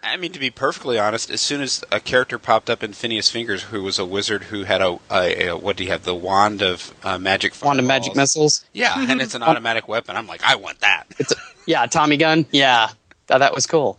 I 0.00 0.16
mean, 0.16 0.30
to 0.30 0.38
be 0.38 0.50
perfectly 0.50 0.96
honest, 0.96 1.28
as 1.28 1.40
soon 1.40 1.60
as 1.60 1.82
a 1.90 1.98
character 1.98 2.38
popped 2.38 2.70
up 2.70 2.84
in 2.84 2.92
Finieous 2.92 3.28
Fingers, 3.28 3.64
who 3.64 3.82
was 3.82 3.98
a 3.98 4.04
wizard 4.04 4.44
who 4.44 4.62
had 4.62 4.80
a, 4.80 5.00
a, 5.10 5.48
a 5.48 5.56
what 5.56 5.76
do 5.76 5.82
you 5.82 5.90
have, 5.90 6.04
the 6.04 6.14
wand 6.14 6.62
of 6.62 6.94
uh, 7.02 7.18
magic, 7.18 7.52
Wand 7.64 7.80
of 7.80 7.84
magic 7.84 8.14
missiles. 8.14 8.64
Yeah, 8.72 8.94
and 8.96 9.20
it's 9.20 9.34
an 9.34 9.42
automatic 9.48 9.88
weapon. 9.88 10.14
I'm 10.14 10.28
like, 10.28 10.44
I 10.44 10.54
want 10.54 10.78
that. 10.82 11.08
It's 11.18 11.32
a, 11.32 11.36
yeah, 11.66 11.84
Tommy 11.86 12.16
gun. 12.16 12.46
Yeah, 12.52 12.90
that, 13.26 13.38
that 13.38 13.56
was 13.56 13.66
cool. 13.66 13.98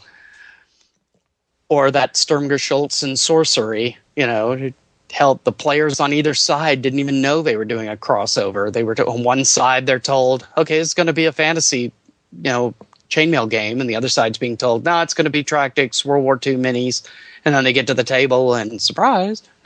Or 1.69 1.91
that 1.91 2.15
Sturmgeschütz 2.15 3.03
and 3.03 3.17
sorcery. 3.17 3.97
You 4.15 4.25
know, 4.25 4.51
it 4.53 4.73
helped 5.11 5.45
the 5.45 5.51
players 5.51 5.99
on 5.99 6.13
either 6.13 6.33
side 6.33 6.81
didn't 6.81 6.99
even 6.99 7.21
know 7.21 7.41
they 7.41 7.57
were 7.57 7.65
doing 7.65 7.87
a 7.87 7.97
crossover. 7.97 8.71
They 8.71 8.83
were 8.83 8.95
to, 8.95 9.05
on 9.05 9.23
one 9.23 9.45
side 9.45 9.85
they're 9.85 9.99
told, 9.99 10.47
okay, 10.57 10.79
it's 10.79 10.93
going 10.93 11.07
to 11.07 11.13
be 11.13 11.25
a 11.25 11.31
fantasy, 11.31 11.91
you 12.31 12.43
know, 12.43 12.73
chainmail 13.09 13.49
game, 13.49 13.81
and 13.81 13.89
the 13.89 13.95
other 13.95 14.09
side's 14.09 14.37
being 14.37 14.57
told, 14.57 14.85
no, 14.85 15.01
it's 15.01 15.13
going 15.13 15.25
to 15.25 15.31
be 15.31 15.43
Tractics 15.43 16.05
World 16.05 16.23
War 16.23 16.35
II 16.35 16.57
minis. 16.57 17.07
And 17.45 17.55
then 17.55 17.63
they 17.63 17.73
get 17.73 17.87
to 17.87 17.93
the 17.93 18.03
table 18.03 18.53
and 18.53 18.81
surprise. 18.81 19.41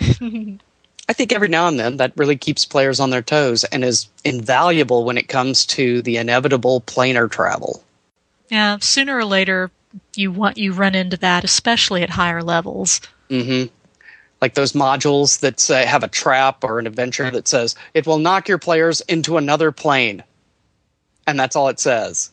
I 1.10 1.14
think 1.14 1.34
every 1.34 1.50
now 1.50 1.68
and 1.68 1.78
then 1.78 1.98
that 1.98 2.14
really 2.16 2.38
keeps 2.38 2.64
players 2.64 3.00
on 3.00 3.10
their 3.10 3.22
toes 3.22 3.66
and 3.66 3.84
is 3.84 4.08
invaluable 4.24 5.04
when 5.04 5.18
it 5.18 5.28
comes 5.28 5.66
to 5.68 6.02
the 6.02 6.18
inevitable 6.18 6.82
planar 6.82 7.30
travel. 7.30 7.84
Yeah, 8.50 8.78
sooner 8.80 9.18
or 9.18 9.26
later 9.26 9.70
you 10.16 10.32
want 10.32 10.58
you 10.58 10.74
run 10.74 10.96
into 10.96 11.18
that, 11.18 11.44
especially 11.44 12.02
at 12.04 12.10
higher 12.10 12.42
levels. 12.44 13.02
hmm 13.30 13.64
Like 14.42 14.54
those 14.56 14.74
modules 14.74 15.40
that 15.40 15.60
say 15.60 15.86
have 15.86 16.04
a 16.04 16.08
trap 16.08 16.64
or 16.64 16.80
an 16.80 16.88
adventure 16.88 17.30
that 17.32 17.48
says 17.48 17.76
it 17.94 18.06
will 18.08 18.20
knock 18.20 18.48
your 18.48 18.58
players 18.58 19.02
into 19.02 19.38
another 19.38 19.72
plane, 19.72 20.24
and 21.28 21.40
that's 21.40 21.56
all 21.56 21.70
it 21.70 21.80
says. 21.80 22.32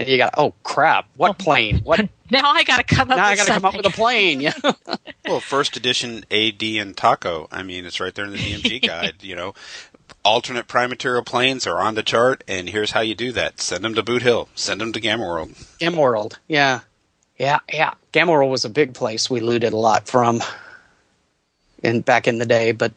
And 0.00 0.08
you 0.08 0.16
got 0.16 0.34
oh 0.36 0.54
crap, 0.62 1.06
what 1.16 1.38
plane? 1.38 1.80
What 1.84 2.08
Now 2.30 2.50
I 2.50 2.62
got 2.62 2.76
to 2.76 2.94
come 2.94 3.10
up. 3.10 3.16
now? 3.16 3.24
I 3.24 3.30
with 3.30 3.38
got 3.38 3.46
to 3.46 3.52
come 3.52 3.64
up 3.64 3.74
with 3.74 3.86
a 3.86 3.90
plane. 3.90 4.40
Yeah, 4.40 4.52
Well, 5.26 5.40
first 5.40 5.76
edition 5.76 6.24
AD 6.30 6.62
and 6.62 6.96
Taco. 6.96 7.48
I 7.50 7.62
mean, 7.62 7.86
it's 7.86 8.00
right 8.00 8.14
there 8.14 8.26
in 8.26 8.32
the 8.32 8.38
DMG 8.38 8.86
guide. 8.86 9.22
You 9.22 9.34
know, 9.34 9.54
alternate 10.24 10.68
prime 10.68 10.90
material 10.90 11.22
planes 11.24 11.66
are 11.66 11.80
on 11.80 11.94
the 11.94 12.02
chart, 12.02 12.44
and 12.46 12.68
here's 12.68 12.90
how 12.90 13.00
you 13.00 13.14
do 13.14 13.32
that: 13.32 13.60
send 13.60 13.82
them 13.82 13.94
to 13.94 14.02
Boot 14.02 14.22
Hill, 14.22 14.48
send 14.54 14.80
them 14.80 14.92
to 14.92 15.00
Gamma 15.00 15.24
World. 15.24 15.50
Gamma 15.78 15.98
World. 16.00 16.38
Yeah, 16.48 16.80
yeah, 17.38 17.58
yeah. 17.72 17.94
Gamma 18.12 18.32
World 18.32 18.50
was 18.50 18.64
a 18.64 18.70
big 18.70 18.94
place 18.94 19.30
we 19.30 19.40
looted 19.40 19.72
a 19.72 19.76
lot 19.76 20.08
from, 20.08 20.42
in 21.82 22.00
back 22.00 22.26
in 22.26 22.38
the 22.38 22.46
day. 22.46 22.72
But 22.72 22.92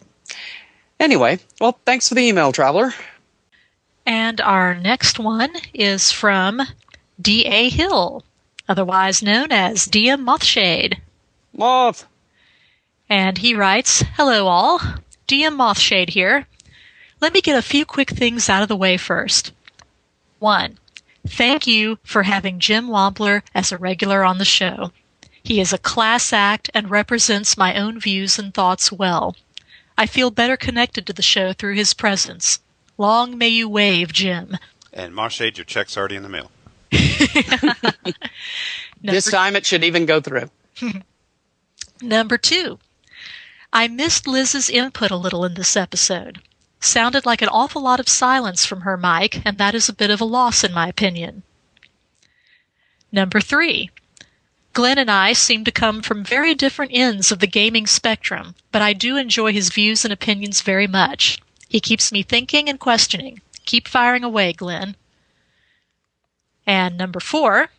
anyway, 1.00 1.40
well, 1.60 1.80
thanks 1.86 2.10
for 2.10 2.16
the 2.16 2.22
email, 2.22 2.52
traveler. 2.52 2.94
And 4.06 4.42
our 4.42 4.74
next 4.74 5.20
one 5.20 5.52
is 5.74 6.12
from 6.12 6.62
D.A. 7.22 7.70
Hill, 7.70 8.24
otherwise 8.68 9.22
known 9.22 9.52
as 9.52 9.88
DM 9.88 10.24
Mothshade. 10.24 10.98
Moth. 11.54 12.08
And 13.10 13.38
he 13.38 13.54
writes 13.54 14.04
Hello, 14.16 14.48
all. 14.48 14.80
DM 15.28 15.56
Mothshade 15.56 16.10
here. 16.10 16.48
Let 17.20 17.34
me 17.34 17.42
get 17.42 17.58
a 17.58 17.62
few 17.62 17.86
quick 17.86 18.10
things 18.10 18.50
out 18.50 18.64
of 18.64 18.70
the 18.70 18.76
way 18.76 18.98
first. 18.98 19.52
1. 20.40 20.80
Thank 21.28 21.68
you 21.68 22.00
for 22.04 22.24
having 22.24 22.60
Jim 22.60 22.88
Wampler 22.88 23.44
as 23.54 23.72
a 23.72 23.78
regular 23.78 24.24
on 24.24 24.38
the 24.38 24.46
show. 24.46 24.92
He 25.44 25.60
is 25.60 25.74
a 25.74 25.78
class 25.78 26.34
act 26.34 26.70
and 26.74 26.90
represents 26.90 27.58
my 27.58 27.76
own 27.76 28.00
views 28.00 28.38
and 28.40 28.54
thoughts 28.54 28.92
well. 28.92 29.36
I 29.98 30.06
feel 30.06 30.32
better 30.32 30.58
connected 30.58 31.06
to 31.08 31.14
the 31.14 31.22
show 31.22 31.54
through 31.54 31.76
his 31.76 31.94
presence. 31.94 32.60
Long 32.98 33.38
may 33.38 33.50
you 33.50 33.68
wave, 33.68 34.14
Jim. 34.14 34.58
And 34.94 35.14
Marshade, 35.14 35.58
your 35.58 35.66
check's 35.66 35.98
already 35.98 36.16
in 36.16 36.24
the 36.24 36.30
mail. 36.30 36.52
This 39.04 39.32
time 39.32 39.56
it 39.56 39.66
should 39.66 39.84
even 39.84 40.06
go 40.06 40.22
through. 40.22 40.50
Number 42.02 42.38
two, 42.38 42.80
I 43.74 43.88
missed 43.88 44.28
Liz's 44.28 44.70
input 44.70 45.12
a 45.12 45.16
little 45.16 45.44
in 45.44 45.56
this 45.56 45.76
episode. 45.76 46.40
Sounded 46.82 47.26
like 47.26 47.42
an 47.42 47.48
awful 47.50 47.82
lot 47.82 48.00
of 48.00 48.10
silence 48.10 48.66
from 48.66 48.82
her, 48.82 48.98
Mike, 48.98 49.42
and 49.46 49.58
that 49.60 49.76
is 49.76 49.88
a 49.88 49.94
bit 49.94 50.10
of 50.10 50.20
a 50.20 50.26
loss 50.26 50.64
in 50.64 50.74
my 50.74 50.88
opinion. 50.88 51.44
Number 53.12 53.40
three, 53.40 53.92
Glenn 54.74 54.98
and 54.98 55.12
I 55.12 55.34
seem 55.34 55.64
to 55.66 55.72
come 55.72 56.02
from 56.02 56.24
very 56.24 56.56
different 56.56 56.92
ends 56.94 57.32
of 57.32 57.40
the 57.40 57.48
gaming 57.48 57.86
spectrum, 57.86 58.56
but 58.72 58.82
I 58.82 58.94
do 58.94 59.16
enjoy 59.16 59.54
his 59.54 59.70
views 59.70 60.04
and 60.04 60.12
opinions 60.12 60.62
very 60.62 60.88
much. 60.88 61.40
He 61.70 61.80
keeps 61.80 62.12
me 62.12 62.24
thinking 62.24 62.68
and 62.68 62.80
questioning. 62.80 63.42
Keep 63.66 63.88
firing 63.88 64.24
away, 64.24 64.52
Glenn. 64.52 64.96
And 66.66 66.98
number 66.98 67.20
four, 67.20 67.70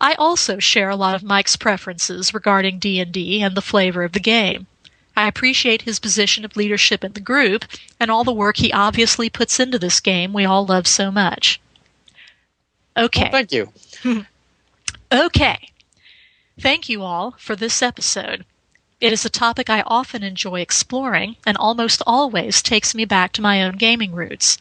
I 0.00 0.14
also 0.14 0.58
share 0.58 0.88
a 0.88 0.96
lot 0.96 1.14
of 1.14 1.22
Mike's 1.22 1.56
preferences 1.56 2.32
regarding 2.32 2.78
D&D 2.78 3.42
and 3.42 3.54
the 3.54 3.60
flavor 3.60 4.02
of 4.02 4.12
the 4.12 4.20
game. 4.20 4.66
I 5.16 5.26
appreciate 5.28 5.82
his 5.82 5.98
position 5.98 6.44
of 6.44 6.56
leadership 6.56 7.04
in 7.04 7.12
the 7.12 7.20
group 7.20 7.64
and 7.98 8.10
all 8.10 8.24
the 8.24 8.32
work 8.32 8.56
he 8.56 8.72
obviously 8.72 9.28
puts 9.28 9.60
into 9.60 9.78
this 9.78 10.00
game 10.00 10.32
we 10.32 10.44
all 10.44 10.64
love 10.64 10.86
so 10.86 11.10
much. 11.10 11.60
Okay. 12.96 13.22
Well, 13.22 13.30
thank 13.32 13.52
you. 13.52 13.72
Okay. 15.12 15.70
Thank 16.60 16.88
you 16.88 17.02
all 17.02 17.34
for 17.36 17.56
this 17.56 17.82
episode. 17.82 18.44
It 19.00 19.12
is 19.12 19.24
a 19.24 19.30
topic 19.30 19.68
I 19.68 19.80
often 19.86 20.22
enjoy 20.22 20.60
exploring 20.60 21.34
and 21.44 21.56
almost 21.56 22.00
always 22.06 22.62
takes 22.62 22.94
me 22.94 23.04
back 23.04 23.32
to 23.32 23.42
my 23.42 23.60
own 23.60 23.74
gaming 23.76 24.12
roots. 24.12 24.58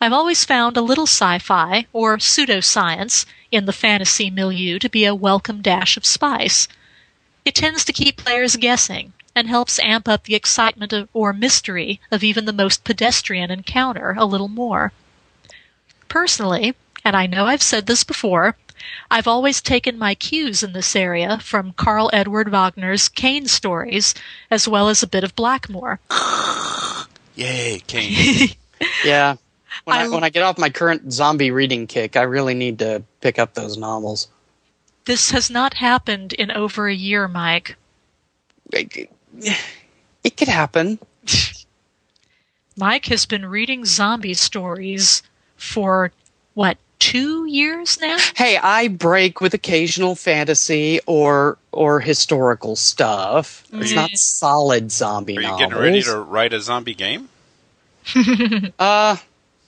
I've 0.00 0.14
always 0.14 0.44
found 0.44 0.76
a 0.76 0.82
little 0.82 1.06
sci 1.06 1.38
fi 1.40 1.86
or 1.92 2.16
pseudoscience 2.16 3.26
in 3.50 3.66
the 3.66 3.72
fantasy 3.72 4.30
milieu 4.30 4.78
to 4.78 4.88
be 4.88 5.04
a 5.04 5.14
welcome 5.14 5.60
dash 5.60 5.98
of 5.98 6.06
spice. 6.06 6.68
It 7.44 7.54
tends 7.54 7.84
to 7.84 7.92
keep 7.92 8.16
players 8.16 8.56
guessing 8.56 9.12
and 9.36 9.46
helps 9.48 9.78
amp 9.78 10.08
up 10.08 10.24
the 10.24 10.34
excitement 10.34 10.92
of, 10.92 11.08
or 11.12 11.32
mystery 11.32 12.00
of 12.10 12.24
even 12.24 12.46
the 12.46 12.52
most 12.52 12.82
pedestrian 12.82 13.50
encounter 13.50 14.16
a 14.18 14.24
little 14.24 14.48
more. 14.48 14.92
Personally, 16.08 16.74
and 17.04 17.14
I 17.14 17.26
know 17.26 17.46
I've 17.46 17.62
said 17.62 17.86
this 17.86 18.02
before, 18.02 18.56
I've 19.10 19.28
always 19.28 19.60
taken 19.60 19.98
my 19.98 20.14
cues 20.14 20.62
in 20.62 20.72
this 20.72 20.96
area 20.96 21.38
from 21.38 21.72
Karl 21.72 22.08
Edward 22.12 22.50
Wagner's 22.50 23.08
Kane 23.08 23.46
stories, 23.46 24.14
as 24.50 24.66
well 24.66 24.88
as 24.88 25.02
a 25.02 25.06
bit 25.08 25.22
of 25.24 25.36
Blackmoor. 25.36 25.98
Yay, 27.36 27.82
Kane. 27.86 28.48
Yeah. 29.04 29.36
When 29.84 29.96
I, 29.96 30.02
I- 30.04 30.08
when 30.08 30.22
I 30.24 30.28
get 30.28 30.42
off 30.42 30.58
my 30.58 30.68
current 30.68 31.10
zombie 31.12 31.50
reading 31.50 31.86
kick, 31.86 32.14
I 32.16 32.22
really 32.22 32.54
need 32.54 32.78
to 32.80 33.02
pick 33.22 33.38
up 33.38 33.54
those 33.54 33.76
novels. 33.78 34.28
This 35.06 35.30
has 35.30 35.48
not 35.50 35.74
happened 35.74 36.32
in 36.34 36.50
over 36.50 36.86
a 36.88 36.94
year, 36.94 37.26
Mike. 37.26 37.76
It, 39.38 39.58
it 40.24 40.36
could 40.36 40.48
happen. 40.48 40.98
Mike 42.76 43.06
has 43.06 43.24
been 43.26 43.46
reading 43.46 43.84
zombie 43.84 44.34
stories 44.34 45.22
for, 45.56 46.12
what, 46.54 46.76
two 46.98 47.46
years 47.46 47.98
now? 48.00 48.16
Hey, 48.34 48.58
I 48.58 48.88
break 48.88 49.40
with 49.40 49.54
occasional 49.54 50.14
fantasy 50.14 51.00
or 51.06 51.58
or 51.72 52.00
historical 52.00 52.76
stuff. 52.76 53.66
It's 53.72 53.92
not 53.92 54.10
solid 54.12 54.90
zombie 54.90 55.36
Are 55.38 55.40
you 55.40 55.48
novels. 55.48 55.60
getting 55.60 55.78
ready 55.82 56.02
to 56.02 56.18
write 56.18 56.52
a 56.52 56.60
zombie 56.60 56.94
game? 56.94 57.28
Uh, 58.78 59.16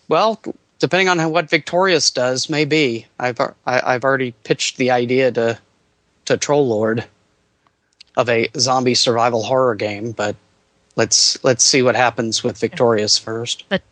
well, 0.09 0.41
depending 0.79 1.09
on 1.09 1.19
how, 1.19 1.29
what 1.29 1.51
Victorious 1.51 2.11
does, 2.11 2.49
maybe. 2.49 3.07
I've 3.19 3.41
I, 3.41 3.53
I've 3.67 4.05
already 4.05 4.33
pitched 4.45 4.77
the 4.77 4.91
idea 4.91 5.33
to 5.33 5.59
to 6.27 6.37
Troll 6.37 6.67
Lord 6.69 7.05
of 8.19 8.29
a 8.29 8.49
zombie 8.59 8.95
survival 8.95 9.45
horror 9.45 9.75
game, 9.75 10.13
but 10.13 10.37
let's 10.97 11.43
let's 11.43 11.65
see 11.65 11.81
what 11.81 11.97
happens 11.97 12.45
with 12.45 12.59
Victorious 12.59 13.17
first. 13.17 13.65
But 13.71 13.83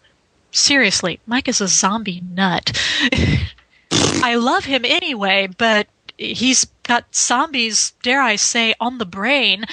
Seriously, 0.56 1.20
Mike 1.26 1.48
is 1.48 1.60
a 1.60 1.68
zombie 1.68 2.22
nut. 2.32 2.72
I 3.92 4.36
love 4.36 4.64
him 4.64 4.86
anyway, 4.86 5.48
but 5.58 5.86
he's 6.16 6.64
got 6.82 7.14
zombies, 7.14 7.92
dare 8.02 8.22
I 8.22 8.36
say, 8.36 8.74
on 8.80 8.96
the 8.96 9.04
brain 9.04 9.66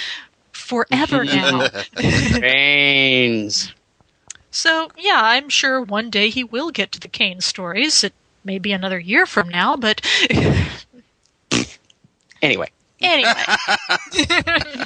forever 0.52 1.24
now. 1.24 1.70
Brains. 2.38 3.74
So, 4.52 4.92
yeah, 4.98 5.22
I'm 5.24 5.48
sure 5.48 5.82
one 5.82 6.10
day 6.10 6.30
he 6.30 6.44
will 6.44 6.70
get 6.70 6.92
to 6.92 7.00
the 7.00 7.08
Kane 7.08 7.40
stories. 7.40 8.04
It 8.04 8.14
may 8.44 8.60
be 8.60 8.74
another 8.74 9.00
year 9.00 9.26
from 9.26 9.48
now, 9.48 9.78
but 9.78 10.02
Anyway, 12.42 12.70
anyway. 13.04 14.86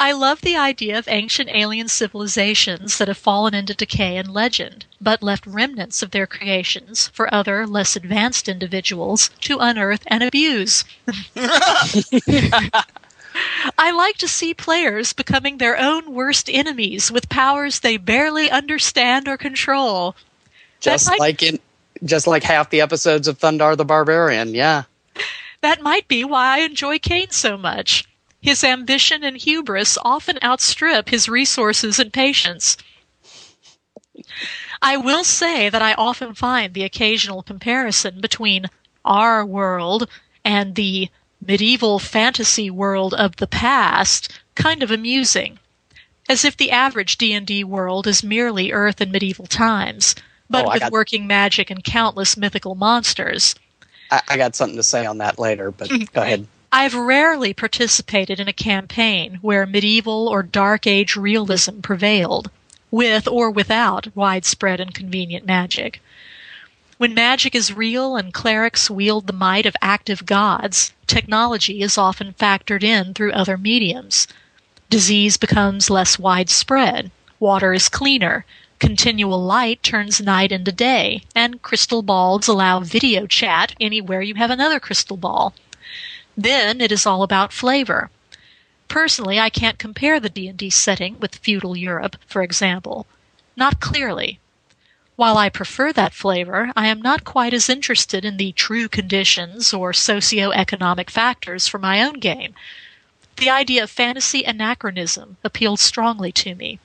I 0.00 0.12
love 0.12 0.40
the 0.40 0.56
idea 0.56 0.98
of 0.98 1.06
ancient 1.08 1.48
alien 1.52 1.88
civilizations 1.88 2.98
that 2.98 3.08
have 3.08 3.16
fallen 3.16 3.54
into 3.54 3.74
decay 3.74 4.16
and 4.16 4.28
legend, 4.28 4.86
but 5.00 5.22
left 5.22 5.46
remnants 5.46 6.02
of 6.02 6.10
their 6.10 6.26
creations 6.26 7.08
for 7.08 7.32
other, 7.32 7.66
less 7.66 7.94
advanced 7.94 8.48
individuals 8.48 9.30
to 9.42 9.58
unearth 9.60 10.02
and 10.08 10.22
abuse. 10.24 10.84
I 13.78 13.90
like 13.92 14.16
to 14.18 14.28
see 14.28 14.52
players 14.52 15.12
becoming 15.12 15.58
their 15.58 15.78
own 15.78 16.12
worst 16.12 16.50
enemies 16.52 17.10
with 17.12 17.28
powers 17.28 17.80
they 17.80 17.96
barely 17.96 18.50
understand 18.50 19.28
or 19.28 19.36
control. 19.36 20.16
just 20.80 21.08
might- 21.08 21.20
like 21.20 21.42
in 21.42 21.60
just 22.02 22.26
like 22.26 22.42
half 22.42 22.70
the 22.70 22.80
episodes 22.80 23.28
of 23.28 23.38
Thundarr 23.38 23.76
the 23.76 23.84
Barbarian, 23.84 24.54
yeah. 24.54 24.82
That 25.64 25.80
might 25.80 26.08
be 26.08 26.24
why 26.24 26.56
I 26.56 26.58
enjoy 26.58 26.98
Kane 26.98 27.30
so 27.30 27.56
much. 27.56 28.04
His 28.42 28.62
ambition 28.62 29.24
and 29.24 29.38
hubris 29.38 29.96
often 30.04 30.38
outstrip 30.44 31.08
his 31.08 31.26
resources 31.26 31.98
and 31.98 32.12
patience. 32.12 32.76
I 34.82 34.98
will 34.98 35.24
say 35.24 35.70
that 35.70 35.80
I 35.80 35.94
often 35.94 36.34
find 36.34 36.74
the 36.74 36.84
occasional 36.84 37.42
comparison 37.42 38.20
between 38.20 38.66
our 39.06 39.42
world 39.46 40.06
and 40.44 40.74
the 40.74 41.08
medieval 41.40 41.98
fantasy 41.98 42.68
world 42.68 43.14
of 43.14 43.36
the 43.36 43.46
past 43.46 44.30
kind 44.54 44.82
of 44.82 44.90
amusing, 44.90 45.58
as 46.28 46.44
if 46.44 46.58
the 46.58 46.72
average 46.72 47.16
D&D 47.16 47.64
world 47.64 48.06
is 48.06 48.22
merely 48.22 48.70
Earth 48.70 49.00
in 49.00 49.10
medieval 49.10 49.46
times, 49.46 50.14
but 50.50 50.66
Oh, 50.66 50.72
with 50.72 50.80
got- 50.80 50.92
working 50.92 51.26
magic 51.26 51.70
and 51.70 51.82
countless 51.82 52.36
mythical 52.36 52.74
monsters. 52.74 53.54
I, 54.10 54.22
I 54.28 54.36
got 54.36 54.56
something 54.56 54.76
to 54.76 54.82
say 54.82 55.06
on 55.06 55.18
that 55.18 55.38
later, 55.38 55.70
but 55.70 55.88
mm-hmm. 55.88 56.04
go 56.12 56.22
ahead. 56.22 56.46
I've 56.72 56.94
rarely 56.94 57.54
participated 57.54 58.40
in 58.40 58.48
a 58.48 58.52
campaign 58.52 59.38
where 59.42 59.64
medieval 59.64 60.28
or 60.28 60.42
dark 60.42 60.86
age 60.88 61.14
realism 61.14 61.80
prevailed, 61.80 62.50
with 62.90 63.28
or 63.28 63.50
without 63.50 64.08
widespread 64.16 64.80
and 64.80 64.92
convenient 64.92 65.46
magic. 65.46 66.02
When 66.96 67.14
magic 67.14 67.54
is 67.54 67.72
real 67.72 68.16
and 68.16 68.32
clerics 68.32 68.90
wield 68.90 69.26
the 69.26 69.32
might 69.32 69.66
of 69.66 69.76
active 69.82 70.26
gods, 70.26 70.92
technology 71.06 71.80
is 71.80 71.98
often 71.98 72.34
factored 72.34 72.82
in 72.82 73.14
through 73.14 73.32
other 73.32 73.56
mediums. 73.56 74.26
Disease 74.90 75.36
becomes 75.36 75.90
less 75.90 76.18
widespread, 76.18 77.10
water 77.38 77.72
is 77.72 77.88
cleaner, 77.88 78.44
continual 78.78 79.42
light 79.42 79.82
turns 79.82 80.20
night 80.20 80.52
into 80.52 80.72
day, 80.72 81.22
and 81.34 81.62
crystal 81.62 82.02
balls 82.02 82.48
allow 82.48 82.80
video 82.80 83.26
chat 83.26 83.74
anywhere 83.80 84.22
you 84.22 84.34
have 84.34 84.50
another 84.50 84.80
crystal 84.80 85.16
ball. 85.16 85.54
Then 86.36 86.80
it 86.80 86.90
is 86.90 87.06
all 87.06 87.22
about 87.22 87.52
flavor. 87.52 88.10
Personally, 88.88 89.40
I 89.40 89.50
can't 89.50 89.78
compare 89.78 90.20
the 90.20 90.28
D&D 90.28 90.70
setting 90.70 91.18
with 91.18 91.36
feudal 91.36 91.76
Europe, 91.76 92.16
for 92.26 92.42
example. 92.42 93.06
Not 93.56 93.80
clearly. 93.80 94.40
While 95.16 95.38
I 95.38 95.48
prefer 95.48 95.92
that 95.92 96.12
flavor, 96.12 96.72
I 96.74 96.88
am 96.88 97.00
not 97.00 97.24
quite 97.24 97.54
as 97.54 97.68
interested 97.68 98.24
in 98.24 98.36
the 98.36 98.50
true 98.52 98.88
conditions 98.88 99.72
or 99.72 99.92
socio-economic 99.92 101.08
factors 101.08 101.68
for 101.68 101.78
my 101.78 102.02
own 102.02 102.14
game. 102.14 102.54
The 103.36 103.48
idea 103.50 103.84
of 103.84 103.90
fantasy 103.90 104.42
anachronism 104.42 105.36
appealed 105.44 105.78
strongly 105.78 106.32
to 106.32 106.54
me. 106.54 106.80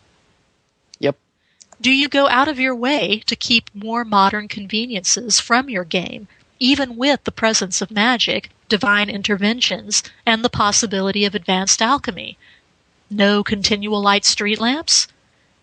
Yep. 1.79 1.83
Do 1.83 1.91
you 1.91 2.09
go 2.09 2.27
out 2.27 2.47
of 2.47 2.59
your 2.59 2.75
way 2.75 3.23
to 3.25 3.35
keep 3.35 3.69
more 3.73 4.03
modern 4.03 4.47
conveniences 4.47 5.39
from 5.39 5.69
your 5.69 5.85
game, 5.85 6.27
even 6.59 6.97
with 6.97 7.23
the 7.23 7.31
presence 7.31 7.81
of 7.81 7.89
magic, 7.89 8.49
divine 8.67 9.09
interventions, 9.09 10.03
and 10.25 10.43
the 10.43 10.49
possibility 10.49 11.25
of 11.25 11.33
advanced 11.35 11.81
alchemy? 11.81 12.37
No 13.09 13.43
continual 13.43 14.01
light 14.01 14.25
street 14.25 14.59
lamps? 14.59 15.07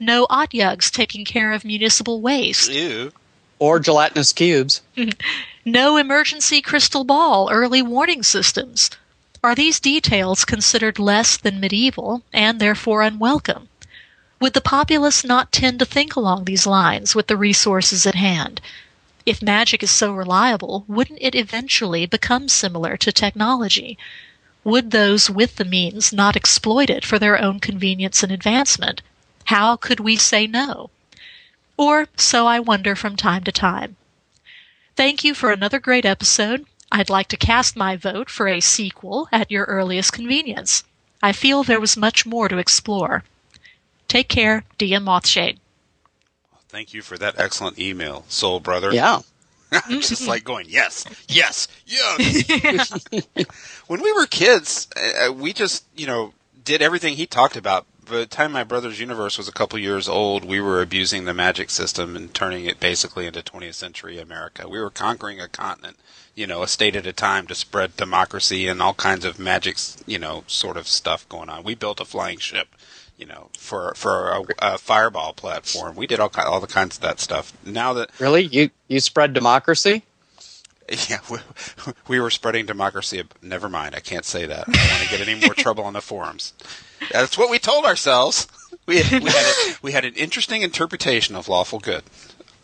No 0.01 0.27
otyugs 0.31 0.91
taking 0.91 1.25
care 1.25 1.53
of 1.53 1.65
municipal 1.65 2.21
waste? 2.21 2.71
Ew. 2.71 3.13
Or 3.59 3.79
gelatinous 3.79 4.33
cubes. 4.33 4.83
No 5.69 5.97
emergency 5.97 6.63
crystal 6.63 7.03
ball 7.03 7.51
early 7.51 7.83
warning 7.83 8.23
systems? 8.23 8.89
Are 9.43 9.53
these 9.57 9.81
details 9.81 10.45
considered 10.45 11.01
less 11.01 11.37
than 11.37 11.59
medieval 11.59 12.23
and 12.33 12.61
therefore 12.61 13.03
unwelcome? 13.03 13.69
Would 14.39 14.53
the 14.53 14.61
populace 14.61 15.25
not 15.25 15.51
tend 15.51 15.79
to 15.79 15.87
think 15.87 16.15
along 16.15 16.45
these 16.45 16.67
lines 16.67 17.15
with 17.15 17.27
the 17.27 17.39
resources 17.39 18.07
at 18.07 18.15
hand? 18.15 18.61
If 19.25 19.41
magic 19.41 19.83
is 19.83 19.91
so 19.91 20.13
reliable, 20.13 20.85
wouldn't 20.87 21.23
it 21.23 21.35
eventually 21.35 22.05
become 22.05 22.49
similar 22.49 22.99
to 22.99 23.13
technology? 23.13 23.97
Would 24.63 24.91
those 24.91 25.31
with 25.31 25.57
the 25.57 25.65
means 25.65 26.13
not 26.13 26.37
exploit 26.37 26.91
it 26.91 27.05
for 27.05 27.19
their 27.19 27.41
own 27.41 27.61
convenience 27.61 28.23
and 28.23 28.31
advancement? 28.31 29.01
How 29.47 29.75
could 29.75 30.01
we 30.01 30.17
say 30.17 30.47
no? 30.47 30.91
Or 31.79 32.09
so 32.17 32.47
I 32.47 32.61
wonder 32.61 32.95
from 32.95 33.17
time 33.17 33.43
to 33.45 33.53
time. 33.53 33.97
Thank 34.97 35.25
you 35.25 35.33
for 35.35 35.51
another 35.51 35.79
great 35.79 36.05
episode. 36.05 36.67
I'd 36.93 37.09
like 37.09 37.29
to 37.29 37.37
cast 37.39 37.75
my 37.75 37.97
vote 37.97 38.29
for 38.29 38.49
a 38.49 38.61
sequel 38.61 39.29
at 39.33 39.51
your 39.51 39.65
earliest 39.65 40.13
convenience. 40.13 40.85
I 41.23 41.33
feel 41.33 41.63
there 41.63 41.81
was 41.81 41.97
much 41.97 42.27
more 42.27 42.49
to 42.49 42.59
explore. 42.59 43.25
Take 44.09 44.29
care, 44.29 44.65
DM 44.79 45.05
Mothshade. 45.05 45.59
Thank 46.69 46.95
you 46.95 47.03
for 47.03 47.17
that 47.19 47.39
excellent 47.39 47.79
email, 47.79 48.25
soul 48.29 48.61
brother. 48.61 48.93
Yeah. 48.93 49.21
I'm 49.73 50.01
just 50.01 50.29
like 50.29 50.45
going, 50.45 50.67
yes, 50.69 51.05
yes, 51.29 51.69
yes. 51.87 53.05
when 53.87 54.01
we 54.01 54.13
were 54.13 54.27
kids, 54.27 54.89
uh, 54.97 55.33
we 55.33 55.53
just, 55.53 55.85
you 55.97 56.07
know, 56.07 56.33
did 56.65 56.83
everything 56.83 57.17
he 57.17 57.27
talked 57.27 57.57
about. 57.57 57.87
By 58.05 58.19
the 58.19 58.27
time 58.27 58.53
my 58.53 58.63
brother's 58.63 59.01
universe 59.01 59.37
was 59.37 59.49
a 59.49 59.53
couple 59.53 59.79
years 59.81 60.09
old, 60.09 60.45
we 60.45 60.61
were 60.61 60.81
abusing 60.81 61.25
the 61.25 61.35
magic 61.35 61.71
system 61.71 62.15
and 62.15 62.33
turning 62.33 62.65
it 62.67 62.79
basically 62.79 63.27
into 63.27 63.43
20th 63.43 63.75
century 63.75 64.19
America. 64.19 64.69
We 64.69 64.81
were 64.81 64.91
conquering 64.91 65.41
a 65.41 65.49
continent, 65.49 65.97
you 66.37 66.47
know, 66.47 66.63
a 66.63 66.69
state 66.69 66.95
at 66.95 67.07
a 67.07 67.13
time 67.13 67.49
to 67.49 67.55
spread 67.57 67.97
democracy 67.97 68.69
and 68.69 68.81
all 68.81 68.95
kinds 68.95 69.25
of 69.25 69.41
magic, 69.41 69.79
you 70.07 70.21
know, 70.21 70.45
sort 70.47 70.77
of 70.77 70.87
stuff 70.87 71.29
going 71.29 71.51
on. 71.51 71.65
We 71.65 71.75
built 71.75 72.01
a 72.01 72.05
flying 72.05 72.39
ship 72.39 72.69
you 73.19 73.27
know, 73.27 73.49
for 73.59 73.95
for 73.95 74.31
a, 74.31 74.43
a 74.75 74.79
fireball 74.79 75.33
platform. 75.33 75.97
We 75.97 76.07
did 76.07 76.21
all 76.21 76.31
all 76.37 76.61
the 76.61 76.67
kinds 76.67 76.97
of 76.97 77.03
that 77.03 77.21
stuff. 77.21 77.53
Now 77.65 77.93
that 77.95 78.11
Really? 78.21 78.43
You 78.45 78.71
you 78.89 79.01
spread 79.01 79.33
democracy? 79.33 80.05
yeah, 81.09 81.19
we, 81.29 81.39
we 82.07 82.21
were 82.21 82.31
spreading 82.31 82.65
democracy. 82.67 83.23
Never 83.43 83.69
mind, 83.69 83.95
I 83.97 84.01
can't 84.01 84.25
say 84.25 84.47
that. 84.47 84.69
I 84.69 84.73
don't 84.73 84.91
want 84.91 85.03
to 85.03 85.09
get 85.19 85.29
any 85.29 85.41
more 85.45 85.55
trouble 85.57 85.83
on 85.85 85.95
the 85.95 86.01
forums. 86.01 86.53
That's 87.11 87.37
what 87.37 87.51
we 87.51 87.59
told 87.59 87.85
ourselves. 87.85 88.47
We 88.87 88.99
had, 89.03 89.21
we 89.23 89.31
had, 89.31 89.47
a, 89.47 89.75
we 89.83 89.93
had 89.93 90.05
an 90.05 90.15
interesting 90.15 90.63
interpretation 90.63 91.35
of 91.35 91.49
lawful 91.49 91.81
good. 91.81 92.05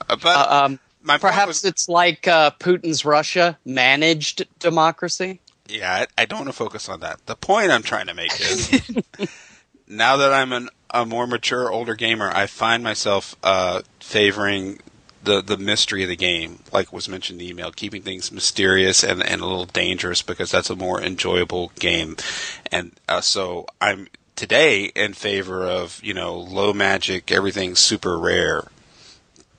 Uh, 0.09 0.15
But 0.17 0.37
Uh, 0.37 0.63
um, 0.67 0.79
my 1.03 1.19
perhaps 1.19 1.49
was- 1.49 1.65
it's 1.65 1.89
like 1.89 2.29
uh, 2.29 2.53
Putin's 2.61 3.05
Russia 3.05 3.59
managed 3.65 4.47
democracy. 4.61 5.41
Yeah, 5.69 5.93
I, 5.93 6.23
I 6.23 6.25
don't 6.27 6.41
want 6.41 6.49
to 6.49 6.57
focus 6.57 6.89
on 6.89 7.01
that. 7.01 7.27
The 7.27 7.35
point 7.35 7.73
I'm 7.73 7.83
trying 7.83 8.07
to 8.07 8.15
make 8.15 8.33
is 8.41 8.71
now 9.93 10.17
that 10.17 10.33
I'm 10.33 10.53
an, 10.53 10.69
a 10.91 11.07
more 11.07 11.27
mature, 11.27 11.71
older 11.71 11.95
gamer, 11.95 12.31
I 12.33 12.47
find 12.47 12.83
myself 12.83 13.37
uh, 13.43 13.83
favoring 14.01 14.81
the 15.25 15.41
the 15.41 15.57
mystery 15.57 16.03
of 16.03 16.09
the 16.09 16.17
game, 16.17 16.61
like 16.73 16.93
was 16.93 17.09
mentioned 17.09 17.41
in 17.41 17.47
the 17.47 17.51
email, 17.51 17.71
keeping 17.71 18.03
things 18.03 18.33
mysterious 18.33 19.05
and, 19.05 19.23
and 19.23 19.41
a 19.41 19.47
little 19.47 19.67
dangerous 19.67 20.21
because 20.23 20.51
that's 20.51 20.71
a 20.71 20.77
more 20.77 21.01
enjoyable 21.01 21.71
game. 21.79 22.17
And 22.73 22.93
uh, 23.09 23.21
so 23.21 23.67
I'm 23.81 24.09
today 24.35 24.87
in 24.97 25.13
favor 25.13 25.65
of 25.65 26.01
you 26.03 26.15
know 26.15 26.37
low 26.37 26.73
magic, 26.73 27.31
everything 27.31 27.77
super 27.77 28.19
rare 28.19 28.69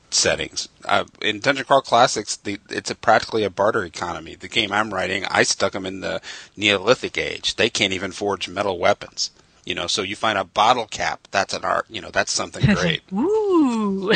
settings. 0.09 0.67
Uh, 0.85 1.05
in 1.21 1.39
Dungeon 1.39 1.65
Crawl 1.65 1.81
Classics, 1.81 2.35
the, 2.35 2.59
it's 2.69 2.91
a 2.91 2.95
practically 2.95 3.43
a 3.43 3.49
barter 3.49 3.83
economy. 3.83 4.35
The 4.35 4.47
game 4.47 4.71
I'm 4.71 4.93
writing, 4.93 5.25
I 5.25 5.43
stuck 5.43 5.71
them 5.71 5.85
in 5.85 6.01
the 6.01 6.21
Neolithic 6.55 7.17
age. 7.17 7.55
They 7.55 7.69
can't 7.69 7.93
even 7.93 8.11
forge 8.11 8.47
metal 8.47 8.77
weapons. 8.77 9.31
You 9.65 9.75
know, 9.75 9.87
so 9.87 10.01
you 10.01 10.15
find 10.15 10.37
a 10.37 10.43
bottle 10.43 10.87
cap. 10.87 11.27
That's 11.31 11.53
an 11.53 11.63
art. 11.63 11.85
You 11.89 12.01
know, 12.01 12.11
that's 12.11 12.31
something 12.31 12.65
great. 12.75 13.01
Ooh. 13.13 14.11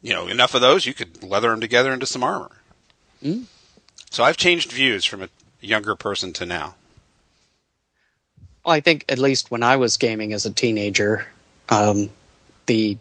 you 0.00 0.12
know, 0.12 0.28
enough 0.28 0.54
of 0.54 0.60
those, 0.60 0.86
you 0.86 0.94
could 0.94 1.22
leather 1.22 1.50
them 1.50 1.60
together 1.60 1.92
into 1.92 2.06
some 2.06 2.22
armor. 2.22 2.52
So 4.10 4.22
I've 4.24 4.36
changed 4.36 4.72
views 4.72 5.04
from 5.04 5.22
a 5.22 5.28
younger 5.60 5.94
person 5.96 6.32
to 6.34 6.46
now. 6.46 6.74
Well, 8.64 8.74
I 8.74 8.80
think 8.80 9.04
at 9.08 9.18
least 9.18 9.50
when 9.50 9.62
I 9.62 9.76
was 9.76 9.96
gaming 9.96 10.32
as 10.32 10.46
a 10.46 10.52
teenager, 10.52 11.26
um, 11.68 12.10
the 12.66 12.96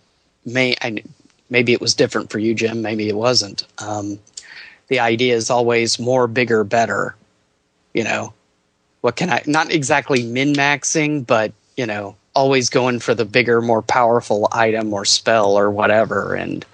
may 0.45 0.75
I, 0.81 1.03
maybe 1.49 1.73
it 1.73 1.81
was 1.81 1.93
different 1.93 2.31
for 2.31 2.39
you, 2.39 2.53
Jim. 2.55 2.81
Maybe 2.81 3.09
it 3.09 3.15
wasn't. 3.15 3.65
Um, 3.77 4.19
the 4.87 4.99
idea 4.99 5.35
is 5.35 5.49
always 5.49 5.99
more, 5.99 6.27
bigger, 6.27 6.63
better. 6.63 7.15
You 7.93 8.03
know, 8.05 8.33
what 9.07 9.15
can 9.15 9.29
I? 9.29 9.41
Not 9.45 9.71
exactly 9.71 10.23
min 10.23 10.51
maxing, 10.51 11.25
but 11.25 11.53
you 11.77 11.85
know, 11.85 12.17
always 12.35 12.69
going 12.69 12.99
for 12.99 13.15
the 13.15 13.23
bigger, 13.23 13.61
more 13.61 13.81
powerful 13.81 14.49
item 14.51 14.93
or 14.93 15.05
spell 15.05 15.57
or 15.57 15.71
whatever. 15.71 16.35
And 16.35 16.65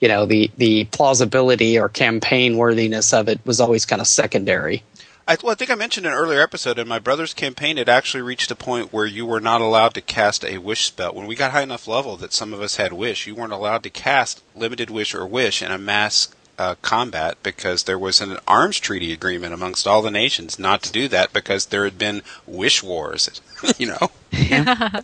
you 0.00 0.08
know, 0.08 0.26
the 0.26 0.50
the 0.56 0.86
plausibility 0.86 1.78
or 1.78 1.88
campaign 1.88 2.56
worthiness 2.56 3.12
of 3.12 3.28
it 3.28 3.38
was 3.46 3.60
always 3.60 3.86
kind 3.86 4.00
of 4.00 4.08
secondary. 4.08 4.82
I, 5.28 5.36
well, 5.40 5.52
I 5.52 5.54
think 5.54 5.70
I 5.70 5.76
mentioned 5.76 6.06
in 6.06 6.12
an 6.12 6.18
earlier 6.18 6.40
episode 6.40 6.76
in 6.76 6.88
my 6.88 6.98
brother's 6.98 7.34
campaign, 7.34 7.78
it 7.78 7.88
actually 7.88 8.22
reached 8.22 8.50
a 8.50 8.56
point 8.56 8.92
where 8.92 9.06
you 9.06 9.24
were 9.24 9.38
not 9.38 9.60
allowed 9.60 9.94
to 9.94 10.00
cast 10.00 10.44
a 10.44 10.58
wish 10.58 10.86
spell. 10.86 11.14
When 11.14 11.28
we 11.28 11.36
got 11.36 11.52
high 11.52 11.62
enough 11.62 11.86
level 11.86 12.16
that 12.16 12.32
some 12.32 12.52
of 12.52 12.60
us 12.60 12.78
had 12.78 12.92
wish, 12.92 13.28
you 13.28 13.36
weren't 13.36 13.52
allowed 13.52 13.84
to 13.84 13.90
cast 13.90 14.42
limited 14.56 14.90
wish 14.90 15.14
or 15.14 15.24
wish 15.24 15.62
in 15.62 15.70
a 15.70 15.78
mass 15.78 16.34
uh, 16.60 16.74
combat 16.82 17.38
because 17.42 17.84
there 17.84 17.98
was 17.98 18.20
an 18.20 18.36
arms 18.46 18.78
treaty 18.78 19.14
agreement 19.14 19.54
amongst 19.54 19.86
all 19.86 20.02
the 20.02 20.10
nations 20.10 20.58
not 20.58 20.82
to 20.82 20.92
do 20.92 21.08
that 21.08 21.32
because 21.32 21.66
there 21.66 21.84
had 21.84 21.96
been 21.96 22.20
wish 22.46 22.82
wars. 22.82 23.40
you 23.78 23.86
know, 23.86 24.10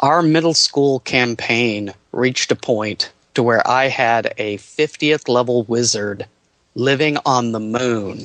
our 0.00 0.22
middle 0.22 0.54
school 0.54 1.00
campaign 1.00 1.92
reached 2.12 2.50
a 2.50 2.56
point 2.56 3.12
to 3.34 3.42
where 3.42 3.66
I 3.68 3.88
had 3.88 4.32
a 4.38 4.56
50th 4.56 5.28
level 5.28 5.64
wizard 5.64 6.26
living 6.74 7.18
on 7.26 7.52
the 7.52 7.60
moon 7.60 8.24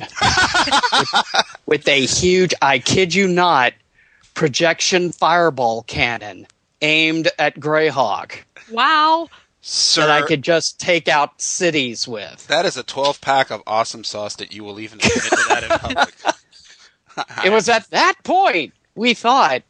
with, 0.98 1.58
with 1.66 1.88
a 1.88 2.06
huge, 2.06 2.54
I 2.62 2.78
kid 2.78 3.14
you 3.14 3.28
not, 3.28 3.74
projection 4.32 5.12
fireball 5.12 5.82
cannon 5.82 6.46
aimed 6.80 7.28
at 7.38 7.56
Greyhawk 7.56 8.32
wow. 8.70 9.28
Sir. 9.60 10.02
that 10.02 10.10
I 10.10 10.26
could 10.26 10.42
just 10.42 10.80
take 10.80 11.08
out 11.08 11.40
cities 11.40 12.06
with. 12.08 12.46
that 12.48 12.64
is 12.64 12.76
a 12.76 12.82
12 12.82 13.20
pack 13.20 13.50
of 13.50 13.62
awesome 13.66 14.04
sauce 14.04 14.36
that 14.36 14.52
you 14.52 14.64
will 14.64 14.80
even 14.80 14.98
admit 14.98 15.22
to 15.22 15.44
that 15.48 15.62
in 15.64 15.68
public. 15.78 16.14
It 17.44 17.50
was 17.50 17.68
at 17.68 17.90
that 17.90 18.14
point 18.22 18.72
we 18.94 19.14
thought 19.14 19.62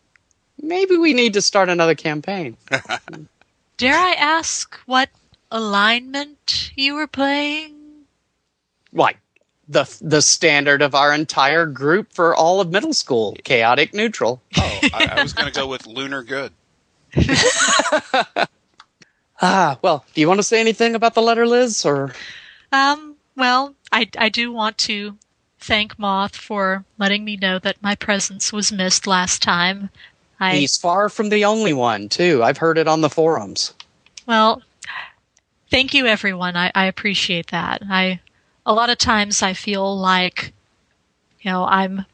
maybe 0.62 0.97
we 0.97 1.14
need 1.14 1.32
to 1.34 1.43
start 1.43 1.68
another 1.68 1.95
campaign. 1.95 2.57
Dare 3.76 3.97
I 3.97 4.12
ask 4.12 4.78
what 4.86 5.09
alignment 5.51 6.70
you 6.76 6.95
were 6.95 7.07
playing? 7.07 7.74
Like 8.93 9.18
the 9.68 9.84
the 10.03 10.20
standard 10.20 10.82
of 10.82 10.95
our 10.95 11.14
entire 11.14 11.64
group 11.66 12.12
for 12.12 12.34
all 12.34 12.61
of 12.61 12.70
middle 12.70 12.93
school, 12.93 13.36
chaotic 13.45 13.95
neutral. 13.95 14.43
Oh, 14.57 14.78
I, 14.93 15.09
I 15.12 15.22
was 15.22 15.32
going 15.32 15.51
to 15.51 15.59
go 15.59 15.66
with 15.66 15.86
lunar 15.86 16.22
good. 16.22 16.53
Ah, 19.43 19.78
well, 19.82 20.05
do 20.14 20.20
you 20.20 20.28
want 20.28 20.38
to 20.38 20.45
say 20.45 20.61
anything 20.61 20.95
about 20.95 21.14
the 21.14 21.22
letter, 21.22 21.47
Liz? 21.47 21.84
Or 21.86 22.12
Um, 22.72 23.16
well, 23.36 23.74
I, 23.91 24.09
I 24.18 24.28
do 24.28 24.53
want 24.53 24.76
to 24.78 25.16
thank 25.59 25.99
Moth 25.99 26.36
for 26.36 26.84
letting 26.99 27.24
me 27.24 27.36
know 27.36 27.59
that 27.59 27.82
my 27.82 27.95
presence 27.95 28.53
was 28.53 28.72
missed 28.72 29.07
last 29.07 29.43
time. 29.43 29.91
I 30.38 30.57
he's 30.57 30.76
far 30.76 31.09
from 31.09 31.28
the 31.28 31.45
only 31.45 31.72
one, 31.72 32.09
too. 32.09 32.43
I've 32.43 32.59
heard 32.59 32.78
it 32.78 32.88
on 32.88 33.01
the 33.01 33.11
forums. 33.11 33.74
Well, 34.26 34.62
thank 35.70 35.95
you, 35.95 36.07
everyone. 36.07 36.57
I, 36.57 36.70
I 36.74 36.86
appreciate 36.86 37.49
that. 37.49 37.82
I 37.88 38.20
a 38.64 38.74
lot 38.74 38.91
of 38.91 38.99
times 38.99 39.43
I 39.43 39.53
feel 39.53 39.99
like, 39.99 40.53
you 41.41 41.51
know, 41.51 41.64
I'm 41.64 42.07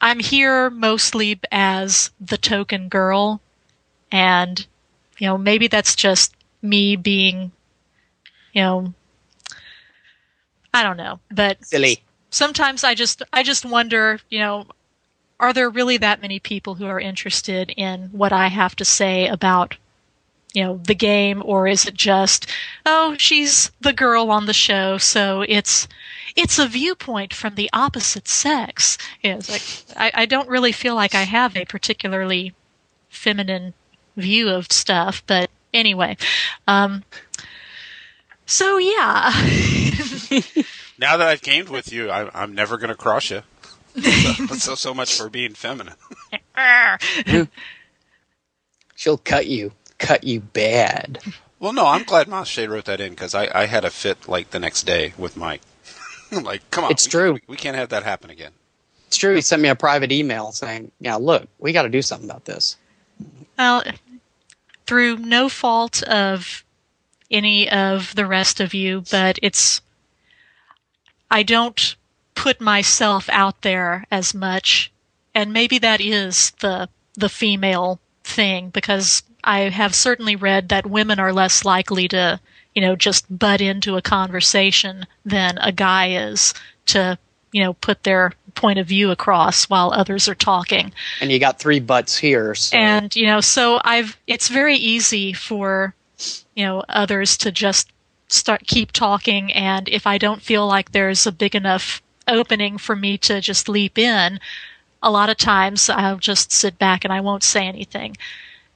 I'm 0.00 0.18
here 0.18 0.70
mostly 0.70 1.38
as 1.50 2.10
the 2.20 2.38
token 2.38 2.88
girl, 2.88 3.40
and 4.10 4.66
you 5.20 5.26
know, 5.26 5.38
maybe 5.38 5.68
that's 5.68 5.94
just 5.94 6.34
me 6.62 6.96
being, 6.96 7.52
you 8.52 8.62
know, 8.62 8.94
I 10.72 10.82
don't 10.82 10.96
know, 10.96 11.20
but 11.30 11.64
Silly. 11.64 12.02
sometimes 12.30 12.82
I 12.82 12.94
just 12.94 13.22
I 13.32 13.42
just 13.42 13.64
wonder, 13.64 14.18
you 14.30 14.38
know, 14.38 14.66
are 15.38 15.52
there 15.52 15.68
really 15.70 15.98
that 15.98 16.22
many 16.22 16.40
people 16.40 16.74
who 16.74 16.86
are 16.86 16.98
interested 17.00 17.72
in 17.76 18.08
what 18.12 18.32
I 18.32 18.48
have 18.48 18.74
to 18.76 18.84
say 18.84 19.28
about 19.28 19.76
you 20.52 20.64
know 20.64 20.80
the 20.84 20.94
game 20.94 21.42
or 21.44 21.68
is 21.68 21.86
it 21.86 21.94
just 21.94 22.46
oh 22.84 23.14
she's 23.18 23.70
the 23.80 23.92
girl 23.92 24.32
on 24.32 24.46
the 24.46 24.52
show 24.52 24.98
so 24.98 25.44
it's 25.48 25.86
it's 26.34 26.58
a 26.58 26.66
viewpoint 26.66 27.32
from 27.32 27.54
the 27.54 27.70
opposite 27.72 28.26
sex 28.26 28.98
you 29.22 29.30
know, 29.34 29.40
like 29.48 29.62
I, 29.96 30.10
I 30.22 30.26
don't 30.26 30.48
really 30.48 30.72
feel 30.72 30.96
like 30.96 31.14
i 31.14 31.22
have 31.22 31.56
a 31.56 31.64
particularly 31.66 32.52
feminine 33.08 33.74
view 34.16 34.48
of 34.48 34.70
stuff 34.70 35.22
but 35.26 35.50
anyway 35.72 36.16
um 36.66 37.02
so 38.46 38.78
yeah 38.78 39.32
Now 41.00 41.16
that 41.16 41.26
I've 41.26 41.40
gamed 41.40 41.70
with 41.70 41.90
you, 41.90 42.10
I, 42.10 42.28
I'm 42.34 42.54
never 42.54 42.76
going 42.76 42.90
to 42.90 42.94
cross 42.94 43.30
you. 43.30 43.40
so, 43.98 44.46
so 44.58 44.74
so 44.74 44.92
much 44.92 45.16
for 45.16 45.30
being 45.30 45.54
feminine. 45.54 45.94
She'll 48.96 49.16
cut 49.16 49.46
you, 49.46 49.72
cut 49.98 50.24
you 50.24 50.40
bad. 50.40 51.20
Well, 51.58 51.72
no, 51.72 51.86
I'm 51.86 52.02
glad 52.02 52.26
Mothshade 52.26 52.68
wrote 52.68 52.84
that 52.84 53.00
in 53.00 53.10
because 53.10 53.34
I, 53.34 53.48
I 53.62 53.64
had 53.64 53.86
a 53.86 53.90
fit 53.90 54.28
like 54.28 54.50
the 54.50 54.60
next 54.60 54.82
day 54.82 55.14
with 55.16 55.38
Mike. 55.38 55.62
I'm 56.30 56.44
like, 56.44 56.70
come 56.70 56.84
on, 56.84 56.90
It's 56.90 57.06
we, 57.06 57.10
true. 57.10 57.32
We, 57.32 57.40
we 57.48 57.56
can't 57.56 57.76
have 57.76 57.88
that 57.88 58.02
happen 58.02 58.28
again. 58.28 58.52
It's 59.06 59.16
true. 59.16 59.34
He 59.34 59.40
sent 59.40 59.62
me 59.62 59.70
a 59.70 59.74
private 59.74 60.12
email 60.12 60.52
saying, 60.52 60.92
"Yeah, 61.00 61.16
look, 61.16 61.48
we 61.58 61.72
got 61.72 61.82
to 61.82 61.88
do 61.88 62.02
something 62.02 62.28
about 62.28 62.44
this." 62.44 62.76
Well, 63.60 63.82
through 64.86 65.18
no 65.18 65.50
fault 65.50 66.02
of 66.04 66.64
any 67.30 67.68
of 67.68 68.14
the 68.14 68.24
rest 68.24 68.58
of 68.58 68.72
you, 68.72 69.04
but 69.10 69.38
it's. 69.42 69.82
I 71.30 71.42
don't 71.42 71.94
put 72.34 72.58
myself 72.58 73.28
out 73.28 73.60
there 73.60 74.06
as 74.10 74.32
much, 74.32 74.90
and 75.34 75.52
maybe 75.52 75.76
that 75.76 76.00
is 76.00 76.52
the 76.60 76.88
the 77.12 77.28
female 77.28 78.00
thing 78.24 78.70
because 78.70 79.24
I 79.44 79.68
have 79.68 79.94
certainly 79.94 80.36
read 80.36 80.70
that 80.70 80.86
women 80.86 81.20
are 81.20 81.30
less 81.30 81.62
likely 81.62 82.08
to, 82.08 82.40
you 82.74 82.80
know, 82.80 82.96
just 82.96 83.26
butt 83.38 83.60
into 83.60 83.98
a 83.98 84.00
conversation 84.00 85.06
than 85.22 85.58
a 85.58 85.70
guy 85.70 86.12
is 86.12 86.54
to, 86.86 87.18
you 87.52 87.62
know, 87.62 87.74
put 87.74 88.04
their 88.04 88.32
point 88.54 88.78
of 88.78 88.86
view 88.86 89.10
across 89.10 89.68
while 89.68 89.92
others 89.92 90.28
are 90.28 90.34
talking. 90.34 90.92
And 91.20 91.30
you 91.30 91.38
got 91.38 91.58
three 91.58 91.80
butts 91.80 92.16
here. 92.16 92.54
So 92.54 92.76
And 92.76 93.14
you 93.14 93.26
know, 93.26 93.40
so 93.40 93.80
I've 93.84 94.16
it's 94.26 94.48
very 94.48 94.76
easy 94.76 95.32
for 95.32 95.94
you 96.54 96.64
know 96.64 96.84
others 96.88 97.36
to 97.38 97.52
just 97.52 97.90
start 98.28 98.66
keep 98.66 98.92
talking 98.92 99.52
and 99.52 99.88
if 99.88 100.06
I 100.06 100.16
don't 100.16 100.40
feel 100.40 100.66
like 100.66 100.92
there's 100.92 101.26
a 101.26 101.32
big 101.32 101.56
enough 101.56 102.00
opening 102.28 102.78
for 102.78 102.94
me 102.94 103.18
to 103.18 103.40
just 103.40 103.68
leap 103.68 103.98
in, 103.98 104.38
a 105.02 105.10
lot 105.10 105.30
of 105.30 105.36
times 105.36 105.90
I'll 105.90 106.18
just 106.18 106.52
sit 106.52 106.78
back 106.78 107.04
and 107.04 107.12
I 107.12 107.20
won't 107.20 107.42
say 107.42 107.66
anything. 107.66 108.16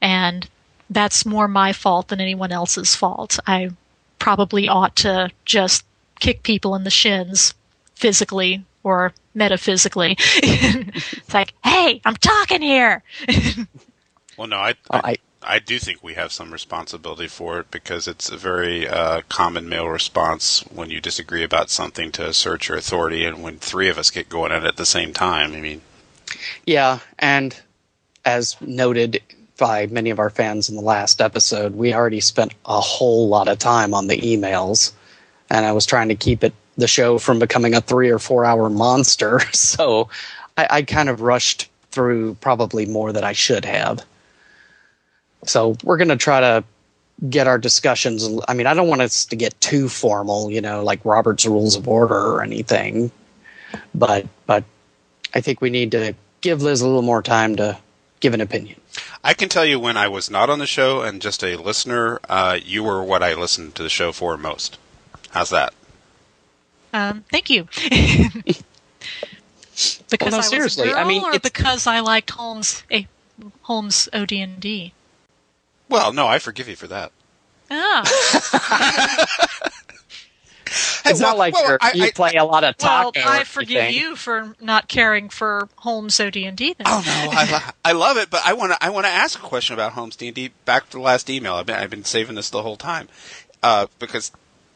And 0.00 0.48
that's 0.90 1.24
more 1.24 1.48
my 1.48 1.72
fault 1.72 2.08
than 2.08 2.20
anyone 2.20 2.52
else's 2.52 2.94
fault. 2.94 3.38
I 3.46 3.70
probably 4.18 4.68
ought 4.68 4.96
to 4.96 5.30
just 5.44 5.84
kick 6.20 6.42
people 6.42 6.74
in 6.74 6.84
the 6.84 6.90
shins 6.90 7.54
physically 7.94 8.64
or 8.84 9.12
metaphysically. 9.34 10.16
it's 10.18 11.34
like, 11.34 11.52
hey, 11.64 12.00
I'm 12.04 12.16
talking 12.16 12.62
here. 12.62 13.02
Well, 14.36 14.48
no, 14.48 14.56
I, 14.56 14.74
Oh, 14.90 14.98
I, 15.04 15.10
I- 15.10 15.16
I 15.46 15.58
do 15.58 15.78
think 15.78 16.02
we 16.02 16.14
have 16.14 16.32
some 16.32 16.50
responsibility 16.52 17.26
for 17.28 17.60
it 17.60 17.70
because 17.70 18.08
it's 18.08 18.30
a 18.30 18.36
very 18.38 18.88
uh, 18.88 19.20
common 19.28 19.68
male 19.68 19.86
response 19.88 20.62
when 20.72 20.88
you 20.88 21.02
disagree 21.02 21.44
about 21.44 21.68
something 21.68 22.10
to 22.12 22.26
assert 22.26 22.66
your 22.66 22.78
authority, 22.78 23.26
and 23.26 23.42
when 23.42 23.58
three 23.58 23.90
of 23.90 23.98
us 23.98 24.10
get 24.10 24.30
going 24.30 24.52
at 24.52 24.64
it 24.64 24.66
at 24.68 24.76
the 24.78 24.86
same 24.86 25.12
time. 25.12 25.52
I 25.52 25.60
mean, 25.60 25.82
Yeah, 26.66 27.00
and 27.18 27.54
as 28.24 28.56
noted 28.62 29.20
by 29.58 29.86
many 29.86 30.08
of 30.08 30.18
our 30.18 30.30
fans 30.30 30.70
in 30.70 30.76
the 30.76 30.82
last 30.82 31.20
episode, 31.20 31.74
we 31.76 31.92
already 31.92 32.20
spent 32.20 32.54
a 32.64 32.80
whole 32.80 33.28
lot 33.28 33.46
of 33.46 33.58
time 33.58 33.92
on 33.92 34.06
the 34.06 34.16
emails, 34.16 34.92
and 35.50 35.66
I 35.66 35.72
was 35.72 35.84
trying 35.84 36.08
to 36.08 36.14
keep 36.16 36.42
it 36.42 36.54
the 36.76 36.88
show 36.88 37.18
from 37.18 37.38
becoming 37.38 37.74
a 37.74 37.80
three 37.80 38.10
or 38.10 38.18
four 38.18 38.44
hour 38.44 38.68
monster. 38.70 39.40
So 39.52 40.08
I, 40.56 40.66
I 40.70 40.82
kind 40.82 41.08
of 41.08 41.20
rushed 41.20 41.70
through 41.90 42.34
probably 42.40 42.86
more 42.86 43.12
than 43.12 43.24
I 43.24 43.32
should 43.32 43.64
have. 43.64 44.04
So 45.46 45.76
we're 45.82 45.96
going 45.96 46.08
to 46.08 46.16
try 46.16 46.40
to 46.40 46.64
get 47.28 47.46
our 47.46 47.58
discussions. 47.58 48.28
I 48.48 48.54
mean, 48.54 48.66
I 48.66 48.74
don't 48.74 48.88
want 48.88 49.02
us 49.02 49.24
to 49.26 49.36
get 49.36 49.58
too 49.60 49.88
formal, 49.88 50.50
you 50.50 50.60
know, 50.60 50.82
like 50.82 51.04
Robert's 51.04 51.46
Rules 51.46 51.76
of 51.76 51.88
Order 51.88 52.14
or 52.14 52.42
anything, 52.42 53.10
but 53.94 54.26
but 54.46 54.64
I 55.34 55.40
think 55.40 55.60
we 55.60 55.70
need 55.70 55.92
to 55.92 56.14
give 56.40 56.62
Liz 56.62 56.80
a 56.80 56.86
little 56.86 57.02
more 57.02 57.22
time 57.22 57.56
to 57.56 57.78
give 58.20 58.34
an 58.34 58.40
opinion. 58.40 58.80
I 59.22 59.34
can 59.34 59.48
tell 59.48 59.64
you 59.64 59.78
when 59.78 59.96
I 59.96 60.08
was 60.08 60.30
not 60.30 60.50
on 60.50 60.58
the 60.58 60.66
show 60.66 61.02
and 61.02 61.22
just 61.22 61.42
a 61.42 61.56
listener, 61.56 62.20
uh, 62.28 62.58
you 62.62 62.84
were 62.84 63.02
what 63.02 63.22
I 63.22 63.34
listened 63.34 63.74
to 63.76 63.82
the 63.82 63.88
show 63.88 64.12
for 64.12 64.36
most. 64.36 64.78
How's 65.30 65.50
that? 65.50 65.74
Um, 66.94 67.24
thank 67.30 67.50
you. 67.50 67.64
because 70.08 70.30
no, 70.30 70.36
I 70.36 70.38
was 70.38 70.48
seriously, 70.48 70.88
a 70.88 70.92
girl, 70.92 71.00
I 71.00 71.04
mean, 71.04 71.24
or 71.24 71.36
because 71.40 71.88
I 71.88 71.98
liked 71.98 72.30
Holmes, 72.30 72.84
a 72.90 73.08
Holmes 73.62 74.08
OD&D. 74.12 74.92
Well, 75.88 76.12
no, 76.12 76.28
I 76.28 76.38
forgive 76.38 76.68
you 76.68 76.76
for 76.76 76.86
that. 76.86 77.10
Ah, 77.70 78.04
It's 81.06 81.20
well, 81.20 81.30
not 81.32 81.38
like 81.38 81.54
well, 81.54 81.68
you're, 81.68 81.78
I- 81.80 81.92
you 81.94 82.04
I- 82.04 82.10
play 82.12 82.34
a 82.34 82.44
lot 82.44 82.64
of 82.64 82.74
well, 82.80 83.12
talking. 83.12 83.22
I 83.24 83.44
forgive 83.44 83.76
anything. 83.76 84.00
you 84.02 84.16
for 84.16 84.54
not 84.60 84.88
caring 84.88 85.28
for 85.28 85.68
Holmes 85.78 86.18
OD&D. 86.18 86.52
Then. 86.56 86.74
Oh 86.86 87.02
no, 87.04 87.30
I, 87.32 87.72
I 87.84 87.92
love 87.92 88.16
it, 88.16 88.30
but 88.30 88.40
I 88.44 88.54
want 88.54 88.72
to 88.72 88.78
I 88.84 88.90
want 88.90 89.04
to 89.06 89.10
ask 89.10 89.38
a 89.38 89.42
question 89.42 89.74
about 89.74 89.92
Holmes 89.92 90.16
D 90.16 90.28
and 90.28 90.34
D. 90.34 90.50
Back 90.64 90.86
to 90.90 90.96
the 90.96 91.02
last 91.02 91.28
email, 91.28 91.54
I've 91.54 91.66
been 91.66 91.76
I've 91.76 91.90
been 91.90 92.04
saving 92.04 92.34
this 92.36 92.50
the 92.50 92.62
whole 92.62 92.76
time, 92.76 93.08
uh, 93.62 93.86
because 93.98 94.32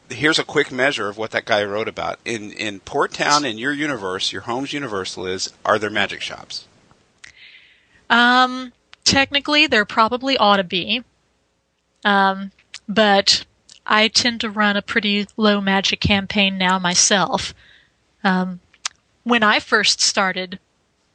here's 0.09 0.39
a 0.39 0.43
quick 0.43 0.71
measure 0.71 1.07
of 1.07 1.17
what 1.17 1.31
that 1.31 1.45
guy 1.45 1.63
wrote 1.63 1.87
about 1.87 2.19
in 2.25 2.51
in 2.53 2.79
Port 2.79 3.13
Town 3.13 3.45
in 3.45 3.57
your 3.57 3.73
universe, 3.73 4.31
your 4.31 4.43
home's 4.43 4.73
universe, 4.73 5.17
Liz. 5.17 5.51
Are 5.65 5.79
there 5.79 5.89
magic 5.89 6.21
shops? 6.21 6.65
Um, 8.09 8.73
technically, 9.03 9.67
there 9.67 9.85
probably 9.85 10.37
ought 10.37 10.57
to 10.57 10.63
be. 10.63 11.03
Um, 12.03 12.51
but 12.87 13.45
I 13.85 14.07
tend 14.07 14.41
to 14.41 14.49
run 14.49 14.77
a 14.77 14.81
pretty 14.81 15.27
low 15.37 15.61
magic 15.61 15.99
campaign 15.99 16.57
now 16.57 16.79
myself. 16.79 17.53
Um, 18.23 18.59
when 19.23 19.43
I 19.43 19.59
first 19.59 20.01
started, 20.01 20.59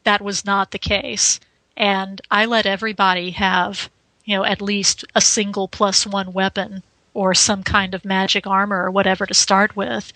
that 0.04 0.20
was 0.20 0.44
not 0.44 0.70
the 0.70 0.78
case. 0.78 1.40
And 1.76 2.20
I 2.30 2.44
let 2.44 2.66
everybody 2.66 3.30
have, 3.30 3.90
you 4.24 4.36
know, 4.36 4.44
at 4.44 4.62
least 4.62 5.04
a 5.14 5.20
single 5.20 5.66
plus 5.66 6.06
one 6.06 6.32
weapon 6.32 6.82
or 7.14 7.32
some 7.32 7.62
kind 7.62 7.94
of 7.94 8.04
magic 8.04 8.46
armor 8.46 8.84
or 8.84 8.90
whatever 8.90 9.24
to 9.24 9.34
start 9.34 9.74
with. 9.76 10.12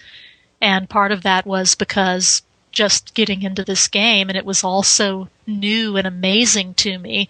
And 0.61 0.91
part 0.91 1.13
of 1.13 1.23
that 1.23 1.47
was 1.47 1.75
because 1.75 2.43
just 2.73 3.15
getting 3.15 3.43
into 3.43 3.65
this 3.65 3.89
game 3.89 4.29
and 4.29 4.37
it 4.37 4.45
was 4.45 4.63
all 4.63 4.83
so 4.83 5.29
new 5.47 5.97
and 5.97 6.07
amazing 6.07 6.75
to 6.75 6.99
me. 6.99 7.29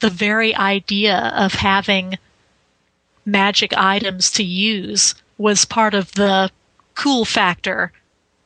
The 0.00 0.10
very 0.10 0.54
idea 0.54 1.32
of 1.34 1.54
having 1.54 2.18
magic 3.24 3.72
items 3.76 4.30
to 4.32 4.42
use 4.44 5.14
was 5.38 5.64
part 5.64 5.94
of 5.94 6.12
the 6.12 6.50
cool 6.94 7.24
factor 7.24 7.92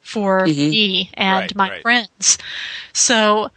for 0.02 0.46
Mhm. 0.46 0.70
me 0.70 1.10
and 1.14 1.34
Right, 1.42 1.54
my 1.56 1.70
right. 1.70 1.82
friends. 1.82 2.38
So 2.92 3.50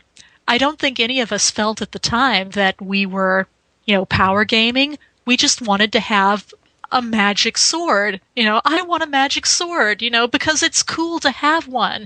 I 0.48 0.58
don't 0.58 0.80
think 0.80 1.00
any 1.00 1.20
of 1.20 1.32
us 1.32 1.52
felt 1.52 1.82
at 1.82 1.92
the 1.92 2.00
time 2.00 2.52
that 2.52 2.82
we 2.82 3.06
were, 3.06 3.48
you 3.86 3.96
know, 3.96 4.06
power 4.06 4.46
gaming. 4.46 4.98
We 5.26 5.36
just 5.38 5.62
wanted 5.62 5.92
to 5.94 6.00
have 6.00 6.54
a 6.92 7.02
magic 7.02 7.58
sword. 7.58 8.22
You 8.36 8.44
know, 8.46 8.62
I 8.66 8.82
want 8.84 9.04
a 9.04 9.08
magic 9.08 9.46
sword, 9.46 10.02
you 10.02 10.10
know, 10.10 10.28
because 10.28 10.64
it's 10.64 10.84
cool 10.84 11.20
to 11.20 11.32
have 11.32 11.68
one. 11.68 12.06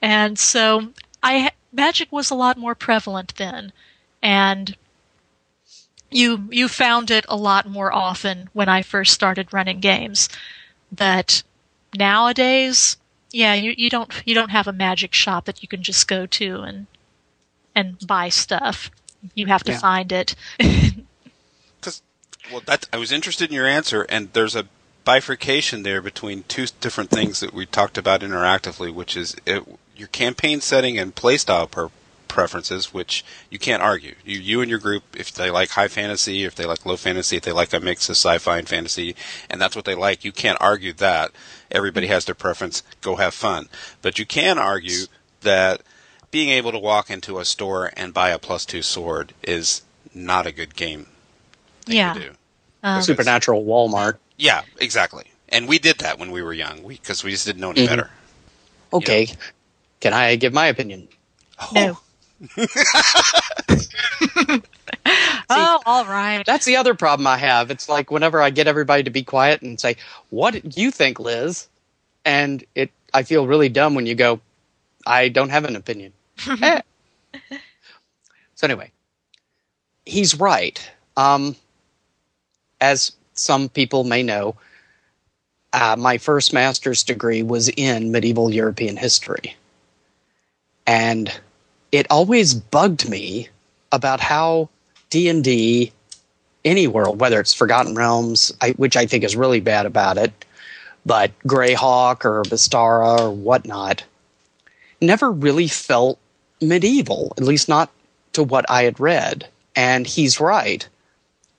And 0.00 0.38
so 0.38 0.92
I 1.22 1.50
magic 1.72 2.12
was 2.12 2.30
a 2.30 2.34
lot 2.34 2.56
more 2.58 2.74
prevalent 2.74 3.34
then. 3.36 3.72
And 4.22 4.76
you 6.10 6.48
you 6.50 6.68
found 6.68 7.10
it 7.10 7.24
a 7.28 7.36
lot 7.36 7.66
more 7.68 7.92
often 7.92 8.48
when 8.52 8.68
I 8.68 8.82
first 8.82 9.12
started 9.12 9.52
running 9.52 9.80
games. 9.80 10.28
That 10.90 11.42
nowadays, 11.96 12.98
yeah, 13.32 13.54
you, 13.54 13.74
you 13.76 13.90
don't 13.90 14.12
you 14.26 14.34
don't 14.34 14.50
have 14.50 14.68
a 14.68 14.72
magic 14.72 15.14
shop 15.14 15.46
that 15.46 15.62
you 15.62 15.68
can 15.68 15.82
just 15.82 16.06
go 16.08 16.26
to 16.26 16.60
and 16.60 16.86
and 17.74 17.98
buy 18.06 18.28
stuff. 18.28 18.90
You 19.34 19.46
have 19.46 19.64
to 19.64 19.72
Yeah. 19.72 19.78
find 19.78 20.12
it. 20.12 20.34
Well, 22.52 22.62
that 22.66 22.88
I 22.92 22.98
was 22.98 23.12
interested 23.12 23.50
in 23.50 23.54
your 23.54 23.66
answer, 23.66 24.02
and 24.08 24.32
there's 24.32 24.54
a 24.54 24.66
bifurcation 25.04 25.82
there 25.82 26.02
between 26.02 26.44
two 26.44 26.66
different 26.80 27.10
things 27.10 27.40
that 27.40 27.54
we 27.54 27.66
talked 27.66 27.98
about 27.98 28.20
interactively, 28.20 28.92
which 28.92 29.16
is 29.16 29.34
it, 29.46 29.64
your 29.96 30.08
campaign 30.08 30.60
setting 30.60 30.98
and 30.98 31.14
playstyle 31.14 31.70
per 31.70 31.90
preferences, 32.28 32.94
which 32.94 33.24
you 33.50 33.58
can't 33.58 33.82
argue. 33.82 34.14
You, 34.24 34.38
you 34.38 34.60
and 34.60 34.70
your 34.70 34.78
group, 34.78 35.02
if 35.16 35.32
they 35.32 35.50
like 35.50 35.70
high 35.70 35.88
fantasy, 35.88 36.44
if 36.44 36.54
they 36.54 36.64
like 36.64 36.86
low 36.86 36.96
fantasy, 36.96 37.36
if 37.36 37.42
they 37.42 37.52
like 37.52 37.72
a 37.72 37.80
mix 37.80 38.08
of 38.08 38.16
sci-fi 38.16 38.58
and 38.58 38.68
fantasy, 38.68 39.14
and 39.50 39.60
that's 39.60 39.76
what 39.76 39.84
they 39.84 39.94
like, 39.94 40.24
you 40.24 40.32
can't 40.32 40.60
argue 40.60 40.92
that. 40.94 41.30
Everybody 41.70 42.06
mm-hmm. 42.06 42.14
has 42.14 42.24
their 42.24 42.34
preference. 42.34 42.82
Go 43.00 43.16
have 43.16 43.34
fun. 43.34 43.68
But 44.00 44.18
you 44.18 44.26
can 44.26 44.58
argue 44.58 45.06
that 45.42 45.82
being 46.30 46.48
able 46.50 46.72
to 46.72 46.78
walk 46.78 47.10
into 47.10 47.38
a 47.38 47.44
store 47.44 47.90
and 47.96 48.14
buy 48.14 48.30
a 48.30 48.38
plus 48.38 48.64
two 48.64 48.82
sword 48.82 49.34
is 49.42 49.82
not 50.14 50.46
a 50.46 50.52
good 50.52 50.74
game 50.74 51.06
Yeah. 51.86 52.14
To. 52.82 52.88
Um, 52.88 53.02
Supernatural 53.02 53.64
Walmart. 53.64 54.18
Yeah, 54.38 54.62
exactly. 54.80 55.24
And 55.48 55.68
we 55.68 55.78
did 55.78 55.98
that 55.98 56.18
when 56.18 56.30
we 56.30 56.42
were 56.42 56.52
young 56.52 56.86
because 56.86 57.22
we 57.22 57.30
just 57.30 57.46
didn't 57.46 57.60
know 57.60 57.70
any 57.70 57.84
Mhm. 57.84 57.88
better. 57.88 58.10
Okay. 58.92 59.28
Can 60.00 60.12
I 60.12 60.36
give 60.36 60.52
my 60.52 60.66
opinion? 60.66 61.08
no. 61.72 61.98
oh, 65.50 65.80
all 65.86 66.04
right. 66.06 66.42
That's 66.44 66.64
the 66.64 66.76
other 66.76 66.94
problem 66.94 67.26
I 67.26 67.36
have. 67.38 67.70
It's 67.70 67.88
like 67.88 68.10
whenever 68.10 68.42
I 68.42 68.50
get 68.50 68.66
everybody 68.66 69.02
to 69.04 69.10
be 69.10 69.22
quiet 69.22 69.62
and 69.62 69.78
say, 69.78 69.96
"What 70.30 70.54
do 70.54 70.60
you 70.80 70.90
think, 70.90 71.20
Liz?" 71.20 71.68
and 72.24 72.64
it, 72.74 72.90
I 73.14 73.22
feel 73.22 73.46
really 73.46 73.68
dumb 73.68 73.94
when 73.94 74.06
you 74.06 74.14
go, 74.14 74.40
"I 75.06 75.28
don't 75.28 75.50
have 75.50 75.64
an 75.64 75.76
opinion." 75.76 76.12
Eh. 76.62 76.80
so 78.56 78.66
anyway, 78.66 78.90
he's 80.04 80.34
right. 80.34 80.80
Um, 81.16 81.54
as 82.82 83.12
some 83.34 83.70
people 83.70 84.04
may 84.04 84.22
know, 84.22 84.56
uh, 85.72 85.96
my 85.98 86.18
first 86.18 86.52
master's 86.52 87.02
degree 87.02 87.42
was 87.42 87.70
in 87.70 88.12
medieval 88.12 88.52
European 88.52 88.96
history, 88.96 89.56
and 90.86 91.32
it 91.92 92.06
always 92.10 92.52
bugged 92.52 93.08
me 93.08 93.48
about 93.92 94.20
how 94.20 94.68
D 95.08 95.28
and 95.28 95.42
D, 95.42 95.92
any 96.64 96.86
world, 96.86 97.20
whether 97.20 97.40
it's 97.40 97.54
Forgotten 97.54 97.94
Realms, 97.94 98.52
I, 98.60 98.70
which 98.72 98.96
I 98.96 99.06
think 99.06 99.24
is 99.24 99.36
really 99.36 99.60
bad 99.60 99.86
about 99.86 100.18
it, 100.18 100.32
but 101.06 101.30
Greyhawk 101.46 102.24
or 102.24 102.42
Mystara 102.44 103.20
or 103.20 103.30
whatnot, 103.30 104.04
never 105.00 105.30
really 105.30 105.68
felt 105.68 106.18
medieval, 106.60 107.32
at 107.38 107.44
least 107.44 107.68
not 107.68 107.90
to 108.34 108.42
what 108.42 108.64
I 108.68 108.82
had 108.84 109.00
read. 109.00 109.46
And 109.74 110.06
he's 110.06 110.40
right. 110.40 110.86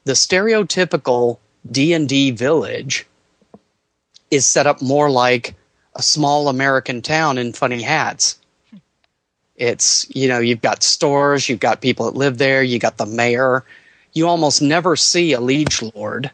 The 0.05 0.13
stereotypical 0.13 1.37
D&D 1.71 2.31
village 2.31 3.05
is 4.31 4.45
set 4.45 4.67
up 4.67 4.81
more 4.81 5.09
like 5.09 5.55
a 5.95 6.01
small 6.01 6.49
American 6.49 7.01
town 7.01 7.37
in 7.37 7.53
funny 7.53 7.81
hats. 7.81 8.37
It's, 9.55 10.07
you 10.13 10.27
know, 10.27 10.39
you've 10.39 10.61
got 10.61 10.83
stores, 10.83 11.47
you've 11.47 11.59
got 11.59 11.81
people 11.81 12.05
that 12.05 12.17
live 12.17 12.37
there, 12.37 12.63
you 12.63 12.79
got 12.79 12.97
the 12.97 13.05
mayor. 13.05 13.63
You 14.13 14.27
almost 14.27 14.61
never 14.61 14.95
see 14.95 15.33
a 15.33 15.39
liege 15.39 15.81
lord. 15.95 16.31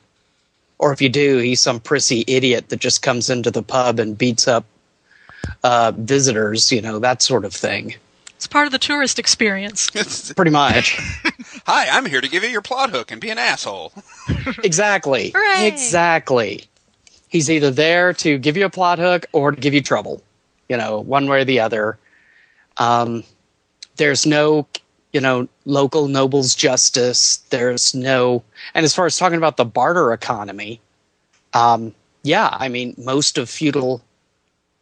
Or 0.79 0.93
if 0.93 1.01
you 1.01 1.09
do, 1.09 1.37
he's 1.37 1.59
some 1.59 1.79
prissy 1.79 2.23
idiot 2.27 2.69
that 2.69 2.79
just 2.79 3.01
comes 3.01 3.29
into 3.29 3.51
the 3.51 3.61
pub 3.61 3.99
and 3.99 4.17
beats 4.17 4.47
up 4.47 4.65
uh, 5.63 5.91
visitors, 5.95 6.71
you 6.71 6.81
know, 6.81 6.99
that 6.99 7.21
sort 7.21 7.45
of 7.45 7.53
thing. 7.53 7.95
It's 8.39 8.47
part 8.47 8.67
of 8.67 8.71
the 8.71 8.79
tourist 8.79 9.19
experience. 9.19 9.89
Pretty 10.33 10.49
much. 10.49 10.97
Hi, 11.65 11.89
I'm 11.89 12.05
here 12.05 12.21
to 12.21 12.29
give 12.29 12.41
you 12.41 12.47
your 12.47 12.61
plot 12.61 12.89
hook 12.89 13.11
and 13.11 13.19
be 13.19 13.29
an 13.31 13.37
asshole. 13.37 13.91
exactly. 14.63 15.33
Hooray. 15.35 15.67
Exactly. 15.67 16.63
He's 17.27 17.51
either 17.51 17.69
there 17.69 18.13
to 18.13 18.37
give 18.37 18.55
you 18.55 18.63
a 18.63 18.69
plot 18.69 18.97
hook 18.97 19.25
or 19.33 19.51
to 19.51 19.59
give 19.59 19.73
you 19.73 19.81
trouble, 19.81 20.23
you 20.69 20.77
know, 20.77 21.01
one 21.01 21.27
way 21.27 21.41
or 21.41 21.43
the 21.43 21.59
other. 21.59 21.99
Um, 22.77 23.25
there's 23.97 24.25
no, 24.25 24.65
you 25.11 25.19
know, 25.19 25.49
local 25.65 26.07
nobles 26.07 26.55
justice. 26.55 27.39
There's 27.49 27.93
no, 27.93 28.41
and 28.73 28.85
as 28.85 28.95
far 28.95 29.05
as 29.05 29.17
talking 29.17 29.37
about 29.37 29.57
the 29.57 29.65
barter 29.65 30.13
economy, 30.13 30.79
um, 31.53 31.93
yeah, 32.23 32.55
I 32.57 32.69
mean, 32.69 32.95
most 32.97 33.37
of 33.37 33.49
feudal, 33.49 34.01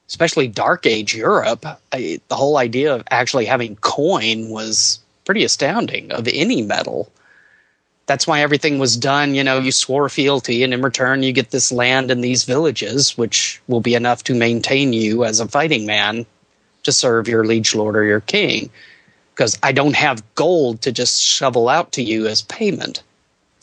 especially 0.07 0.47
Dark 0.47 0.85
Age 0.85 1.15
Europe, 1.15 1.65
I, 1.91 2.19
the 2.27 2.35
whole 2.35 2.57
idea 2.57 2.95
of 2.95 3.03
actually 3.11 3.45
having 3.45 3.75
coin 3.77 4.49
was 4.49 4.99
pretty 5.25 5.43
astounding 5.43 6.11
of 6.11 6.27
any 6.27 6.61
metal 6.61 7.11
that's 8.07 8.25
why 8.25 8.41
everything 8.41 8.79
was 8.79 8.97
done. 8.97 9.35
You 9.35 9.43
know, 9.43 9.59
you 9.59 9.71
swore 9.71 10.09
fealty, 10.09 10.63
and 10.63 10.73
in 10.73 10.81
return, 10.81 11.23
you 11.23 11.33
get 11.33 11.51
this 11.51 11.71
land 11.71 12.09
and 12.09 12.23
these 12.23 12.45
villages, 12.45 13.17
which 13.17 13.61
will 13.67 13.81
be 13.81 13.93
enough 13.93 14.23
to 14.23 14.33
maintain 14.33 14.93
you 14.93 15.23
as 15.23 15.39
a 15.39 15.47
fighting 15.47 15.85
man 15.85 16.25
to 16.83 16.91
serve 16.91 17.27
your 17.27 17.45
liege 17.45 17.75
lord 17.75 17.95
or 17.95 18.03
your 18.03 18.21
king. 18.21 18.69
Because 19.35 19.59
I 19.61 19.73
don't 19.73 19.95
have 19.95 20.23
gold 20.33 20.81
to 20.81 20.91
just 20.91 21.21
shovel 21.21 21.69
out 21.69 21.91
to 21.91 22.01
you 22.01 22.25
as 22.25 22.41
payment. 22.41 23.03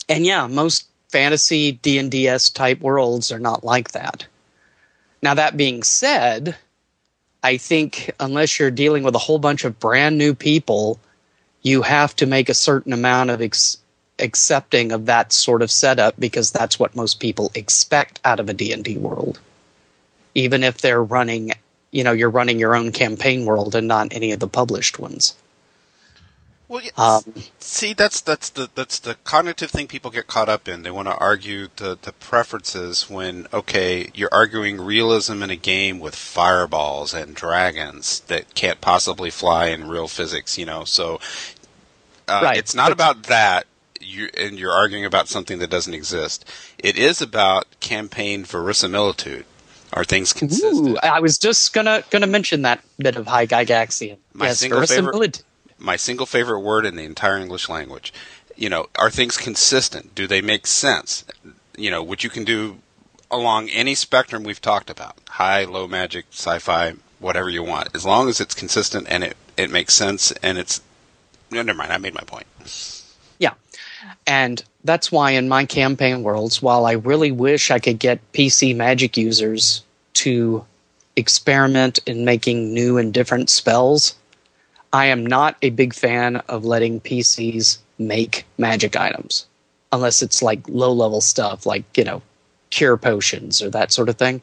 And 0.07 0.25
yeah, 0.25 0.47
most 0.47 0.87
fantasy 1.09 1.73
D 1.73 1.97
and 1.97 2.11
DS 2.11 2.49
type 2.51 2.79
worlds 2.79 3.31
are 3.31 3.39
not 3.39 3.63
like 3.63 3.91
that. 3.91 4.25
Now 5.25 5.33
that 5.33 5.57
being 5.57 5.81
said, 5.81 6.55
I 7.41 7.57
think 7.57 8.11
unless 8.19 8.59
you're 8.59 8.69
dealing 8.69 9.01
with 9.01 9.15
a 9.15 9.25
whole 9.25 9.39
bunch 9.39 9.63
of 9.63 9.79
brand 9.79 10.19
new 10.19 10.35
people, 10.35 10.99
you 11.63 11.81
have 11.81 12.15
to 12.17 12.27
make 12.27 12.47
a 12.47 12.53
certain 12.53 12.93
amount 12.93 13.31
of 13.31 13.41
ex- 13.41 13.79
accepting 14.19 14.91
of 14.91 15.07
that 15.07 15.33
sort 15.33 15.63
of 15.63 15.71
setup 15.71 16.13
because 16.19 16.51
that's 16.51 16.77
what 16.77 16.95
most 16.95 17.19
people 17.19 17.51
expect 17.55 18.19
out 18.23 18.39
of 18.39 18.49
a 18.49 18.53
D&D 18.53 18.97
world. 18.97 19.39
Even 20.35 20.63
if 20.63 20.77
they're 20.77 21.03
running, 21.03 21.53
you 21.89 22.03
know, 22.03 22.11
you're 22.11 22.29
running 22.29 22.59
your 22.59 22.75
own 22.75 22.91
campaign 22.91 23.45
world 23.45 23.73
and 23.73 23.87
not 23.87 24.13
any 24.13 24.31
of 24.31 24.39
the 24.39 24.47
published 24.47 24.99
ones. 24.99 25.33
Well, 26.67 26.81
yeah, 26.83 26.89
Um, 26.97 27.21
see, 27.59 27.93
that's 27.93 28.21
that's 28.21 28.49
the 28.49 28.69
that's 28.73 28.97
the 28.97 29.15
cognitive 29.23 29.69
thing 29.69 29.85
people 29.87 30.09
get 30.09 30.25
caught 30.25 30.49
up 30.49 30.67
in. 30.67 30.81
They 30.81 30.89
want 30.89 31.07
to 31.07 31.15
argue 31.17 31.67
the 31.75 31.97
the 32.01 32.11
preferences 32.13 33.07
when 33.09 33.47
okay, 33.53 34.09
you're 34.15 34.33
arguing 34.33 34.81
realism 34.81 35.43
in 35.43 35.51
a 35.51 35.55
game 35.55 35.99
with 35.99 36.15
fireballs 36.15 37.13
and 37.13 37.35
dragons 37.35 38.21
that 38.21 38.55
can't 38.55 38.81
possibly 38.81 39.29
fly 39.29 39.67
in 39.67 39.87
real 39.87 40.07
physics. 40.07 40.57
You 40.57 40.65
know, 40.65 40.85
so 40.85 41.19
uh, 42.27 42.41
Right, 42.43 42.57
it's 42.57 42.73
not 42.73 42.87
but- 42.87 42.93
about 42.93 43.23
that. 43.23 43.67
You 44.01 44.29
and 44.37 44.57
you're 44.59 44.71
arguing 44.73 45.05
about 45.05 45.27
something 45.27 45.59
that 45.59 45.69
doesn't 45.69 45.93
exist. 45.93 46.45
It 46.79 46.97
is 46.97 47.21
about 47.21 47.65
campaign 47.79 48.43
verisimilitude. 48.43 49.45
Are 49.93 50.03
things 50.03 50.33
consistent? 50.33 50.89
Ooh, 50.89 50.97
I 51.01 51.19
was 51.21 51.37
just 51.37 51.73
gonna 51.73 52.03
gonna 52.09 52.27
mention 52.27 52.63
that 52.63 52.83
bit 52.97 53.15
of 53.15 53.25
high 53.27 53.45
Gygaxian. 53.47 54.17
My 54.33 54.47
yes, 54.47 54.59
single 54.59 54.81
favorite- 54.81 55.03
verisimilitude. 55.03 55.43
My 55.77 55.95
single 55.95 56.25
favorite 56.25 56.59
word 56.59 56.85
in 56.85 56.95
the 56.95 57.03
entire 57.03 57.37
English 57.37 57.69
language. 57.69 58.13
You 58.55 58.69
know, 58.69 58.87
are 58.97 59.09
things 59.09 59.37
consistent? 59.37 60.15
Do 60.15 60.27
they 60.27 60.41
make 60.41 60.65
sense? 60.65 61.25
You 61.77 61.91
know, 61.91 62.01
which 62.01 62.23
you 62.23 62.29
can 62.29 62.43
do 62.43 62.77
along 63.29 63.69
any 63.69 63.95
spectrum 63.95 64.43
we've 64.43 64.61
talked 64.61 64.89
about 64.89 65.17
high, 65.29 65.65
low 65.65 65.87
magic, 65.87 66.25
sci 66.31 66.59
fi, 66.59 66.93
whatever 67.19 67.49
you 67.49 67.63
want. 67.63 67.89
As 67.93 68.05
long 68.05 68.29
as 68.29 68.39
it's 68.39 68.55
consistent 68.55 69.07
and 69.09 69.23
it, 69.23 69.37
it 69.57 69.69
makes 69.69 69.93
sense 69.93 70.31
and 70.43 70.57
it's. 70.57 70.81
No, 71.51 71.61
never 71.61 71.77
mind, 71.77 71.91
I 71.91 71.97
made 71.97 72.13
my 72.13 72.21
point. 72.21 72.47
Yeah. 73.39 73.53
And 74.25 74.63
that's 74.83 75.11
why 75.11 75.31
in 75.31 75.49
my 75.49 75.65
campaign 75.65 76.23
worlds, 76.23 76.61
while 76.61 76.85
I 76.85 76.93
really 76.93 77.31
wish 77.31 77.71
I 77.71 77.79
could 77.79 77.99
get 77.99 78.31
PC 78.31 78.75
magic 78.75 79.17
users 79.17 79.83
to 80.15 80.65
experiment 81.15 81.99
in 82.05 82.25
making 82.25 82.73
new 82.73 82.97
and 82.97 83.13
different 83.13 83.49
spells, 83.49 84.15
I 84.95 85.07
am 85.07 85.25
not 85.25 85.57
a 85.61 85.71
big 85.71 85.93
fan 85.93 86.37
of 86.47 86.63
letting 86.63 87.01
PCs 87.01 87.79
make 87.99 88.45
magic 88.57 88.95
items 88.95 89.45
unless 89.91 90.21
it's 90.21 90.41
like 90.41 90.61
low 90.69 90.93
level 90.93 91.19
stuff 91.19 91.65
like, 91.65 91.83
you 91.97 92.05
know, 92.05 92.21
cure 92.69 92.95
potions 92.95 93.61
or 93.61 93.69
that 93.71 93.91
sort 93.91 94.07
of 94.07 94.15
thing. 94.15 94.41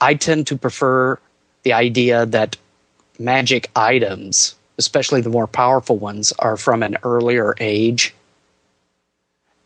I 0.00 0.14
tend 0.14 0.46
to 0.46 0.56
prefer 0.56 1.18
the 1.64 1.72
idea 1.72 2.24
that 2.24 2.56
magic 3.18 3.68
items, 3.74 4.54
especially 4.78 5.22
the 5.22 5.28
more 5.28 5.48
powerful 5.48 5.96
ones, 5.96 6.32
are 6.38 6.56
from 6.56 6.84
an 6.84 6.96
earlier 7.02 7.56
age 7.58 8.14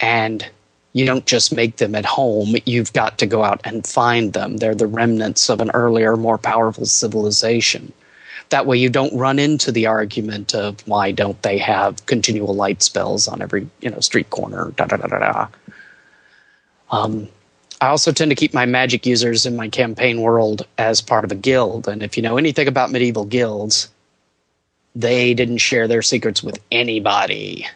and 0.01 0.49
you 0.95 1.05
don't 1.05 1.27
just 1.27 1.55
make 1.55 1.77
them 1.77 1.95
at 1.95 2.07
home. 2.07 2.57
You've 2.65 2.95
got 2.95 3.19
to 3.19 3.27
go 3.27 3.45
out 3.45 3.61
and 3.63 3.87
find 3.87 4.33
them. 4.33 4.57
They're 4.57 4.75
the 4.75 4.87
remnants 4.87 5.51
of 5.51 5.61
an 5.61 5.71
earlier, 5.73 6.17
more 6.17 6.39
powerful 6.39 6.87
civilization. 6.87 7.93
That 8.51 8.67
way, 8.67 8.79
you 8.79 8.89
don't 8.89 9.15
run 9.15 9.39
into 9.39 9.71
the 9.71 9.87
argument 9.87 10.55
of 10.55 10.87
why 10.87 11.13
don't 11.13 11.41
they 11.43 11.59
have 11.59 12.05
continual 12.07 12.55
light 12.55 12.83
spells 12.83 13.29
on 13.29 13.43
every 13.43 13.69
you 13.81 13.91
know 13.91 14.01
street 14.01 14.31
corner. 14.31 14.73
Da 14.77 14.87
da 14.87 14.97
da 14.97 15.07
da 15.07 15.19
da. 15.19 15.49
Um, 16.91 17.29
I 17.81 17.89
also 17.89 18.11
tend 18.11 18.31
to 18.31 18.35
keep 18.35 18.55
my 18.55 18.67
magic 18.67 19.07
users 19.07 19.47
in 19.47 19.55
my 19.55 19.69
campaign 19.69 20.21
world 20.21 20.67
as 20.79 21.01
part 21.01 21.25
of 21.25 21.31
a 21.31 21.37
guild. 21.37 21.87
And 21.87 22.03
if 22.03 22.17
you 22.17 22.23
know 22.23 22.37
anything 22.37 22.67
about 22.67 22.91
medieval 22.91 23.25
guilds, 23.25 23.89
they 24.97 25.33
didn't 25.33 25.59
share 25.59 25.87
their 25.87 26.03
secrets 26.03 26.43
with 26.43 26.59
anybody. 26.73 27.69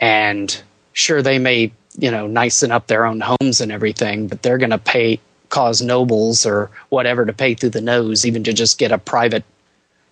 And 0.00 0.62
sure, 0.92 1.20
they 1.20 1.38
may, 1.38 1.72
you 1.98 2.10
know, 2.12 2.28
nicen 2.28 2.70
up 2.70 2.86
their 2.86 3.04
own 3.04 3.20
homes 3.20 3.60
and 3.60 3.72
everything, 3.72 4.28
but 4.28 4.42
they're 4.42 4.58
going 4.58 4.70
to 4.70 4.78
pay, 4.78 5.18
cause 5.48 5.82
nobles 5.82 6.46
or 6.46 6.70
whatever 6.90 7.24
to 7.24 7.32
pay 7.32 7.54
through 7.54 7.70
the 7.70 7.80
nose, 7.80 8.24
even 8.24 8.44
to 8.44 8.52
just 8.52 8.78
get 8.78 8.92
a 8.92 8.98
private, 8.98 9.42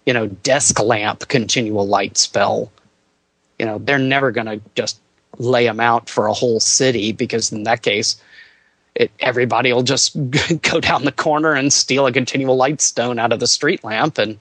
you 0.07 0.13
know, 0.13 0.29
desk 0.29 0.81
lamp 0.81 1.29
continual 1.29 1.87
light 1.87 2.17
spell. 2.17 2.73
You 3.59 3.67
know, 3.67 3.79
they're 3.79 3.99
never 3.99 4.31
going 4.31 4.47
to 4.47 4.61
just 4.75 5.01
lay 5.39 5.65
them 5.65 5.81
out 5.81 6.09
for 6.09 6.27
a 6.27 6.33
whole 6.33 6.61
city 6.61 7.13
because 7.13 7.53
in 7.53 7.65
that 7.65 7.83
case, 7.83 8.17
it, 8.97 9.11
everybody 9.21 9.73
will 9.73 9.83
just 9.83 10.17
go 10.63 10.81
down 10.81 11.05
the 11.05 11.13
corner 11.13 11.53
and 11.53 11.73
steal 11.73 12.07
a 12.07 12.13
continual 12.13 12.57
light 12.57 12.81
stone 12.81 13.19
out 13.19 13.33
of 13.33 13.41
the 13.41 13.47
street 13.47 13.85
lamp 13.85 14.19
and 14.19 14.39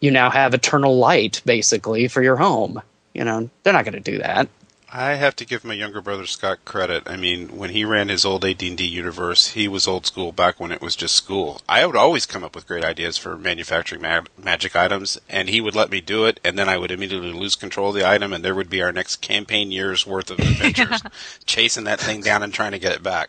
you 0.00 0.10
now 0.10 0.30
have 0.30 0.54
eternal 0.54 0.96
light 0.96 1.42
basically 1.44 2.08
for 2.08 2.22
your 2.22 2.36
home 2.36 2.80
you 3.14 3.22
know 3.22 3.48
they're 3.62 3.72
not 3.72 3.84
going 3.84 4.00
to 4.02 4.12
do 4.12 4.18
that 4.18 4.48
I 4.90 5.14
have 5.16 5.36
to 5.36 5.44
give 5.44 5.64
my 5.64 5.74
younger 5.74 6.00
brother 6.00 6.24
Scott 6.24 6.64
credit. 6.64 7.02
I 7.06 7.16
mean, 7.16 7.58
when 7.58 7.70
he 7.70 7.84
ran 7.84 8.08
his 8.08 8.24
old 8.24 8.42
AD&D 8.42 8.82
universe, 8.86 9.48
he 9.48 9.68
was 9.68 9.86
old 9.86 10.06
school 10.06 10.32
back 10.32 10.58
when 10.58 10.72
it 10.72 10.80
was 10.80 10.96
just 10.96 11.14
school. 11.14 11.60
I 11.68 11.84
would 11.84 11.94
always 11.96 12.24
come 12.24 12.42
up 12.42 12.54
with 12.54 12.66
great 12.66 12.84
ideas 12.86 13.18
for 13.18 13.36
manufacturing 13.36 14.00
ma- 14.00 14.22
magic 14.42 14.74
items, 14.74 15.18
and 15.28 15.50
he 15.50 15.60
would 15.60 15.74
let 15.74 15.90
me 15.90 16.00
do 16.00 16.24
it, 16.24 16.40
and 16.42 16.58
then 16.58 16.70
I 16.70 16.78
would 16.78 16.90
immediately 16.90 17.32
lose 17.32 17.54
control 17.54 17.90
of 17.90 17.96
the 17.96 18.08
item, 18.08 18.32
and 18.32 18.42
there 18.42 18.54
would 18.54 18.70
be 18.70 18.80
our 18.80 18.90
next 18.92 19.16
campaign 19.16 19.70
year's 19.70 20.06
worth 20.06 20.30
of 20.30 20.38
adventures, 20.38 21.02
chasing 21.44 21.84
that 21.84 22.00
thing 22.00 22.22
down 22.22 22.42
and 22.42 22.54
trying 22.54 22.72
to 22.72 22.78
get 22.78 22.92
it 22.94 23.02
back. 23.02 23.28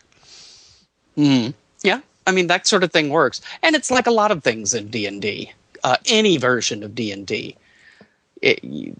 mm. 1.18 1.52
yeah 1.82 2.00
i 2.26 2.32
mean 2.32 2.46
that 2.46 2.66
sort 2.66 2.84
of 2.84 2.92
thing 2.92 3.08
works 3.10 3.40
and 3.62 3.74
it's 3.76 3.90
like 3.90 4.06
a 4.06 4.10
lot 4.10 4.30
of 4.30 4.42
things 4.44 4.72
in 4.74 4.88
d&d 4.88 5.52
uh, 5.82 5.96
any 6.06 6.36
version 6.36 6.82
of 6.82 6.94
d&d 6.94 7.56
it, 8.42 8.64
you- 8.64 8.98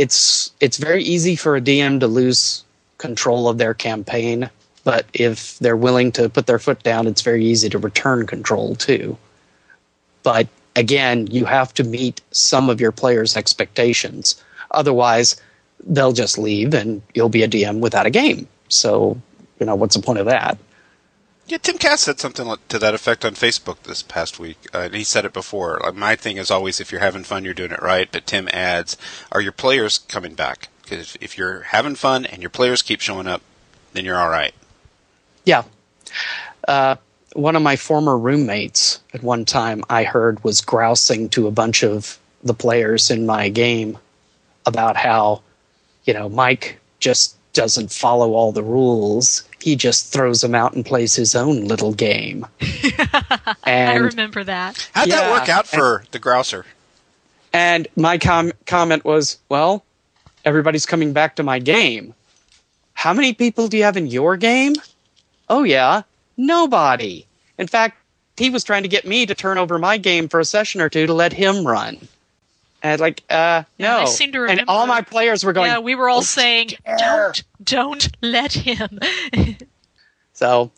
it's 0.00 0.50
it's 0.60 0.78
very 0.78 1.04
easy 1.04 1.36
for 1.36 1.56
a 1.56 1.60
DM 1.60 2.00
to 2.00 2.06
lose 2.06 2.64
control 2.96 3.50
of 3.50 3.58
their 3.58 3.74
campaign, 3.74 4.48
but 4.82 5.04
if 5.12 5.58
they're 5.58 5.76
willing 5.76 6.10
to 6.12 6.30
put 6.30 6.46
their 6.46 6.58
foot 6.58 6.82
down, 6.82 7.06
it's 7.06 7.20
very 7.20 7.44
easy 7.44 7.68
to 7.68 7.78
return 7.78 8.26
control 8.26 8.74
too. 8.76 9.18
But 10.22 10.48
again, 10.74 11.26
you 11.26 11.44
have 11.44 11.74
to 11.74 11.84
meet 11.84 12.22
some 12.30 12.70
of 12.70 12.80
your 12.80 12.92
players' 12.92 13.36
expectations. 13.36 14.42
Otherwise, 14.70 15.36
they'll 15.84 16.14
just 16.14 16.38
leave 16.38 16.72
and 16.72 17.02
you'll 17.12 17.28
be 17.28 17.42
a 17.42 17.48
DM 17.48 17.80
without 17.80 18.06
a 18.06 18.10
game. 18.10 18.48
So, 18.68 19.20
you 19.58 19.66
know, 19.66 19.74
what's 19.74 19.96
the 19.96 20.02
point 20.02 20.18
of 20.18 20.26
that? 20.26 20.56
Yeah, 21.50 21.58
Tim 21.58 21.78
Kask 21.78 22.04
said 22.04 22.20
something 22.20 22.54
to 22.68 22.78
that 22.78 22.94
effect 22.94 23.24
on 23.24 23.34
Facebook 23.34 23.82
this 23.82 24.04
past 24.04 24.38
week. 24.38 24.56
Uh, 24.72 24.82
and 24.82 24.94
he 24.94 25.02
said 25.02 25.24
it 25.24 25.32
before. 25.32 25.80
Like, 25.82 25.96
my 25.96 26.14
thing 26.14 26.36
is 26.36 26.48
always 26.48 26.78
if 26.78 26.92
you're 26.92 27.00
having 27.00 27.24
fun, 27.24 27.44
you're 27.44 27.54
doing 27.54 27.72
it 27.72 27.82
right. 27.82 28.08
But 28.12 28.24
Tim 28.24 28.48
adds, 28.52 28.96
are 29.32 29.40
your 29.40 29.50
players 29.50 29.98
coming 29.98 30.34
back? 30.34 30.68
Because 30.82 31.16
if, 31.16 31.16
if 31.20 31.36
you're 31.36 31.62
having 31.62 31.96
fun 31.96 32.24
and 32.24 32.40
your 32.40 32.50
players 32.50 32.82
keep 32.82 33.00
showing 33.00 33.26
up, 33.26 33.42
then 33.94 34.04
you're 34.04 34.16
all 34.16 34.28
right. 34.28 34.54
Yeah. 35.44 35.64
Uh, 36.68 36.94
one 37.32 37.56
of 37.56 37.62
my 37.62 37.74
former 37.74 38.16
roommates 38.16 39.00
at 39.12 39.24
one 39.24 39.44
time 39.44 39.82
I 39.90 40.04
heard 40.04 40.44
was 40.44 40.60
grousing 40.60 41.28
to 41.30 41.48
a 41.48 41.52
bunch 41.52 41.82
of 41.82 42.16
the 42.44 42.54
players 42.54 43.10
in 43.10 43.26
my 43.26 43.48
game 43.48 43.98
about 44.66 44.96
how, 44.96 45.42
you 46.04 46.14
know, 46.14 46.28
Mike 46.28 46.78
just 47.00 47.36
doesn't 47.54 47.90
follow 47.90 48.34
all 48.34 48.52
the 48.52 48.62
rules. 48.62 49.42
He 49.60 49.76
just 49.76 50.12
throws 50.12 50.40
them 50.40 50.54
out 50.54 50.72
and 50.72 50.84
plays 50.86 51.14
his 51.14 51.34
own 51.34 51.66
little 51.66 51.92
game. 51.92 52.46
I 53.64 53.96
remember 53.96 54.42
that. 54.44 54.88
How'd 54.94 55.10
that 55.10 55.30
work 55.30 55.48
out 55.48 55.66
for 55.66 56.04
the 56.12 56.18
grouser? 56.18 56.64
And 57.52 57.86
my 57.96 58.16
com- 58.16 58.52
comment 58.66 59.04
was, 59.04 59.38
well, 59.48 59.84
everybody's 60.44 60.86
coming 60.86 61.12
back 61.12 61.36
to 61.36 61.42
my 61.42 61.58
game. 61.58 62.14
How 62.94 63.12
many 63.12 63.32
people 63.32 63.68
do 63.68 63.76
you 63.76 63.84
have 63.84 63.96
in 63.96 64.06
your 64.06 64.36
game? 64.36 64.74
Oh, 65.48 65.64
yeah, 65.64 66.02
nobody. 66.36 67.26
In 67.58 67.66
fact, 67.66 67.96
he 68.36 68.50
was 68.50 68.64
trying 68.64 68.82
to 68.84 68.88
get 68.88 69.06
me 69.06 69.26
to 69.26 69.34
turn 69.34 69.58
over 69.58 69.78
my 69.78 69.98
game 69.98 70.28
for 70.28 70.40
a 70.40 70.44
session 70.44 70.80
or 70.80 70.88
two 70.88 71.06
to 71.06 71.12
let 71.14 71.32
him 71.32 71.66
run. 71.66 71.98
And 72.82 73.00
like, 73.00 73.22
uh, 73.28 73.64
Yeah, 73.78 73.96
I 73.98 74.00
no. 74.00 74.06
seem 74.06 74.32
to 74.32 74.44
and 74.44 74.62
all 74.68 74.86
my 74.86 75.02
players 75.02 75.44
were 75.44 75.52
going, 75.52 75.70
yeah, 75.70 75.78
we 75.80 75.94
were 75.94 76.08
all 76.08 76.20
"Don't 76.20 76.24
saying, 76.26 76.68
dare." 76.86 76.96
"Don't, 77.32 77.42
don't 77.62 78.08
let 78.22 78.52
him." 78.52 78.98
So, 80.32 80.70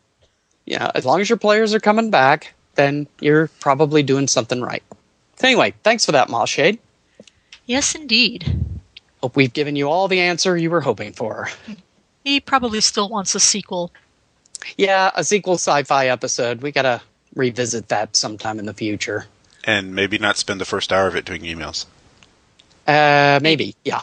yeah, 0.66 0.90
as 0.94 1.04
long 1.06 1.20
as 1.20 1.28
your 1.30 1.36
players 1.38 1.72
are 1.72 1.78
coming 1.80 2.10
back, 2.10 2.54
then 2.74 3.06
you're 3.20 3.48
probably 3.60 4.02
doing 4.02 4.26
something 4.26 4.60
right. 4.60 4.82
So 5.36 5.46
anyway, 5.46 5.74
thanks 5.84 6.04
for 6.04 6.10
that, 6.12 6.28
Mothshade. 6.28 6.78
yes, 7.66 7.94
indeed. 7.94 8.58
Hope 9.22 9.36
we've 9.36 9.52
given 9.52 9.76
you 9.76 9.88
all 9.88 10.08
the 10.08 10.18
answer 10.20 10.56
you 10.56 10.68
were 10.70 10.80
hoping 10.80 11.12
for. 11.12 11.48
He 12.24 12.38
probably 12.38 12.80
still 12.80 13.08
wants 13.08 13.34
a 13.34 13.40
sequel. 13.40 13.90
Yeah, 14.76 15.10
a 15.16 15.24
sequel 15.24 15.54
sci-fi 15.54 16.06
episode. 16.06 16.62
We 16.62 16.70
gotta 16.70 17.02
revisit 17.34 17.88
that 17.88 18.14
sometime 18.14 18.60
in 18.60 18.66
the 18.66 18.72
future. 18.74 19.26
And 19.64 19.92
maybe 19.92 20.18
not 20.18 20.36
spend 20.36 20.60
the 20.60 20.64
first 20.64 20.92
hour 20.92 21.08
of 21.08 21.16
it 21.16 21.24
doing 21.24 21.42
emails. 21.42 21.86
Uh, 22.86 23.38
maybe. 23.42 23.74
Yeah. 23.84 24.02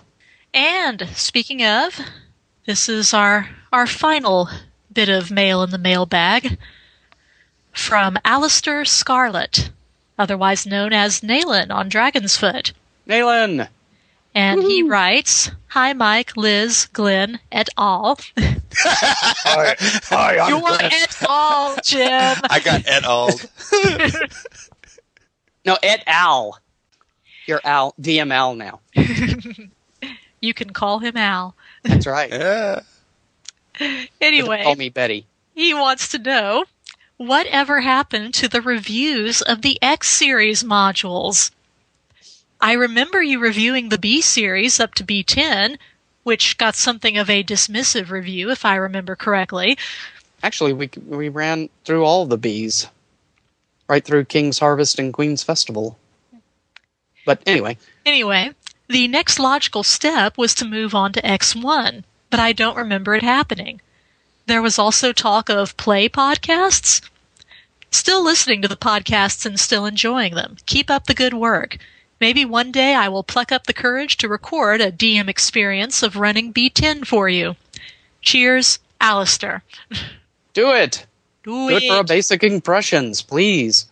And 0.54 1.08
speaking 1.14 1.64
of, 1.64 2.00
this 2.66 2.90
is 2.90 3.14
our 3.14 3.50
our 3.72 3.88
final 3.88 4.50
bit 4.92 5.10
of 5.10 5.32
mail 5.32 5.62
in 5.64 5.70
the 5.70 5.78
mailbag 5.78 6.58
from 7.72 8.18
Alistair 8.26 8.86
Scarlett, 8.86 9.70
otherwise 10.18 10.66
known 10.66 10.94
as 10.94 11.22
Naylan 11.22 11.72
on 11.72 11.90
Dragon's 11.90 12.36
Foot. 12.36 12.74
Naylan. 13.08 13.68
And 14.36 14.62
he 14.62 14.84
writes, 14.84 15.52
Hi 15.70 15.94
Mike, 15.94 16.38
Liz, 16.38 16.88
Glenn, 16.94 17.40
et 17.52 17.70
al. 17.78 18.20
Hi, 18.76 19.76
hi. 19.80 20.38
I'm 20.38 20.50
You're 20.50 20.78
et 20.82 21.24
al, 21.28 21.76
Jim. 21.84 22.38
I 22.50 22.60
got 22.64 22.88
et 22.88 23.04
al. 23.04 23.30
no, 25.66 25.78
et 25.82 26.04
al. 26.06 26.60
You're 27.50 27.62
Al. 27.64 27.94
DML 28.00 28.56
now. 28.56 28.80
You 30.42 30.54
can 30.54 30.70
call 30.70 31.00
him 31.00 31.18
Al. 31.18 31.54
That's 31.84 32.08
right. 32.08 32.30
yeah. 32.32 32.80
Anyway, 34.22 34.64
Call 34.64 34.76
me 34.76 34.88
Betty. 34.88 35.26
he 35.54 35.74
wants 35.74 36.08
to 36.10 36.18
know 36.18 36.64
whatever 37.18 37.82
happened 37.82 38.34
to 38.36 38.48
the 38.48 38.62
reviews 38.62 39.42
of 39.42 39.62
the 39.64 39.78
X 39.82 40.08
series 40.08 40.64
modules. 40.64 41.52
I 42.62 42.72
remember 42.72 43.22
you 43.22 43.40
reviewing 43.40 43.90
the 43.90 43.98
B 43.98 44.22
series 44.22 44.80
up 44.80 44.94
to 44.96 45.04
B10, 45.04 45.78
which 46.24 46.58
got 46.58 46.76
something 46.76 47.18
of 47.18 47.30
a 47.30 47.44
dismissive 47.44 48.10
review, 48.10 48.50
if 48.50 48.64
I 48.64 48.76
remember 48.76 49.18
correctly. 49.18 49.78
Actually, 50.42 50.72
we 50.72 50.90
we 51.06 51.28
ran 51.28 51.68
through 51.84 52.06
all 52.06 52.26
the 52.26 52.38
bees, 52.38 52.88
right 53.90 54.06
through 54.06 54.24
King's 54.24 54.60
Harvest 54.60 55.00
and 55.00 55.14
Queen's 55.14 55.44
Festival. 55.44 55.98
But 57.26 57.42
anyway, 57.46 57.78
Anyway, 58.06 58.52
the 58.88 59.08
next 59.08 59.38
logical 59.40 59.84
step 59.84 60.38
was 60.38 60.56
to 60.56 60.66
move 60.66 60.96
on 60.96 61.14
to 61.14 61.22
X1, 61.22 62.04
but 62.30 62.40
I 62.40 62.54
don't 62.54 62.78
remember 62.78 63.14
it 63.16 63.24
happening. 63.24 63.82
There 64.48 64.62
was 64.62 64.80
also 64.80 65.12
talk 65.14 65.48
of 65.50 65.78
play 65.78 66.10
podcasts. 66.10 67.02
Still 67.92 68.24
listening 68.24 68.62
to 68.64 68.68
the 68.68 68.76
podcasts 68.78 69.46
and 69.46 69.60
still 69.60 69.86
enjoying 69.86 70.34
them. 70.36 70.58
Keep 70.66 70.90
up 70.90 71.06
the 71.06 71.14
good 71.14 71.34
work. 71.34 71.78
Maybe 72.20 72.46
one 72.46 72.72
day 72.72 72.96
I 72.96 73.10
will 73.10 73.24
pluck 73.24 73.52
up 73.52 73.66
the 73.68 73.74
courage 73.74 74.18
to 74.18 74.28
record 74.28 74.82
a 74.82 74.92
DM 74.92 75.30
experience 75.30 76.02
of 76.04 76.16
running 76.16 76.52
B10 76.54 77.06
for 77.06 77.30
you. 77.30 77.56
Cheers, 78.22 78.80
Alistair. 79.00 79.64
do 80.54 80.72
it. 80.72 81.06
Do 81.44 81.70
Do 81.70 81.76
it 81.76 81.88
for 81.88 82.00
a 82.00 82.04
basic 82.04 82.44
impressions, 82.44 83.22
please. 83.22 83.86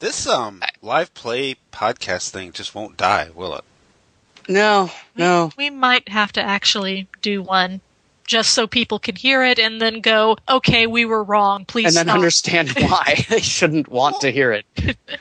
This 0.00 0.26
um 0.26 0.62
live 0.80 1.12
play 1.14 1.56
podcast 1.72 2.30
thing 2.30 2.52
just 2.52 2.74
won't 2.74 2.96
die, 2.96 3.30
will 3.34 3.54
it? 3.56 3.64
No, 4.48 4.90
no. 5.16 5.50
We 5.56 5.70
might 5.70 6.08
have 6.08 6.32
to 6.32 6.42
actually 6.42 7.08
do 7.20 7.42
one 7.42 7.80
just 8.24 8.50
so 8.52 8.66
people 8.66 8.98
can 8.98 9.16
hear 9.16 9.42
it 9.42 9.58
and 9.58 9.80
then 9.80 10.00
go, 10.00 10.36
okay, 10.48 10.86
we 10.86 11.04
were 11.04 11.22
wrong. 11.24 11.64
Please 11.64 11.86
And 11.86 11.96
then 11.96 12.06
stop. 12.06 12.14
understand 12.16 12.70
why 12.78 13.24
they 13.28 13.40
shouldn't 13.40 13.88
want 13.88 14.20
to 14.20 14.30
hear 14.30 14.52
it. 14.52 14.66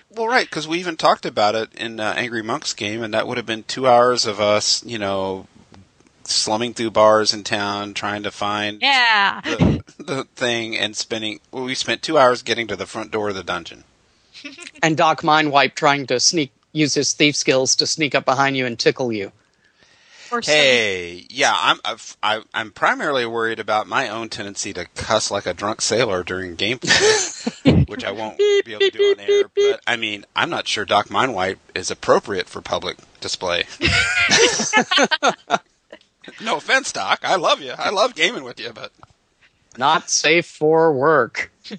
Well, 0.09 0.27
right, 0.27 0.45
because 0.45 0.67
we 0.67 0.79
even 0.79 0.97
talked 0.97 1.25
about 1.25 1.55
it 1.55 1.73
in 1.75 1.99
uh, 1.99 2.13
Angry 2.17 2.43
Monk's 2.43 2.73
game, 2.73 3.01
and 3.01 3.13
that 3.13 3.25
would 3.27 3.37
have 3.37 3.45
been 3.45 3.63
two 3.63 3.87
hours 3.87 4.25
of 4.25 4.39
us, 4.41 4.83
you 4.85 4.97
know, 4.99 5.47
slumming 6.25 6.73
through 6.73 6.91
bars 6.91 7.33
in 7.33 7.43
town 7.45 7.93
trying 7.93 8.23
to 8.23 8.31
find 8.31 8.81
Yeah. 8.81 9.39
the, 9.41 9.83
the 9.97 10.23
thing 10.35 10.77
and 10.77 10.95
spending. 10.95 11.39
Well, 11.51 11.63
we 11.63 11.75
spent 11.75 12.01
two 12.01 12.17
hours 12.17 12.41
getting 12.41 12.67
to 12.67 12.75
the 12.75 12.85
front 12.85 13.11
door 13.11 13.29
of 13.29 13.35
the 13.35 13.43
dungeon. 13.43 13.83
And 14.83 14.97
Doc 14.97 15.21
Mindwipe 15.21 15.75
trying 15.75 16.07
to 16.07 16.19
sneak 16.19 16.51
use 16.73 16.93
his 16.93 17.13
thief 17.13 17.35
skills 17.35 17.75
to 17.77 17.87
sneak 17.87 18.15
up 18.15 18.25
behind 18.25 18.55
you 18.55 18.65
and 18.65 18.77
tickle 18.77 19.11
you. 19.11 19.31
Or 20.31 20.41
Hey, 20.41 21.25
yeah, 21.29 21.53
I'm 21.55 21.79
I've, 21.85 22.17
I, 22.21 22.41
I'm 22.53 22.71
primarily 22.71 23.25
worried 23.25 23.59
about 23.59 23.87
my 23.87 24.09
own 24.09 24.29
tendency 24.29 24.73
to 24.73 24.85
cuss 24.95 25.31
like 25.31 25.45
a 25.45 25.53
drunk 25.53 25.81
sailor 25.81 26.23
during 26.23 26.57
gameplay, 26.57 27.87
which 27.87 28.03
I 28.03 28.11
won't 28.11 28.37
be 28.37 28.73
able 28.73 28.81
to 28.81 28.91
do 28.91 29.03
on 29.03 29.19
air. 29.21 29.43
But 29.55 29.81
I 29.87 29.95
mean, 29.95 30.25
I'm 30.35 30.49
not 30.49 30.67
sure 30.67 30.83
Doc 30.83 31.07
Mindwipe 31.07 31.57
is 31.73 31.89
appropriate 31.89 32.49
for 32.49 32.61
public 32.61 32.97
display. 33.21 33.63
no 36.41 36.57
offense, 36.57 36.91
Doc. 36.91 37.19
I 37.23 37.35
love 37.35 37.61
you. 37.61 37.73
I 37.77 37.89
love 37.89 38.13
gaming 38.13 38.43
with 38.43 38.59
you, 38.59 38.73
but 38.73 38.91
Not 39.77 40.09
safe 40.09 40.45
for 40.45 40.93
work. 40.93 41.51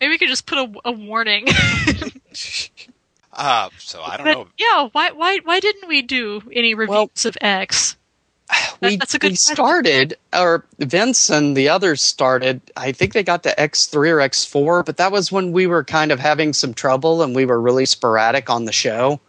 Maybe 0.00 0.10
we 0.10 0.18
could 0.18 0.28
just 0.28 0.46
put 0.46 0.58
a, 0.58 0.72
a 0.84 0.92
warning. 0.92 1.46
uh, 3.32 3.70
so 3.78 4.02
I 4.02 4.16
don't 4.16 4.24
but 4.26 4.34
know. 4.34 4.46
yeah, 4.58 4.88
why 4.92 5.10
why 5.10 5.38
why 5.44 5.60
didn't 5.60 5.88
we 5.88 6.02
do 6.02 6.42
any 6.52 6.74
reviews 6.74 7.24
of 7.24 7.36
X? 7.40 7.96
we, 8.80 8.96
that's 8.96 9.14
a 9.14 9.18
good 9.18 9.32
we 9.32 9.36
started, 9.36 10.16
or 10.34 10.64
Vince 10.78 11.30
and 11.30 11.56
the 11.56 11.68
others 11.68 12.00
started. 12.00 12.60
I 12.76 12.92
think 12.92 13.12
they 13.12 13.22
got 13.22 13.42
to 13.42 13.54
X3 13.56 13.94
or 13.94 14.16
X4, 14.18 14.84
but 14.84 14.96
that 14.96 15.12
was 15.12 15.32
when 15.32 15.52
we 15.52 15.66
were 15.66 15.84
kind 15.84 16.12
of 16.12 16.18
having 16.18 16.52
some 16.52 16.74
trouble 16.74 17.22
and 17.22 17.34
we 17.34 17.44
were 17.44 17.60
really 17.60 17.86
sporadic 17.86 18.48
on 18.48 18.64
the 18.64 18.72
show. 18.72 19.20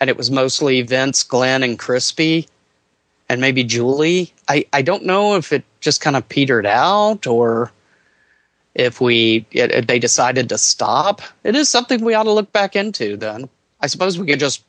And 0.00 0.10
it 0.10 0.16
was 0.16 0.30
mostly 0.30 0.82
Vince, 0.82 1.22
Glenn, 1.22 1.62
and 1.62 1.78
Crispy, 1.78 2.48
and 3.28 3.40
maybe 3.40 3.64
Julie. 3.64 4.32
I, 4.48 4.66
I 4.72 4.82
don't 4.82 5.04
know 5.04 5.36
if 5.36 5.52
it 5.52 5.64
just 5.80 6.00
kind 6.00 6.16
of 6.16 6.28
petered 6.28 6.66
out 6.66 7.26
or 7.26 7.72
if 8.74 9.00
we 9.00 9.46
they 9.52 9.98
decided 9.98 10.48
to 10.48 10.58
stop. 10.58 11.22
It 11.44 11.56
is 11.56 11.68
something 11.68 12.04
we 12.04 12.14
ought 12.14 12.24
to 12.24 12.32
look 12.32 12.52
back 12.52 12.76
into. 12.76 13.16
Then 13.16 13.48
I 13.80 13.86
suppose 13.86 14.18
we 14.18 14.26
could 14.26 14.40
just 14.40 14.64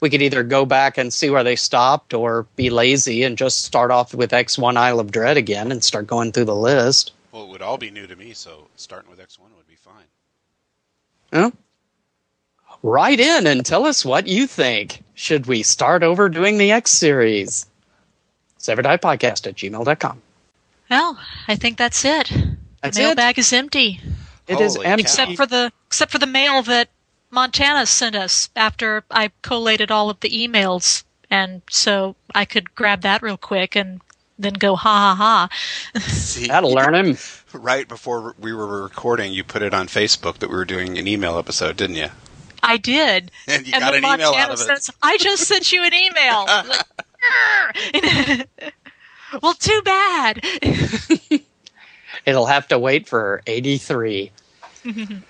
we 0.00 0.10
could 0.10 0.22
either 0.22 0.42
go 0.42 0.64
back 0.64 0.98
and 0.98 1.12
see 1.12 1.30
where 1.30 1.44
they 1.44 1.56
stopped 1.56 2.14
or 2.14 2.46
be 2.56 2.70
lazy 2.70 3.22
and 3.22 3.38
just 3.38 3.64
start 3.64 3.90
off 3.90 4.14
with 4.14 4.30
X1 4.30 4.76
Isle 4.76 5.00
of 5.00 5.10
Dread 5.10 5.36
again 5.36 5.72
and 5.72 5.82
start 5.82 6.06
going 6.06 6.32
through 6.32 6.44
the 6.44 6.54
list. 6.54 7.12
Well, 7.32 7.44
it 7.44 7.48
would 7.48 7.62
all 7.62 7.78
be 7.78 7.90
new 7.90 8.06
to 8.06 8.16
me, 8.16 8.32
so 8.32 8.68
starting 8.76 9.10
with 9.10 9.18
X1 9.18 9.40
would 9.56 9.68
be 9.68 9.76
fine. 9.76 10.04
Huh? 11.32 11.50
write 12.82 13.20
in 13.20 13.46
and 13.46 13.64
tell 13.66 13.84
us 13.84 14.04
what 14.04 14.26
you 14.26 14.46
think. 14.46 15.02
Should 15.14 15.46
we 15.46 15.62
start 15.62 16.02
over 16.02 16.28
doing 16.28 16.58
the 16.58 16.72
X 16.72 16.92
series? 16.92 17.66
Podcast 18.58 19.46
at 19.46 19.54
gmail.com. 19.54 20.22
Well, 20.90 21.18
I 21.48 21.56
think 21.56 21.78
that's 21.78 22.04
it. 22.04 22.30
That's 22.82 22.96
the 22.96 23.02
it. 23.02 23.06
mailbag 23.06 23.38
is 23.38 23.52
empty, 23.52 24.00
It 24.46 24.60
is 24.60 24.74
Holy 24.76 24.86
empty. 24.86 25.02
except 25.02 25.36
for 25.36 25.46
the 25.46 25.72
except 25.88 26.12
for 26.12 26.18
the 26.18 26.26
mail 26.26 26.62
that 26.62 26.88
Montana 27.30 27.86
sent 27.86 28.14
us 28.14 28.48
after 28.54 29.02
I 29.10 29.30
collated 29.42 29.90
all 29.90 30.10
of 30.10 30.20
the 30.20 30.30
emails, 30.30 31.04
and 31.30 31.62
so 31.70 32.14
I 32.34 32.44
could 32.44 32.74
grab 32.74 33.00
that 33.02 33.22
real 33.22 33.36
quick 33.36 33.74
and 33.76 34.00
then 34.38 34.52
go 34.54 34.76
ha 34.76 35.14
ha 35.16 35.48
ha. 35.94 35.98
See, 36.00 36.46
That'll 36.46 36.72
learn 36.72 36.94
him. 36.94 37.16
right 37.52 37.88
before 37.88 38.34
we 38.38 38.52
were 38.52 38.82
recording, 38.84 39.32
you 39.32 39.42
put 39.42 39.62
it 39.62 39.74
on 39.74 39.88
Facebook 39.88 40.38
that 40.38 40.50
we 40.50 40.56
were 40.56 40.64
doing 40.66 40.98
an 40.98 41.08
email 41.08 41.38
episode, 41.38 41.76
didn't 41.76 41.96
you? 41.96 42.08
I 42.62 42.76
did. 42.76 43.30
And 43.48 43.66
you 43.66 43.72
and 43.74 43.82
got 43.82 43.92
then 43.92 44.04
an 44.04 44.14
email 44.14 44.30
Montana 44.32 44.44
out 44.44 44.50
of 44.52 44.60
it. 44.60 44.64
says, 44.64 44.90
I 45.02 45.16
just 45.18 45.44
sent 45.48 45.72
you 45.72 45.82
an 45.84 45.94
email. 45.94 46.46
Like, 49.42 49.42
"Grr." 49.42 49.42
well, 49.42 49.54
too 49.54 49.82
bad. 49.82 51.42
It'll 52.24 52.46
have 52.46 52.68
to 52.68 52.78
wait 52.78 53.08
for 53.08 53.42
83. 53.46 54.32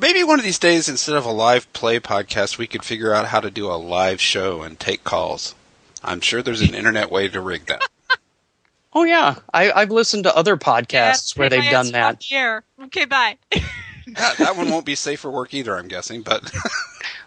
Maybe 0.00 0.22
one 0.22 0.38
of 0.38 0.44
these 0.44 0.58
days, 0.60 0.88
instead 0.88 1.16
of 1.16 1.24
a 1.24 1.32
live 1.32 1.72
play 1.72 1.98
podcast, 1.98 2.58
we 2.58 2.66
could 2.68 2.84
figure 2.84 3.12
out 3.12 3.26
how 3.26 3.40
to 3.40 3.50
do 3.50 3.66
a 3.70 3.74
live 3.74 4.20
show 4.20 4.62
and 4.62 4.78
take 4.78 5.02
calls. 5.02 5.54
I'm 6.04 6.20
sure 6.20 6.42
there's 6.42 6.60
an 6.60 6.74
internet 6.74 7.10
way 7.10 7.28
to 7.28 7.40
rig 7.40 7.66
that. 7.66 7.82
Oh, 8.94 9.04
yeah. 9.04 9.36
I, 9.52 9.70
I've 9.70 9.90
listened 9.90 10.24
to 10.24 10.34
other 10.34 10.56
podcasts 10.56 11.36
where 11.36 11.50
they've 11.50 11.70
done 11.70 11.92
that. 11.92 12.20
the 12.20 12.34
air. 12.36 12.64
Okay, 12.84 13.04
bye. 13.04 13.36
that. 13.52 14.38
That 14.38 14.56
one 14.56 14.70
won't 14.70 14.86
be 14.86 14.94
safe 14.94 15.20
for 15.20 15.30
work 15.30 15.52
either, 15.52 15.76
I'm 15.76 15.88
guessing. 15.88 16.22
But 16.22 16.50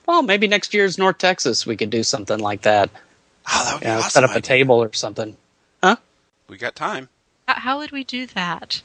Well, 0.07 0.23
maybe 0.23 0.47
next 0.47 0.73
year's 0.73 0.97
North 0.97 1.19
Texas 1.19 1.65
we 1.67 1.77
could 1.77 1.91
do 1.91 2.01
something 2.03 2.39
like 2.39 2.63
that. 2.63 2.89
oh, 3.47 3.63
that 3.65 3.73
would 3.75 3.79
be 3.81 3.85
You 3.85 3.91
awesome. 3.93 4.09
set 4.09 4.23
up 4.23 4.35
a 4.35 4.41
table 4.41 4.81
or 4.83 4.91
something. 4.93 5.37
We 6.51 6.57
got 6.57 6.75
time. 6.75 7.07
How, 7.47 7.53
how 7.53 7.77
would 7.77 7.91
we 7.91 8.03
do 8.03 8.27
that? 8.27 8.81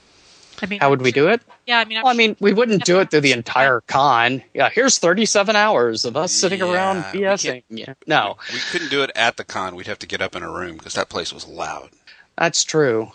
I 0.63 0.67
mean, 0.67 0.79
How 0.79 0.89
would 0.89 1.03
we 1.03 1.11
do 1.11 1.27
it? 1.29 1.43
Yeah, 1.67 1.81
I 1.81 1.85
mean, 1.85 1.99
I'm 1.99 2.05
Well, 2.05 2.15
I 2.15 2.17
mean, 2.17 2.37
we 2.39 2.53
wouldn't 2.53 2.85
do 2.85 3.01
it 3.01 3.11
through 3.11 3.23
the 3.23 3.33
entire 3.33 3.81
con. 3.89 4.41
Yeah, 4.55 4.71
here's 4.71 4.99
37 4.99 5.57
hours 5.57 6.05
of 6.05 6.17
us 6.17 6.33
sitting 6.33 6.63
around 6.63 6.99
Yeah, 7.13 7.13
we 7.13 7.19
BSing. 7.21 7.63
Yeah. 7.69 7.95
No, 8.07 8.37
We 8.53 8.61
couldn't 8.71 8.91
do 8.91 9.03
it 9.03 9.11
at 9.17 9.37
the 9.37 9.43
con. 9.43 9.75
We'd 9.75 9.89
have 9.89 9.99
to 9.99 10.07
get 10.07 10.23
up 10.23 10.37
in 10.37 10.45
a 10.45 10.51
room 10.51 10.77
because 10.77 10.95
that 10.95 11.09
place 11.09 11.33
was 11.33 11.47
loud. 11.49 11.91
that's 12.39 12.63
true. 12.63 13.11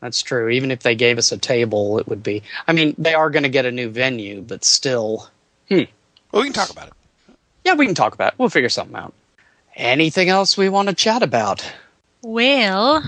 That's 0.00 0.22
true. 0.22 0.48
Even 0.48 0.70
if 0.70 0.80
they 0.82 0.94
gave 0.94 1.18
us 1.18 1.30
a 1.30 1.36
table, 1.36 1.98
it 1.98 2.08
would 2.08 2.22
be. 2.22 2.42
I 2.66 2.72
mean, 2.72 2.94
they 2.96 3.12
are 3.12 3.28
going 3.28 3.42
to 3.42 3.50
get 3.50 3.66
a 3.66 3.70
new 3.70 3.90
venue, 3.90 4.40
but 4.40 4.64
still. 4.64 5.28
Hmm. 5.68 5.82
Well, 6.32 6.40
we 6.40 6.44
can 6.44 6.54
talk 6.54 6.70
about 6.70 6.88
it. 6.88 6.94
Yeah, 7.66 7.74
we 7.74 7.84
can 7.84 7.94
talk 7.94 8.14
about 8.14 8.32
it. 8.32 8.38
We'll 8.38 8.48
figure 8.48 8.70
something 8.70 8.96
out. 8.96 9.12
Anything 9.76 10.30
else 10.30 10.56
we 10.56 10.70
want 10.70 10.88
to 10.88 10.94
chat 10.94 11.22
about? 11.22 11.70
well, 12.22 13.04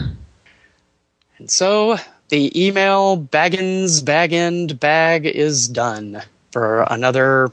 And 1.43 1.51
so 1.51 1.97
the 2.29 2.67
email 2.67 3.17
baggins 3.19 4.01
bagend 4.01 4.79
bag 4.79 5.27
is 5.27 5.67
done 5.67 6.23
for 6.53 6.83
another, 6.83 7.51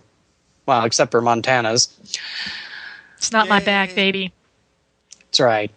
well, 0.67 0.85
except 0.85 1.09
for 1.09 1.21
Montana's. 1.21 1.89
it's 3.17 3.31
not 3.31 3.49
my 3.49 3.59
bag, 3.59 3.95
baby. 3.95 4.31
That's 5.21 5.39
right. 5.39 5.71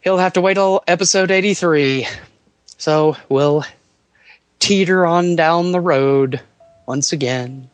He'll 0.00 0.18
have 0.18 0.32
to 0.32 0.40
wait 0.40 0.54
till 0.54 0.82
episode 0.88 1.30
83. 1.30 2.08
So 2.78 3.16
we'll 3.28 3.64
teeter 4.58 5.06
on 5.06 5.36
down 5.36 5.70
the 5.70 5.80
road 5.80 6.40
once 6.84 7.12
again. 7.12 7.70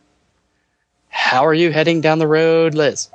How 1.08 1.46
are 1.46 1.54
you 1.54 1.72
heading 1.72 2.02
down 2.02 2.18
the 2.18 2.28
road, 2.28 2.74
Liz? 2.74 3.08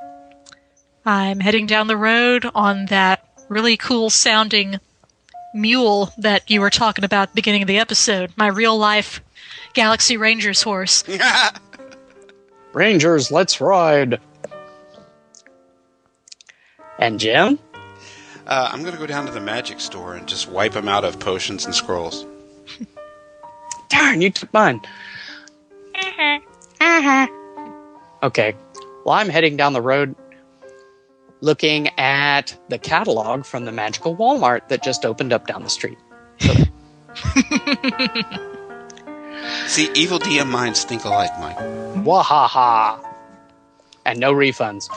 I'm 1.06 1.38
heading 1.38 1.66
down 1.66 1.86
the 1.86 1.96
road 1.96 2.50
on 2.52 2.86
that 2.86 3.24
really 3.48 3.76
cool 3.76 4.10
sounding 4.10 4.80
mule 5.58 6.12
that 6.18 6.50
you 6.50 6.60
were 6.60 6.70
talking 6.70 7.04
about 7.04 7.22
at 7.22 7.28
the 7.30 7.34
beginning 7.34 7.62
of 7.62 7.68
the 7.68 7.78
episode. 7.78 8.32
My 8.36 8.46
real 8.46 8.78
life 8.78 9.20
Galaxy 9.74 10.16
Rangers 10.16 10.62
horse. 10.62 11.04
Rangers, 12.72 13.30
let's 13.30 13.60
ride. 13.60 14.20
And 16.98 17.20
Jim? 17.20 17.58
Uh, 18.46 18.70
I'm 18.72 18.80
going 18.80 18.94
to 18.94 18.98
go 18.98 19.06
down 19.06 19.26
to 19.26 19.32
the 19.32 19.40
magic 19.40 19.78
store 19.78 20.14
and 20.14 20.26
just 20.26 20.48
wipe 20.48 20.72
them 20.72 20.88
out 20.88 21.04
of 21.04 21.18
potions 21.20 21.64
and 21.66 21.74
scrolls. 21.74 22.24
Darn, 23.88 24.20
you 24.20 24.30
took 24.30 24.52
mine. 24.52 24.80
Uh-huh. 25.94 26.40
Uh-huh. 26.80 27.26
Okay. 28.22 28.54
Well, 29.04 29.14
I'm 29.14 29.28
heading 29.28 29.56
down 29.56 29.74
the 29.74 29.82
road 29.82 30.14
looking 31.40 31.88
at 31.98 32.56
the 32.68 32.78
catalog 32.78 33.44
from 33.44 33.64
the 33.64 33.72
magical 33.72 34.16
Walmart 34.16 34.68
that 34.68 34.82
just 34.82 35.04
opened 35.04 35.32
up 35.32 35.46
down 35.46 35.62
the 35.62 35.70
street. 35.70 35.98
See, 39.66 39.90
evil 39.94 40.18
DM 40.18 40.48
minds 40.48 40.84
think 40.84 41.04
alike, 41.04 41.30
Mike. 41.38 41.58
Wahaha. 42.04 43.04
And 44.04 44.18
no 44.18 44.32
refunds. 44.32 44.88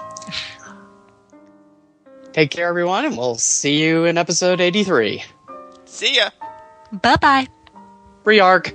Take 2.32 2.52
care, 2.52 2.68
everyone, 2.68 3.06
and 3.06 3.18
we'll 3.18 3.36
see 3.36 3.84
you 3.84 4.06
in 4.06 4.18
episode 4.18 4.62
83. 4.62 5.24
See 5.86 6.16
ya. 6.16 6.30
Bye 6.92 7.18
bye. 7.18 7.48
Free 8.24 8.40
arc. 8.40 8.74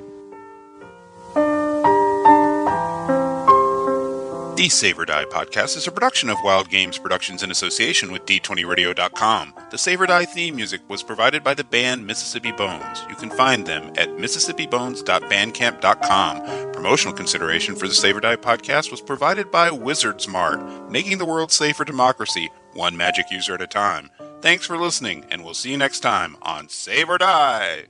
The 4.57 4.69
Save 4.70 4.99
or 5.01 5.05
Die 5.05 5.24
podcast 5.27 5.77
is 5.77 5.87
a 5.87 5.93
production 5.93 6.31
of 6.31 6.39
Wild 6.43 6.70
Games 6.70 6.97
Productions 6.97 7.43
in 7.43 7.51
association 7.51 8.11
with 8.11 8.24
D20Radio.com. 8.24 9.53
The 9.70 9.77
Save 9.77 10.01
or 10.01 10.07
Die 10.07 10.24
theme 10.24 10.57
music 10.57 10.81
was 10.89 11.03
provided 11.03 11.45
by 11.45 11.53
the 11.53 11.62
band 11.62 12.07
Mississippi 12.07 12.53
Bones. 12.53 13.05
You 13.11 13.16
can 13.16 13.28
find 13.28 13.66
them 13.66 13.89
at 13.99 14.09
MississippiBones.bandcamp.com. 14.09 16.73
Promotional 16.73 17.12
consideration 17.12 17.77
for 17.77 17.87
the 17.87 17.93
Save 17.93 18.16
or 18.16 18.20
Die 18.20 18.37
podcast 18.37 18.91
was 18.91 19.03
provided 19.03 19.51
by 19.51 19.70
Wizards 19.70 20.27
Mart, 20.27 20.91
making 20.91 21.19
the 21.19 21.27
world 21.27 21.53
safe 21.53 21.77
for 21.77 21.85
democracy, 21.85 22.49
one 22.73 22.97
magic 22.97 23.31
user 23.31 23.57
at 23.57 23.61
a 23.61 23.66
time. 23.66 24.09
Thanks 24.41 24.65
for 24.65 24.78
listening, 24.78 25.27
and 25.31 25.45
we'll 25.45 25.53
see 25.53 25.70
you 25.70 25.77
next 25.77 26.01
time 26.01 26.35
on 26.41 26.70
Save 26.70 27.11
or 27.11 27.19
Die. 27.19 27.85